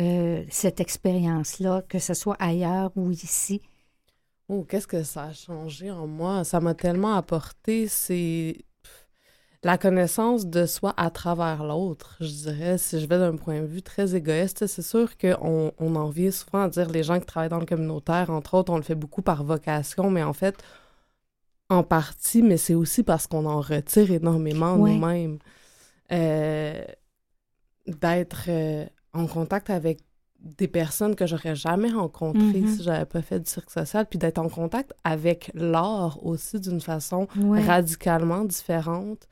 euh, 0.00 0.44
cette 0.50 0.80
expérience-là, 0.80 1.82
que 1.88 1.98
ce 1.98 2.14
soit 2.14 2.36
ailleurs 2.38 2.90
ou 2.96 3.10
ici? 3.10 3.62
Oh, 4.48 4.64
qu'est-ce 4.68 4.86
que 4.86 5.02
ça 5.02 5.24
a 5.24 5.32
changé 5.32 5.90
en 5.90 6.06
moi? 6.06 6.44
Ça 6.44 6.60
m'a 6.60 6.74
tellement 6.74 7.14
apporté, 7.14 7.88
c'est 7.88 8.58
la 9.62 9.78
connaissance 9.78 10.46
de 10.46 10.64
soi 10.64 10.94
à 10.96 11.10
travers 11.10 11.64
l'autre, 11.64 12.16
je 12.20 12.26
dirais, 12.26 12.78
si 12.78 13.00
je 13.00 13.06
vais 13.06 13.18
d'un 13.18 13.36
point 13.36 13.60
de 13.62 13.66
vue 13.66 13.82
très 13.82 14.14
égoïste, 14.14 14.68
c'est 14.68 14.82
sûr 14.82 15.18
qu'on 15.18 15.72
on 15.78 15.96
en 15.96 16.08
vient 16.08 16.30
souvent 16.30 16.62
à 16.62 16.68
dire 16.68 16.88
les 16.88 17.02
gens 17.02 17.18
qui 17.18 17.26
travaillent 17.26 17.48
dans 17.48 17.58
le 17.58 17.66
communautaire, 17.66 18.30
entre 18.30 18.54
autres, 18.54 18.72
on 18.72 18.76
le 18.76 18.84
fait 18.84 18.94
beaucoup 18.94 19.22
par 19.22 19.42
vocation, 19.42 20.08
mais 20.10 20.22
en 20.22 20.32
fait, 20.32 20.62
en 21.68 21.82
partie, 21.82 22.42
mais 22.42 22.58
c'est 22.58 22.74
aussi 22.74 23.02
parce 23.02 23.26
qu'on 23.26 23.44
en 23.44 23.60
retire 23.60 24.12
énormément 24.12 24.76
nous-mêmes. 24.76 25.38
Euh, 26.12 26.84
d'être 27.86 28.46
euh, 28.48 28.84
en 29.12 29.26
contact 29.26 29.70
avec 29.70 30.00
des 30.40 30.68
personnes 30.68 31.14
que 31.14 31.26
j'aurais 31.26 31.54
jamais 31.54 31.90
rencontrées 31.90 32.60
mm-hmm. 32.60 32.76
si 32.76 32.82
j'avais 32.82 33.04
pas 33.04 33.22
fait 33.22 33.40
du 33.40 33.50
cirque 33.50 33.70
social, 33.70 34.06
puis 34.06 34.18
d'être 34.18 34.38
en 34.38 34.48
contact 34.48 34.92
avec 35.04 35.50
l'art 35.54 36.24
aussi 36.24 36.60
d'une 36.60 36.80
façon 36.80 37.28
radicalement 37.36 38.44
différente. 38.44 39.28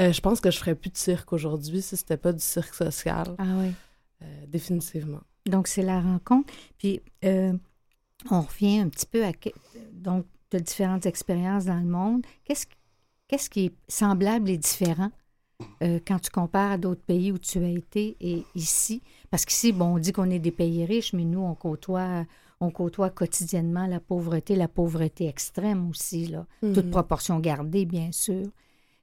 Euh, 0.00 0.12
je 0.12 0.20
pense 0.20 0.40
que 0.40 0.50
je 0.50 0.58
ferais 0.58 0.74
plus 0.74 0.90
de 0.90 0.96
cirque 0.96 1.32
aujourd'hui 1.32 1.82
si 1.82 1.96
c'était 1.96 2.16
pas 2.16 2.32
du 2.32 2.42
cirque 2.42 2.74
social. 2.74 3.34
Ah 3.38 3.44
oui. 3.58 3.72
définitivement. 4.46 5.20
Donc, 5.46 5.68
c'est 5.68 5.82
la 5.82 6.00
rencontre. 6.00 6.52
Puis, 6.78 7.00
on 7.22 8.40
revient 8.40 8.80
un 8.80 8.88
petit 8.88 9.06
peu 9.06 9.24
à... 9.24 9.32
Donc, 9.92 10.26
de 10.50 10.58
différentes 10.58 11.06
expériences 11.06 11.64
dans 11.64 11.78
le 11.78 11.86
monde. 11.86 12.24
Qu'est-ce, 12.44 12.66
qu'est-ce 13.28 13.50
qui 13.50 13.66
est 13.66 13.74
semblable 13.88 14.48
et 14.50 14.58
différent 14.58 15.10
euh, 15.82 16.00
quand 16.06 16.18
tu 16.18 16.30
compares 16.30 16.72
à 16.72 16.78
d'autres 16.78 17.02
pays 17.02 17.32
où 17.32 17.38
tu 17.38 17.58
as 17.58 17.68
été 17.68 18.16
et 18.20 18.44
ici. 18.54 19.02
Parce 19.30 19.44
qu'ici, 19.44 19.72
bon, 19.72 19.96
on 19.96 19.98
dit 19.98 20.12
qu'on 20.12 20.30
est 20.30 20.38
des 20.38 20.50
pays 20.50 20.84
riches, 20.84 21.12
mais 21.12 21.24
nous, 21.24 21.40
on 21.40 21.54
côtoie, 21.54 22.24
on 22.60 22.70
côtoie 22.70 23.10
quotidiennement 23.10 23.86
la 23.86 24.00
pauvreté, 24.00 24.56
la 24.56 24.68
pauvreté 24.68 25.28
extrême 25.28 25.88
aussi, 25.88 26.26
là, 26.26 26.46
toute 26.60 26.86
mhm. 26.86 26.90
proportion 26.90 27.40
gardée, 27.40 27.84
bien 27.84 28.12
sûr. 28.12 28.46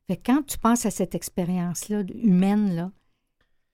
Fait 0.07 0.17
quand 0.17 0.43
tu 0.45 0.57
penses 0.57 0.85
à 0.85 0.91
cette 0.91 1.15
expérience-là 1.15 2.03
humaine, 2.13 2.75
là, 2.75 2.91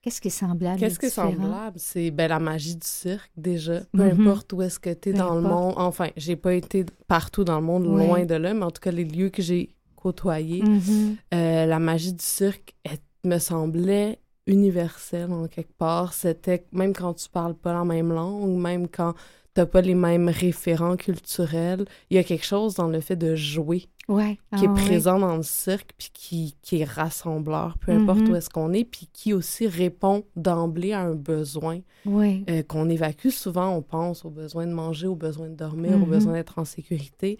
Qu'est-ce 0.01 0.21
qui 0.21 0.29
est 0.29 0.31
semblable? 0.31 0.79
Qu'est-ce 0.79 0.97
qui 0.97 1.07
est 1.07 1.09
semblable? 1.09 1.77
C'est 1.77 2.09
ben, 2.09 2.29
la 2.29 2.39
magie 2.39 2.77
du 2.77 2.87
cirque, 2.87 3.29
déjà. 3.35 3.81
Peu 3.91 4.13
mhm. 4.13 4.27
importe 4.27 4.53
où 4.53 4.61
est-ce 4.61 4.79
que 4.79 4.93
tu 4.93 5.09
es 5.09 5.13
dans 5.13 5.35
le 5.35 5.41
monde. 5.41 5.73
Enfin, 5.75 6.07
j'ai 6.15 6.37
pas 6.37 6.53
été 6.53 6.85
partout 7.07 7.43
dans 7.43 7.59
le 7.59 7.65
monde, 7.65 7.83
loin 7.83 8.23
de 8.23 8.35
là, 8.35 8.53
mais 8.53 8.63
en 8.63 8.71
tout 8.71 8.79
cas, 8.79 8.91
les 8.91 9.03
lieux 9.03 9.29
que 9.29 9.41
j'ai 9.41 9.75
côtoyer. 9.99 10.61
Mm-hmm. 10.61 11.15
Euh, 11.33 11.65
la 11.65 11.79
magie 11.79 12.13
du 12.13 12.23
cirque 12.23 12.75
elle, 12.83 12.99
me 13.25 13.37
semblait 13.37 14.19
universelle 14.49 15.31
en 15.31 15.47
quelque 15.47 15.77
part. 15.77 16.13
C'était 16.13 16.65
même 16.71 16.93
quand 16.93 17.13
tu 17.13 17.29
parles 17.29 17.55
pas 17.55 17.73
la 17.73 17.85
même 17.85 18.11
langue, 18.11 18.57
même 18.57 18.87
quand 18.87 19.13
t'as 19.53 19.65
pas 19.65 19.81
les 19.81 19.95
mêmes 19.95 20.29
référents 20.29 20.97
culturels, 20.97 21.85
il 22.09 22.15
y 22.15 22.19
a 22.19 22.23
quelque 22.23 22.45
chose 22.45 22.75
dans 22.75 22.87
le 22.87 22.99
fait 22.99 23.15
de 23.15 23.35
jouer 23.35 23.89
ouais. 24.09 24.37
qui 24.57 24.65
est 24.65 24.69
ah 24.69 24.73
présent 24.73 25.19
dans 25.19 25.37
le 25.37 25.43
cirque, 25.43 25.91
puis 25.97 26.09
qui, 26.13 26.55
qui 26.61 26.81
est 26.81 26.85
rassembleur, 26.85 27.77
peu 27.77 27.91
importe 27.91 28.19
mm-hmm. 28.19 28.31
où 28.31 28.35
est-ce 28.35 28.49
qu'on 28.49 28.73
est, 28.73 28.83
puis 28.83 29.07
qui 29.13 29.33
aussi 29.33 29.67
répond 29.67 30.23
d'emblée 30.35 30.91
à 30.91 31.01
un 31.01 31.15
besoin 31.15 31.79
euh, 32.07 32.63
qu'on 32.67 32.89
évacue 32.89 33.29
souvent. 33.29 33.69
On 33.69 33.81
pense 33.81 34.25
au 34.25 34.29
besoin 34.29 34.65
de 34.65 34.73
manger, 34.73 35.07
au 35.07 35.15
besoin 35.15 35.47
de 35.47 35.55
dormir, 35.55 35.95
au 35.95 35.99
mm-hmm. 35.99 36.09
besoin 36.09 36.33
d'être 36.33 36.59
en 36.59 36.65
sécurité, 36.65 37.37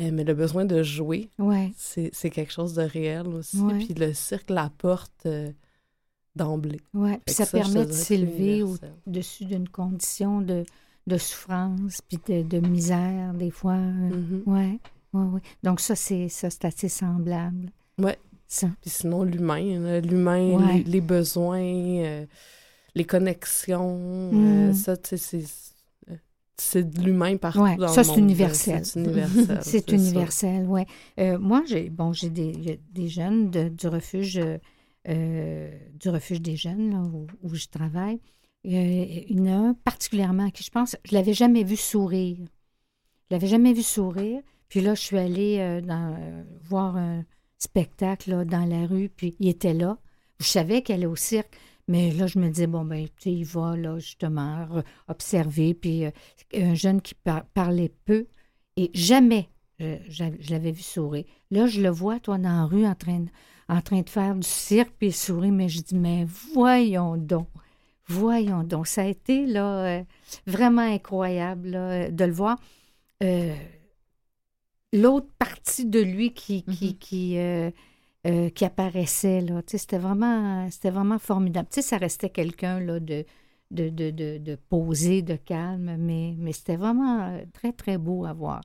euh, 0.00 0.10
mais 0.12 0.24
le 0.24 0.34
besoin 0.34 0.64
de 0.64 0.82
jouer, 0.82 1.28
c'est 1.76 2.30
quelque 2.30 2.52
chose 2.52 2.74
de 2.74 2.82
réel 2.82 3.28
aussi. 3.28 3.62
Puis 3.78 3.94
le 3.94 4.12
cirque 4.14 4.50
l'apporte 4.50 5.26
euh, 5.26 5.50
d'emblée. 6.36 6.80
Oui, 6.94 7.12
puis 7.24 7.34
ça, 7.34 7.46
permet 7.46 7.86
de 7.86 7.92
s'élever 7.92 8.62
au-dessus 8.62 9.44
d'une 9.44 9.68
condition 9.68 10.40
de, 10.40 10.64
de 11.06 11.18
souffrance, 11.18 12.00
puis 12.08 12.18
de, 12.26 12.42
de, 12.42 12.66
misère, 12.66 13.34
des 13.34 13.50
fois. 13.50 13.76
Mm-hmm. 13.76 14.42
Ouais. 14.46 14.78
Oui, 15.12 15.24
oui. 15.34 15.40
Donc 15.62 15.80
ça, 15.80 15.94
c'est 15.94 16.28
ça, 16.28 16.48
assez 16.62 16.88
semblable. 16.88 17.70
Oui. 17.98 18.12
Ça. 18.48 18.68
Puis 18.80 18.90
sinon, 18.90 19.22
l'humain, 19.24 20.00
l'humain, 20.00 20.82
les, 20.84 21.00
besoins, 21.00 21.62
euh, 21.62 22.26
les 22.94 23.04
connexions, 23.04 24.30
euh, 24.34 24.70
mm. 24.70 24.74
ça, 24.74 24.96
tu 24.96 25.16
sais, 25.16 25.44
c'est 26.58 26.84
de 26.84 27.00
l'humain 27.00 27.38
partout 27.38 27.60
dans 27.60 27.66
le 27.66 27.76
monde. 27.78 27.88
Ça, 27.88 28.04
c'est 28.04 28.18
universel. 28.18 28.84
C'est 28.84 29.00
universel. 29.00 29.58
c'est 29.62 29.92
universel, 29.92 30.66
oui. 30.68 30.82
Euh, 31.18 31.38
moi, 31.38 31.62
j'ai 31.66 31.88
bon, 31.88 32.12
j'ai 32.12 32.28
des, 32.28 32.78
des, 32.92 33.08
jeunes 33.08 33.50
de, 33.50 33.68
du 33.68 33.88
refuge 33.88 34.38
du 35.06 36.08
refuge 36.08 36.40
des 36.40 36.56
jeunes 36.56 37.26
où, 37.42 37.54
je 37.54 37.66
travaille. 37.66 38.20
Il 38.64 39.38
y 39.38 39.40
en 39.40 39.46
a 39.46 39.68
un 39.68 39.74
particulièrement 39.74 40.50
qui, 40.50 40.62
je 40.62 40.70
pense, 40.70 40.96
je 41.04 41.14
l'avais 41.14 41.34
jamais 41.34 41.64
vu 41.64 41.76
sourire. 41.76 42.38
Je 43.30 43.34
l'avais 43.34 43.48
jamais 43.48 43.72
vu 43.72 43.82
sourire. 43.82 44.42
Puis 44.72 44.80
là, 44.80 44.94
je 44.94 45.02
suis 45.02 45.18
allée 45.18 45.58
euh, 45.58 45.82
euh, 45.86 46.42
voir 46.62 46.96
un 46.96 47.26
spectacle 47.58 48.46
dans 48.46 48.64
la 48.64 48.86
rue, 48.86 49.10
puis 49.10 49.36
il 49.38 49.48
était 49.48 49.74
là. 49.74 49.98
Je 50.40 50.46
savais 50.46 50.80
qu'elle 50.80 51.02
est 51.02 51.06
au 51.06 51.14
cirque, 51.14 51.54
mais 51.88 52.10
là, 52.10 52.26
je 52.26 52.38
me 52.38 52.48
disais, 52.48 52.66
bon, 52.66 52.82
ben, 52.86 53.06
tu 53.18 53.28
il 53.28 53.44
va, 53.44 53.76
là, 53.76 53.98
justement, 53.98 54.66
observer. 55.08 55.74
Puis 55.74 56.06
euh, 56.06 56.10
un 56.54 56.72
jeune 56.72 57.02
qui 57.02 57.14
parlait 57.52 57.92
peu, 58.06 58.28
et 58.78 58.90
jamais 58.94 59.50
je, 59.78 60.50
l'avais 60.50 60.72
vu 60.72 60.80
sourire. 60.80 61.24
Là, 61.50 61.66
je 61.66 61.82
le 61.82 61.90
vois, 61.90 62.18
toi, 62.18 62.38
dans 62.38 62.48
la 62.48 62.64
rue, 62.64 62.86
en 62.86 62.94
train, 62.94 63.26
en 63.72 63.80
train 63.80 64.02
de 64.02 64.08
faire 64.08 64.34
du 64.34 64.46
cirque, 64.46 64.92
puis 64.98 65.08
il 65.08 65.14
sourit, 65.14 65.50
mais 65.50 65.68
je 65.68 65.80
dis, 65.80 65.94
mais 65.94 66.26
voyons 66.54 67.16
donc. 67.16 67.48
Voyons 68.08 68.64
donc, 68.64 68.88
ça 68.88 69.02
a 69.02 69.06
été 69.06 69.46
là, 69.46 70.02
vraiment 70.46 70.82
incroyable 70.82 71.70
de 71.70 72.24
le 72.24 72.32
voir 72.32 72.58
l'autre 74.92 75.28
partie 75.38 75.86
de 75.86 76.00
lui 76.00 76.32
qui, 76.32 76.62
qui, 76.62 76.90
mm-hmm. 76.90 76.98
qui, 76.98 77.38
euh, 77.38 77.70
euh, 78.26 78.50
qui 78.50 78.64
apparaissait. 78.64 79.40
Là. 79.40 79.62
C'était, 79.66 79.98
vraiment, 79.98 80.68
vraiment 80.84 81.18
formidable. 81.18 81.68
Sais, 81.70 81.82
ça 81.82 81.96
restait 81.96 82.30
quelqu'un 82.30 82.80
là, 82.80 83.00
de, 83.00 83.24
de, 83.70 83.88
de, 83.88 84.10
de, 84.10 84.38
de, 84.38 84.54
posé, 84.68 85.22
de 85.22 85.36
calme, 85.36 85.96
mais, 85.98 86.34
mais 86.38 86.52
c'était 86.52 86.76
vraiment 86.76 87.22
euh, 87.22 87.44
très, 87.52 87.72
très 87.72 87.98
beau 87.98 88.24
à 88.24 88.32
voir. 88.32 88.60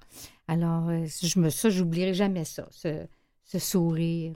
Alors, 0.47 0.89
je 1.05 1.39
me, 1.39 1.49
ça, 1.49 1.69
j'oublierai 1.69 2.13
jamais 2.13 2.45
ça, 2.45 2.67
ce, 2.71 3.05
ce 3.43 3.59
sourire. 3.59 4.35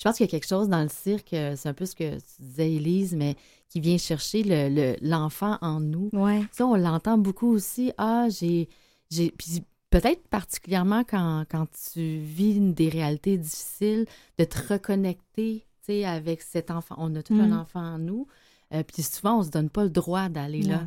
Je 0.00 0.04
pense 0.04 0.16
qu'il 0.16 0.24
y 0.24 0.28
a 0.28 0.30
quelque 0.30 0.48
chose 0.48 0.70
dans 0.70 0.82
le 0.82 0.88
cirque, 0.88 1.28
c'est 1.30 1.66
un 1.66 1.74
peu 1.74 1.84
ce 1.84 1.94
que 1.94 2.14
tu 2.14 2.42
disais, 2.42 2.72
Élise, 2.72 3.14
mais 3.14 3.36
qui 3.68 3.80
vient 3.80 3.98
chercher 3.98 4.42
le, 4.42 4.96
l'enfant 5.02 5.58
en 5.60 5.78
nous. 5.78 6.08
Ouais. 6.14 6.42
Ça, 6.52 6.66
on 6.66 6.74
l'entend 6.74 7.18
beaucoup 7.18 7.52
aussi. 7.52 7.92
Ah, 7.98 8.26
j'ai. 8.30 8.68
j'ai 9.10 9.30
puis 9.30 9.62
peut-être 9.90 10.26
particulièrement 10.28 11.04
quand, 11.04 11.44
quand, 11.50 11.66
tu 11.92 12.18
vis 12.18 12.60
des 12.60 12.88
réalités 12.88 13.36
difficiles, 13.36 14.06
de 14.38 14.44
te 14.44 14.72
reconnecter 14.72 15.64
avec 16.04 16.42
cet 16.42 16.70
enfant. 16.70 16.94
On 16.98 17.14
a 17.16 17.22
tout 17.22 17.34
un 17.34 17.48
mm. 17.48 17.58
enfant 17.58 17.80
en 17.80 17.98
nous. 17.98 18.26
Euh, 18.72 18.82
puis 18.84 19.02
souvent, 19.02 19.36
on 19.36 19.38
ne 19.40 19.44
se 19.44 19.50
donne 19.50 19.70
pas 19.70 19.84
le 19.84 19.90
droit 19.90 20.28
d'aller 20.28 20.62
là. 20.62 20.82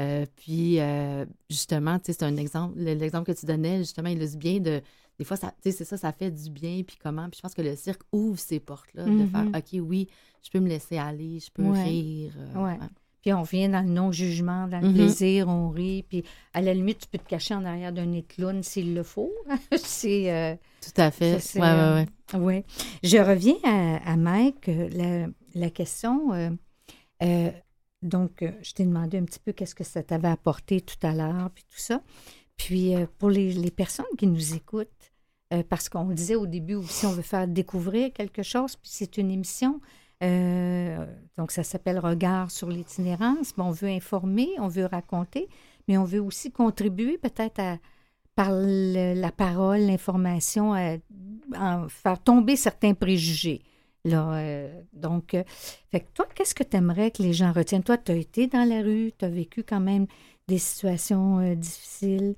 Euh, 0.00 0.26
puis 0.36 0.80
euh, 0.80 1.24
justement, 1.50 1.98
c'est 2.02 2.22
un 2.22 2.36
exemple, 2.36 2.78
l'exemple 2.78 3.32
que 3.32 3.38
tu 3.38 3.46
donnais, 3.46 3.78
justement, 3.78 4.08
il 4.08 4.16
illustre 4.16 4.38
bien 4.38 4.60
de. 4.60 4.80
Des 5.18 5.24
fois, 5.24 5.36
c'est 5.62 5.72
ça, 5.72 5.96
ça 5.96 6.12
fait 6.12 6.30
du 6.30 6.50
bien, 6.50 6.82
puis 6.86 6.96
comment? 7.00 7.28
Puis 7.28 7.38
je 7.38 7.42
pense 7.42 7.54
que 7.54 7.62
le 7.62 7.76
cirque 7.76 8.02
ouvre 8.12 8.38
ces 8.38 8.60
portes-là, 8.60 9.04
de 9.04 9.26
faire 9.26 9.44
mm-hmm. 9.44 9.80
OK, 9.80 9.88
oui, 9.88 10.08
je 10.42 10.50
peux 10.50 10.60
me 10.60 10.68
laisser 10.68 10.98
aller, 10.98 11.38
je 11.38 11.50
peux 11.50 11.68
rire. 11.70 12.32
ouais. 12.56 12.78
Puis 13.22 13.32
on 13.32 13.42
vient 13.42 13.70
dans 13.70 13.80
le 13.80 13.88
non-jugement, 13.88 14.68
dans 14.68 14.80
le 14.80 14.88
mm-hmm. 14.88 14.94
plaisir, 14.94 15.48
on 15.48 15.70
rit. 15.70 16.02
Puis 16.02 16.24
à 16.52 16.60
la 16.60 16.74
limite, 16.74 16.98
tu 16.98 17.08
peux 17.08 17.16
te 17.16 17.26
cacher 17.26 17.54
en 17.54 17.64
arrière 17.64 17.90
d'un 17.90 18.12
étalon 18.12 18.62
s'il 18.62 18.92
le 18.94 19.02
faut. 19.02 19.32
c'est. 19.76 20.58
Tout 20.82 21.00
à 21.00 21.10
fait. 21.10 21.38
Oui, 21.54 21.60
oui, 21.62 22.04
oui. 22.34 22.40
Ouais. 22.40 22.64
Je 23.02 23.16
reviens 23.16 23.56
à, 23.64 24.16
Mike. 24.16 24.66
La, 24.66 25.28
la 25.54 25.70
question 25.70 26.50
euh, 27.22 27.50
donc, 28.02 28.42
euh, 28.42 28.50
je 28.62 28.72
t'ai 28.72 28.84
demandé 28.84 29.18
un 29.18 29.24
petit 29.24 29.38
peu 29.38 29.52
qu'est-ce 29.52 29.74
que 29.74 29.84
ça 29.84 30.02
t'avait 30.02 30.28
apporté 30.28 30.80
tout 30.80 30.98
à 31.02 31.12
l'heure, 31.12 31.50
puis 31.54 31.64
tout 31.64 31.78
ça. 31.78 32.02
Puis, 32.56 32.94
euh, 32.94 33.06
pour 33.18 33.30
les, 33.30 33.70
personnes 33.70 34.06
qui 34.18 34.26
nous 34.26 34.54
écoutent, 34.54 34.88
parce 35.68 35.88
qu'on 35.88 36.06
disait 36.06 36.34
au 36.34 36.48
début 36.48 36.74
aussi, 36.74 37.06
on 37.06 37.12
veut 37.12 37.22
faire 37.22 37.46
découvrir 37.46 38.12
quelque 38.12 38.42
chose, 38.42 38.74
puis 38.74 38.90
c'est 38.92 39.18
une 39.18 39.30
émission. 39.30 39.80
donc, 40.20 41.52
ça 41.52 41.62
s'appelle 41.62 42.00
Regard 42.00 42.50
sur 42.50 42.68
l'itinérance. 42.68 43.54
on 43.56 43.70
veut 43.70 43.88
informer, 43.88 44.48
on 44.58 44.66
veut 44.66 44.86
raconter, 44.86 45.48
mais 45.86 45.96
on 45.96 46.02
veut 46.02 46.20
aussi 46.20 46.50
contribuer 46.50 47.18
peut-être 47.18 47.60
à, 47.60 47.78
par 48.34 48.50
la 48.50 49.30
parole, 49.30 49.82
l'information, 49.82 50.74
à 50.74 51.86
faire 51.88 52.20
tomber 52.20 52.56
certains 52.56 52.94
préjugés. 52.94 53.62
Euh, 54.06 54.82
donc, 54.92 55.34
euh, 55.34 55.42
toi, 56.14 56.26
qu'est-ce 56.34 56.54
que 56.54 56.62
tu 56.62 56.76
aimerais 56.76 57.10
que 57.10 57.22
les 57.22 57.32
gens 57.32 57.52
retiennent? 57.52 57.82
Toi, 57.82 57.98
tu 57.98 58.12
as 58.12 58.16
été 58.16 58.46
dans 58.46 58.68
la 58.68 58.82
rue, 58.82 59.12
tu 59.18 59.24
as 59.24 59.28
vécu 59.28 59.62
quand 59.62 59.80
même 59.80 60.06
des 60.48 60.58
situations 60.58 61.38
euh, 61.38 61.54
difficiles. 61.54 62.34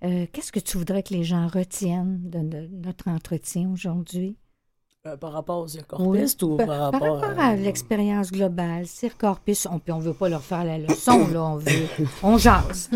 qu'est-ce 0.00 0.52
que 0.52 0.60
tu 0.60 0.78
voudrais 0.78 1.02
que 1.02 1.14
les 1.14 1.24
gens 1.24 1.46
retiennent 1.46 2.30
de, 2.30 2.68
notre 2.70 3.08
entretien 3.08 3.70
aujourd'hui? 3.70 4.36
par 5.18 5.32
rapport 5.32 5.58
aux 5.58 5.66
circorpistes 5.66 6.44
ou 6.44 6.56
par, 6.56 6.92
rapport, 6.92 7.24
à, 7.24 7.56
l'expérience 7.56 8.30
globale, 8.30 8.86
circorpistes, 8.86 9.66
on 9.68 9.96
ne 9.96 10.02
veut 10.02 10.14
pas 10.14 10.28
leur 10.28 10.42
faire 10.42 10.64
la 10.64 10.78
leçon, 10.78 11.26
là, 11.26 11.42
on 11.42 11.56
veut, 11.56 11.88
on 12.22 12.38
jase. 12.38 12.88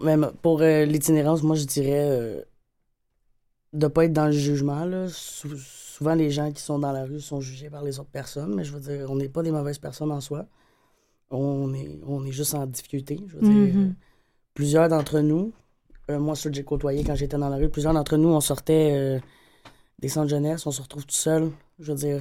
Même 0.00 0.30
pour 0.40 0.60
l'itinérance, 0.60 1.42
moi, 1.42 1.56
je 1.56 1.64
dirais 1.64 2.44
de 3.74 3.86
ne 3.86 3.88
pas 3.88 4.04
être 4.04 4.12
dans 4.12 4.26
le 4.26 4.32
jugement, 4.32 4.84
là, 4.84 5.08
souvent, 5.10 6.14
les 6.14 6.30
gens 6.30 6.50
qui 6.52 6.62
sont 6.62 6.78
dans 6.78 6.92
la 6.92 7.04
rue 7.04 7.20
sont 7.20 7.40
jugés 7.40 7.68
par 7.68 7.82
les 7.82 7.98
autres 7.98 8.10
personnes, 8.10 8.54
mais 8.54 8.64
je 8.64 8.72
veux 8.72 8.80
dire, 8.80 9.10
on 9.10 9.16
n'est 9.16 9.28
pas 9.28 9.42
des 9.42 9.50
mauvaises 9.50 9.78
personnes 9.78 10.12
en 10.12 10.20
soi. 10.20 10.46
On 11.30 11.72
est, 11.74 12.00
on 12.06 12.24
est 12.24 12.32
juste 12.32 12.54
en 12.54 12.66
difficulté. 12.66 13.18
Je 13.26 13.36
veux 13.36 13.42
dire, 13.42 13.74
mm-hmm. 13.74 13.92
plusieurs 14.54 14.88
d'entre 14.88 15.20
nous, 15.20 15.52
euh, 16.10 16.18
moi, 16.18 16.34
ceux 16.34 16.50
que 16.50 16.56
j'ai 16.56 16.64
côtoyés 16.64 17.04
quand 17.04 17.14
j'étais 17.14 17.38
dans 17.38 17.48
la 17.48 17.56
rue, 17.56 17.68
plusieurs 17.68 17.94
d'entre 17.94 18.16
nous, 18.16 18.28
on 18.28 18.40
sortait 18.40 18.92
euh, 18.94 19.18
des 20.00 20.08
centres 20.08 20.28
jeunesse, 20.28 20.66
on 20.66 20.70
se 20.70 20.82
retrouve 20.82 21.06
tout 21.06 21.14
seul. 21.14 21.50
Je 21.78 21.92
veux 21.92 21.98
dire, 21.98 22.20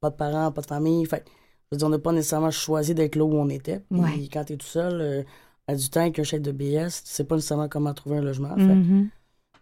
pas 0.00 0.10
de 0.10 0.16
parents, 0.16 0.50
pas 0.52 0.62
de 0.62 0.66
famille. 0.66 1.04
Fait, 1.06 1.24
je 1.26 1.76
veux 1.76 1.78
dire, 1.78 1.86
on 1.86 1.90
n'a 1.90 1.98
pas 1.98 2.12
nécessairement 2.12 2.50
choisi 2.50 2.94
d'être 2.94 3.16
là 3.16 3.24
où 3.24 3.34
on 3.34 3.48
était. 3.48 3.82
Puis 3.90 4.28
quand 4.28 4.44
tu 4.44 4.54
es 4.54 4.56
tout 4.56 4.66
seul, 4.66 5.00
euh, 5.00 5.22
à 5.68 5.76
du 5.76 5.88
temps 5.88 6.00
avec 6.00 6.18
un 6.18 6.24
chèque 6.24 6.42
de 6.42 6.52
BS, 6.52 7.04
tu 7.04 7.10
sais 7.10 7.24
pas 7.24 7.36
nécessairement 7.36 7.68
comment 7.68 7.94
trouver 7.94 8.18
un 8.18 8.22
logement. 8.22 8.56
Mm-hmm. 8.56 9.08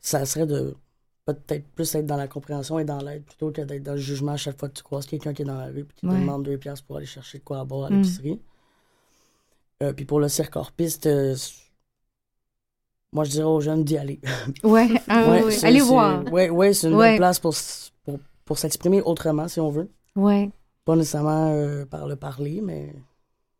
ça 0.01 0.24
serait 0.24 0.47
de 0.47 0.74
peut-être 1.26 1.66
plus 1.74 1.95
être 1.95 2.07
dans 2.07 2.16
la 2.16 2.29
compréhension 2.29 2.79
et 2.79 2.85
dans 2.85 3.03
l'aide 3.03 3.22
plutôt 3.24 3.51
que 3.51 3.61
d'être 3.61 3.83
dans 3.83 3.93
le 3.93 3.99
jugement 3.99 4.33
à 4.33 4.37
chaque 4.39 4.59
fois 4.59 4.70
que 4.70 4.74
tu 4.74 4.83
croises 4.83 5.05
quelqu'un 5.05 5.35
qui 5.35 5.43
est 5.43 5.45
dans 5.45 5.59
la 5.59 5.66
rue 5.66 5.81
et 5.81 5.87
tu 5.95 6.07
te 6.07 6.14
demandes 6.14 6.45
deux 6.45 6.57
pièces 6.57 6.81
pour 6.81 6.97
aller 6.97 7.05
chercher 7.05 7.39
de 7.39 7.45
quoi 7.45 7.61
à 7.61 7.64
boire 7.64 7.93
à 7.93 7.95
mm. 7.95 8.05
Euh, 9.83 9.93
puis 9.93 10.05
pour 10.05 10.18
le 10.18 10.29
cirque 10.29 10.57
hors 10.57 10.72
piste, 10.72 11.07
euh, 11.07 11.37
moi 13.12 13.24
je 13.24 13.31
dirais 13.31 13.45
aux 13.45 13.61
jeunes 13.61 13.85
d'y 13.85 13.97
aller. 13.97 14.20
ouais, 14.64 14.89
ah 15.09 15.39
allez 15.62 15.81
voir. 15.81 16.24
Oui, 16.33 16.49
ouais, 16.49 16.72
c'est 16.72 16.89
une 16.89 16.97
bonne 16.97 17.16
place 17.16 17.39
pour, 17.39 17.55
pour, 18.05 18.18
pour 18.45 18.59
s'exprimer 18.59 19.01
autrement 19.03 19.47
si 19.47 19.61
on 19.61 19.70
veut. 19.70 19.89
Ouais. 20.16 20.51
Pas 20.85 20.97
nécessairement 20.97 21.53
euh, 21.53 21.85
par 21.85 22.09
le 22.09 22.16
parler, 22.16 22.61
mais 22.61 22.93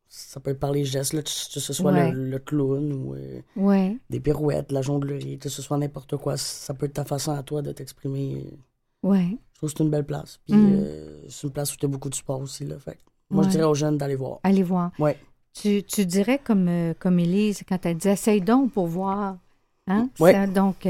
ça 0.09 0.41
peut 0.41 0.51
être 0.51 0.59
par 0.59 0.73
les 0.73 0.85
gestes, 0.85 1.13
que 1.13 1.61
ce 1.61 1.73
soit 1.73 1.93
le, 2.11 2.39
clown 2.39 2.93
ou 2.93 3.15
euh, 3.15 3.95
des 4.11 4.19
pirouettes, 4.19 4.73
la 4.73 4.83
jonglerie, 4.83 5.39
que 5.39 5.49
ce 5.49 5.63
soit 5.63 5.77
n'importe 5.79 6.17
quoi. 6.17 6.37
Ça 6.37 6.75
peut 6.75 6.87
être 6.87 6.95
ta 6.95 7.05
façon 7.05 7.33
à 7.33 7.45
toi 7.45 7.63
de 7.63 7.71
t'exprimer. 7.71 8.59
Ouais. 9.05 9.39
Je 9.53 9.59
trouve 9.59 9.71
que 9.71 9.79
c'est 9.79 9.85
une 9.85 9.91
belle 9.91 10.07
place. 10.07 10.41
Puis 10.47 10.57
mm. 10.57 11.29
c'est 11.29 11.47
une 11.47 11.53
place 11.53 11.73
où 11.75 11.77
tu 11.77 11.87
as 11.87 11.89
beaucoup 11.89 12.09
de 12.09 12.15
sport 12.15 12.41
aussi. 12.41 12.65
Là, 12.65 12.79
fait. 12.79 12.99
Moi, 13.31 13.45
je 13.45 13.51
dirais 13.51 13.65
aux 13.65 13.75
jeunes 13.75 13.99
d'aller 13.99 14.17
voir. 14.17 14.41
Aller 14.43 14.63
voir. 14.63 14.91
Ouais. 14.99 15.17
Tu, 15.61 15.83
tu 15.83 16.07
dirais 16.07 16.41
comme, 16.43 16.69
euh, 16.69 16.95
comme 16.99 17.19
Élise, 17.19 17.63
quand 17.69 17.85
elle 17.85 17.97
dit 17.97 18.09
essaye 18.09 18.41
donc 18.41 18.73
pour 18.73 18.87
voir. 18.87 19.37
Hein? 19.87 20.09
donc, 20.55 20.87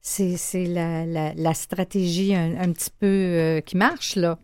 c'est 0.00 0.64
la, 0.66 1.04
la, 1.04 1.34
la, 1.34 1.54
stratégie 1.54 2.34
un, 2.34 2.58
un 2.58 2.72
petit 2.72 2.90
peu 2.98 3.60
qui 3.66 3.76
marche, 3.76 4.16
là. 4.16 4.38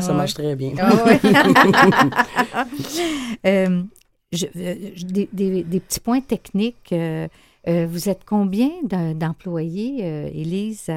Ça 0.00 0.12
marche 0.12 0.34
très 0.34 0.56
bien. 0.56 0.72
Ah 0.78 0.90
euh, 3.46 3.82
euh, 4.56 4.74
des, 5.04 5.28
des, 5.32 5.80
petits 5.80 6.00
points 6.00 6.20
techniques. 6.20 6.92
Euh, 6.92 7.28
vous 7.66 8.08
êtes 8.08 8.22
combien 8.26 8.70
d'employés, 8.82 10.00
Élise? 10.34 10.90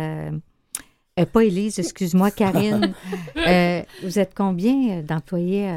Pas 1.26 1.44
Élise, 1.44 1.80
excuse-moi, 1.80 2.32
Karine. 2.36 2.94
vous 4.04 4.20
êtes 4.20 4.34
combien 4.36 5.02
d'employés 5.02 5.72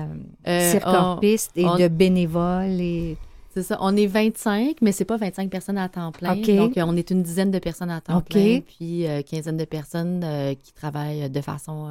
circorpistes 0.47 1.53
et 1.57 1.65
de 1.65 1.89
bénévoles 1.89 2.81
et 2.81 3.17
c'est 3.55 3.63
ça. 3.63 3.77
On 3.83 3.95
est 3.97 4.07
25, 4.07 4.77
mais 4.81 4.93
c'est 4.93 5.05
pas 5.05 5.19
25 5.19 5.51
personnes 5.51 5.77
à 5.77 5.87
temps 5.87 6.11
plein. 6.11 6.37
Donc, 6.37 6.73
on 6.79 6.97
est 6.97 7.11
une 7.11 7.23
dizaine 7.23 7.51
de 7.51 7.59
personnes 7.59 7.91
à 7.91 8.01
temps 8.01 8.23
plein, 8.23 8.61
puis 8.61 9.07
une 9.07 9.23
quinzaine 9.25 9.59
de 9.59 9.67
personnes 9.67 10.25
qui 10.63 10.73
travaillent 10.73 11.29
de 11.29 11.41
façon 11.43 11.91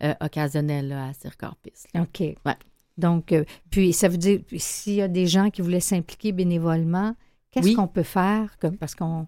euh, 0.00 0.14
occasionnel 0.20 0.92
à 0.92 1.12
Circorpis. 1.12 1.88
OK. 1.98 2.20
Ouais. 2.20 2.56
Donc, 2.98 3.32
euh, 3.32 3.44
puis 3.68 3.92
ça 3.92 4.06
veut 4.06 4.16
dire, 4.16 4.38
s'il 4.56 4.94
y 4.94 5.02
a 5.02 5.08
des 5.08 5.26
gens 5.26 5.50
qui 5.50 5.60
voulaient 5.60 5.80
s'impliquer 5.80 6.30
bénévolement, 6.30 7.16
qu'est-ce 7.50 7.74
qu'on 7.74 7.88
peut 7.88 8.04
faire? 8.04 8.56
Comme, 8.60 8.76
parce 8.76 8.94
qu'on 8.94 9.26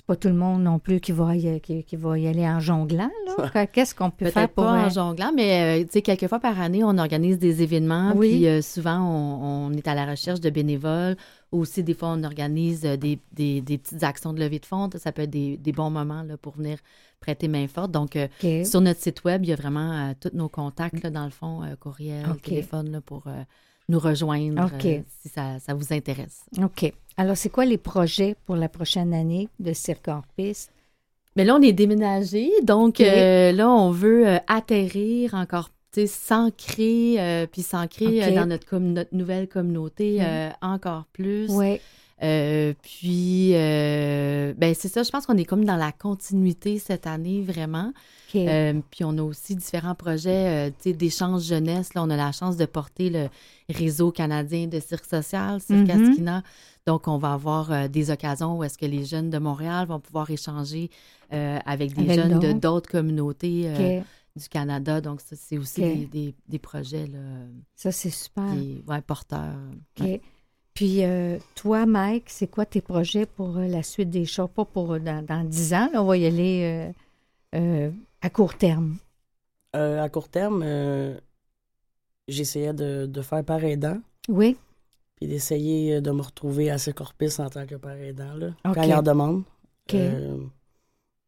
c'est 0.00 0.06
pas 0.06 0.16
tout 0.16 0.28
le 0.28 0.34
monde 0.34 0.62
non 0.62 0.78
plus 0.78 1.00
qui 1.00 1.12
va 1.12 1.36
y, 1.36 1.60
qui, 1.60 1.96
va 1.96 2.18
y 2.18 2.26
aller 2.26 2.46
en 2.48 2.58
jonglant. 2.58 3.10
Qu'est-ce 3.72 3.94
qu'on 3.94 4.10
peut 4.10 4.30
faire 4.30 4.48
pour... 4.48 4.64
pas 4.64 4.86
en 4.86 4.88
jonglant, 4.88 5.32
mais 5.34 5.80
euh, 5.80 5.84
tu 5.84 5.92
sais, 5.92 6.02
quelques 6.02 6.26
fois 6.26 6.40
par 6.40 6.60
année, 6.60 6.82
on 6.82 6.96
organise 6.98 7.38
des 7.38 7.62
événements. 7.62 8.12
Oui. 8.16 8.46
Puis 8.46 8.62
souvent, 8.62 8.98
on, 9.00 9.72
est 9.72 9.86
à 9.86 9.94
la 9.94 10.06
recherche 10.06 10.40
de 10.40 10.50
bénévoles. 10.50 11.16
Aussi, 11.52 11.82
des 11.82 11.94
fois, 11.94 12.10
on 12.10 12.22
organise 12.22 12.82
des, 12.82 13.18
des, 13.32 13.78
petites 13.78 14.02
actions 14.04 14.32
de 14.32 14.40
levée 14.40 14.58
de 14.58 14.66
fonds. 14.66 14.88
Ça 14.96 15.12
peut 15.12 15.22
être 15.22 15.30
des, 15.30 15.56
des 15.56 15.72
bons 15.72 15.90
moments 15.90 16.22
là, 16.22 16.36
pour 16.36 16.54
venir 16.54 16.78
prêter 17.20 17.48
main 17.48 17.68
forte. 17.68 17.92
Donc, 17.92 18.16
euh, 18.16 18.28
sur 18.64 18.80
notre 18.80 19.00
site 19.00 19.22
web, 19.24 19.44
il 19.44 19.50
y 19.50 19.52
a 19.52 19.56
vraiment 19.56 19.92
euh, 19.92 20.12
tous 20.18 20.34
nos 20.34 20.48
contacts, 20.48 21.06
dans 21.06 21.24
le 21.24 21.30
fond, 21.30 21.62
euh, 21.62 21.76
courriel, 21.76 22.24
téléphone, 22.42 23.00
pour 23.04 23.24
nous 23.90 23.98
rejoindre 23.98 24.70
si 24.80 25.28
ça, 25.28 25.58
vous 25.74 25.92
intéresse. 25.92 26.44
OK. 26.62 26.92
Alors, 27.16 27.36
c'est 27.36 27.50
quoi 27.50 27.64
les 27.64 27.76
projets 27.76 28.36
pour 28.46 28.56
la 28.56 28.68
prochaine 28.68 29.12
année 29.12 29.48
de 29.58 29.72
Cirque 29.72 30.08
Piste? 30.36 30.70
Mais 31.36 31.44
là, 31.44 31.56
on 31.56 31.62
est 31.62 31.72
déménagé, 31.72 32.50
donc 32.62 32.98
là, 32.98 33.68
on 33.68 33.90
veut 33.90 34.38
atterrir 34.46 35.34
encore 35.34 35.70
s'ancrer, 36.06 37.48
puis 37.52 37.62
s'ancrer 37.62 38.32
dans 38.32 38.46
notre, 38.46 38.78
notre 38.78 39.14
nouvelle 39.14 39.48
communauté 39.48 40.20
encore 40.62 41.04
plus. 41.12 41.50
Oui. 41.50 41.80
Euh, 42.22 42.74
puis, 42.82 43.52
euh, 43.54 44.52
ben 44.56 44.74
c'est 44.74 44.88
ça, 44.88 45.02
je 45.02 45.10
pense 45.10 45.26
qu'on 45.26 45.36
est 45.36 45.44
comme 45.44 45.64
dans 45.64 45.76
la 45.76 45.92
continuité 45.92 46.78
cette 46.78 47.06
année, 47.06 47.42
vraiment. 47.42 47.92
Euh, 48.34 48.80
puis 48.90 49.04
on 49.04 49.16
a 49.18 49.22
aussi 49.22 49.56
différents 49.56 49.94
projets 49.94 50.72
d'échange 50.84 51.42
jeunesse. 51.42 51.94
Là, 51.94 52.02
on 52.04 52.10
a 52.10 52.16
la 52.16 52.30
chance 52.32 52.56
de 52.56 52.66
porter 52.66 53.10
le 53.10 53.28
réseau 53.68 54.12
canadien 54.12 54.66
de 54.66 54.78
cirque 54.78 55.06
social, 55.06 55.60
Cirque 55.60 55.88
mm 55.88 56.42
Donc, 56.86 57.08
on 57.08 57.18
va 57.18 57.32
avoir 57.32 57.88
des 57.88 58.10
occasions 58.10 58.56
où 58.56 58.64
est-ce 58.64 58.78
que 58.78 58.86
les 58.86 59.04
jeunes 59.04 59.30
de 59.30 59.38
Montréal 59.38 59.86
vont 59.88 60.00
pouvoir 60.00 60.30
échanger 60.30 60.90
avec 61.30 61.94
des 61.94 62.14
jeunes 62.14 62.38
de 62.38 62.52
d'autres 62.52 62.90
communautés. 62.90 64.02
du 64.36 64.48
Canada. 64.48 65.00
Donc, 65.00 65.20
ça, 65.20 65.34
c'est 65.34 65.58
aussi 65.58 66.06
des, 66.06 66.36
des, 66.48 66.58
projets. 66.60 67.08
Là, 67.08 67.18
ça, 67.74 67.90
c'est 67.90 68.10
super. 68.10 68.54
ouais, 68.86 69.00
porteurs. 69.00 69.56
Puis 70.80 71.04
euh, 71.04 71.36
toi, 71.56 71.84
Mike, 71.84 72.30
c'est 72.30 72.46
quoi 72.46 72.64
tes 72.64 72.80
projets 72.80 73.26
pour 73.26 73.58
euh, 73.58 73.66
la 73.66 73.82
suite 73.82 74.08
des 74.08 74.24
choses? 74.24 74.48
Pas 74.48 74.64
pour 74.64 74.94
euh, 74.94 74.98
dans, 74.98 75.22
dans 75.22 75.44
10 75.44 75.74
ans, 75.74 75.90
on 75.92 76.04
va 76.04 76.16
y 76.16 76.24
aller 76.24 76.90
à 78.22 78.30
court 78.30 78.56
terme. 78.56 78.96
à 79.74 80.08
court 80.08 80.30
terme, 80.30 80.64
j'essayais 82.28 82.72
de, 82.72 83.04
de, 83.04 83.20
faire 83.20 83.44
par 83.44 83.62
aidant. 83.62 83.98
Oui. 84.30 84.56
Puis 85.16 85.28
d'essayer 85.28 86.00
de 86.00 86.10
me 86.12 86.22
retrouver 86.22 86.70
à 86.70 86.78
ce 86.78 86.90
corpus 86.92 87.40
en 87.40 87.50
tant 87.50 87.66
que 87.66 87.74
par 87.74 87.96
aidant, 87.96 88.32
là, 88.32 88.54
quand 88.64 88.82
il 88.82 88.94
en 88.94 89.02
demande. 89.02 89.42
Euh, 89.92 90.38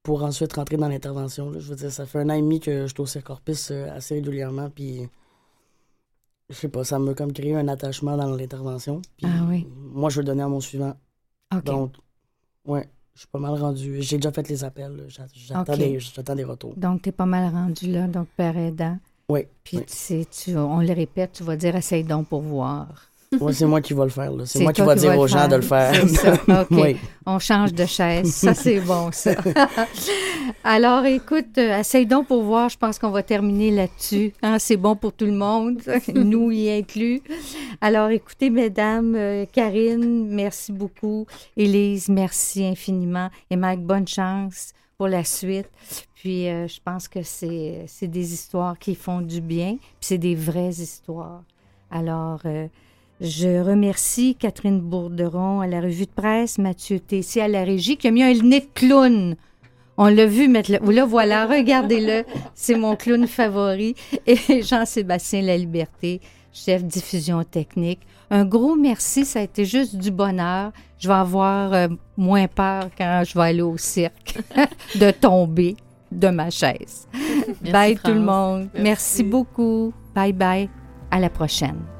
pour 0.03 0.25
ensuite 0.25 0.55
rentrer 0.55 0.79
dans 0.79 0.89
l'intervention. 0.89 1.53
Je 1.53 1.69
veux 1.69 1.77
dire, 1.77 1.93
ça 1.93 2.07
fait 2.07 2.21
un 2.21 2.31
an 2.31 2.35
et 2.35 2.41
demi 2.41 2.59
que 2.59 2.87
je 2.87 2.95
suis 2.95 3.03
au 3.03 3.73
euh, 3.73 3.95
assez 3.95 4.15
régulièrement, 4.15 4.71
puis 4.71 5.11
je 6.53 6.59
sais 6.59 6.69
pas, 6.69 6.85
ça 6.85 6.99
m'a 6.99 7.15
comme 7.15 7.33
créé 7.33 7.55
un 7.57 7.67
attachement 7.69 8.17
dans 8.17 8.31
l'intervention. 8.31 9.01
Ah 9.23 9.29
oui. 9.49 9.67
Moi, 9.75 10.11
je 10.11 10.19
veux 10.19 10.25
donner 10.25 10.43
à 10.43 10.49
mon 10.49 10.61
suivant. 10.61 10.95
Donc, 11.65 11.95
ouais, 12.67 12.89
je 13.15 13.21
suis 13.21 13.29
pas 13.29 13.39
mal 13.39 13.55
rendu. 13.55 14.03
J'ai 14.03 14.17
déjà 14.17 14.33
fait 14.33 14.47
les 14.49 14.63
appels. 14.63 15.07
J'attends 15.09 15.77
des, 16.35 16.45
retours. 16.45 16.75
Donc, 16.77 17.03
tu 17.03 17.09
es 17.09 17.13
pas 17.13 17.27
mal 17.27 17.53
rendu 17.53 17.91
là, 17.91 18.07
donc 18.07 18.29
père 18.37 18.57
aidant. 18.57 18.99
Oui. 19.29 19.47
Puis, 19.65 19.81
Tu, 20.31 20.57
on 20.57 20.81
le 20.81 20.93
répète, 20.93 21.33
tu 21.33 21.43
vas 21.43 21.57
dire 21.57 21.75
essaye 21.75 22.05
donc 22.05 22.29
pour 22.29 22.43
voir. 22.43 23.12
Oui, 23.41 23.55
c'est 23.55 23.67
moi 23.67 23.81
qui 23.81 23.95
vais 23.95 24.05
le 24.05 24.09
faire. 24.09 24.31
C'est 24.45 24.61
moi 24.61 24.73
qui 24.73 24.83
vais 24.83 24.95
dire 24.97 25.19
aux 25.19 25.27
gens 25.27 25.49
de 25.49 25.57
le 25.57 25.63
faire. 25.63 25.93
OK. 26.71 26.97
On 27.25 27.39
change 27.39 27.73
de 27.73 27.87
chaise. 27.87 28.35
Ça, 28.35 28.55
c'est 28.55 28.81
bon, 28.81 29.11
ça. 29.13 29.35
Alors, 30.65 31.05
écoute, 31.05 31.57
euh, 31.59 31.79
essaye 31.79 32.07
donc 32.07 32.27
pour 32.27 32.43
voir. 32.43 32.69
Je 32.69 32.77
pense 32.77 32.99
qu'on 32.99 33.11
va 33.11 33.23
terminer 33.23 33.71
là-dessus. 33.71 34.33
Hein. 34.43 34.59
C'est 34.59 34.77
bon 34.77 34.97
pour 34.97 35.13
tout 35.13 35.27
le 35.27 35.33
monde, 35.33 35.81
nous 36.15 36.51
y 36.51 36.71
inclus. 36.71 37.23
Alors, 37.81 38.11
écoutez, 38.11 38.51
mesdames, 38.51 39.15
euh, 39.15 39.45
Karine, 39.51 40.29
merci 40.29 40.73
beaucoup. 40.73 41.27
Élise, 41.57 42.09
merci 42.09 42.65
infiniment. 42.65 43.31
Et 43.51 43.57
Mike, 43.57 43.83
bonne 43.83 44.09
chance 44.09 44.73
pour 44.99 45.09
la 45.09 45.25
suite. 45.25 45.71
Puis, 46.15 46.49
euh, 46.49 46.67
je 46.67 46.81
pense 46.85 47.09
que 47.09 47.23
c'est 47.23 47.87
des 48.03 48.35
histoires 48.35 48.79
qui 48.79 48.95
font 48.95 49.21
du 49.21 49.41
bien. 49.41 49.77
Puis, 49.79 50.01
c'est 50.01 50.19
des 50.19 50.35
vraies 50.35 50.71
histoires. 50.71 51.43
Alors, 51.91 52.41
je 53.21 53.63
remercie 53.63 54.35
Catherine 54.35 54.81
Bourderon 54.81 55.61
à 55.61 55.67
la 55.67 55.81
revue 55.81 56.07
de 56.07 56.11
presse, 56.11 56.59
Mathieu 56.59 56.99
Tessier 56.99 57.43
à 57.43 57.49
la 57.49 57.63
régie, 57.65 57.97
qui 57.97 58.09
a 58.09 58.11
mis 58.11 58.23
un 58.23 58.35
nez 58.35 58.61
de 58.61 58.67
clown. 58.75 59.37
On 59.97 60.07
l'a 60.07 60.27
vu 60.27 60.49
mettre 60.49 60.73
le... 60.73 60.93
Là, 60.93 61.05
voilà, 61.05 61.47
regardez-le. 61.51 62.25
C'est 62.55 62.75
mon 62.75 62.97
clown 62.97 63.27
favori. 63.27 63.95
Et 64.27 64.63
Jean-Sébastien 64.63 65.43
La 65.43 65.57
Liberté, 65.57 66.21
chef 66.53 66.85
diffusion 66.85 67.45
technique. 67.45 68.01
Un 68.31 68.45
gros 68.45 68.75
merci, 68.75 69.25
ça 69.25 69.41
a 69.41 69.43
été 69.43 69.65
juste 69.65 69.97
du 69.97 70.11
bonheur. 70.11 70.73
Je 70.99 71.07
vais 71.07 71.15
avoir 71.15 71.73
euh, 71.75 71.89
moins 72.17 72.49
peur 72.49 72.89
quand 72.97 73.23
je 73.27 73.35
vais 73.35 73.45
aller 73.45 73.63
au 73.63 73.77
cirque 73.77 74.39
de 74.95 75.11
tomber 75.11 75.77
de 76.11 76.29
ma 76.29 76.51
chaise. 76.51 77.07
bye 77.71 77.97
tout 77.97 78.13
le 78.13 78.21
monde. 78.21 78.69
merci 78.75 79.23
beaucoup. 79.23 79.93
Bye 80.15 80.33
bye. 80.33 80.69
À 81.11 81.21
la 81.21 81.29
prochaine. 81.29 81.92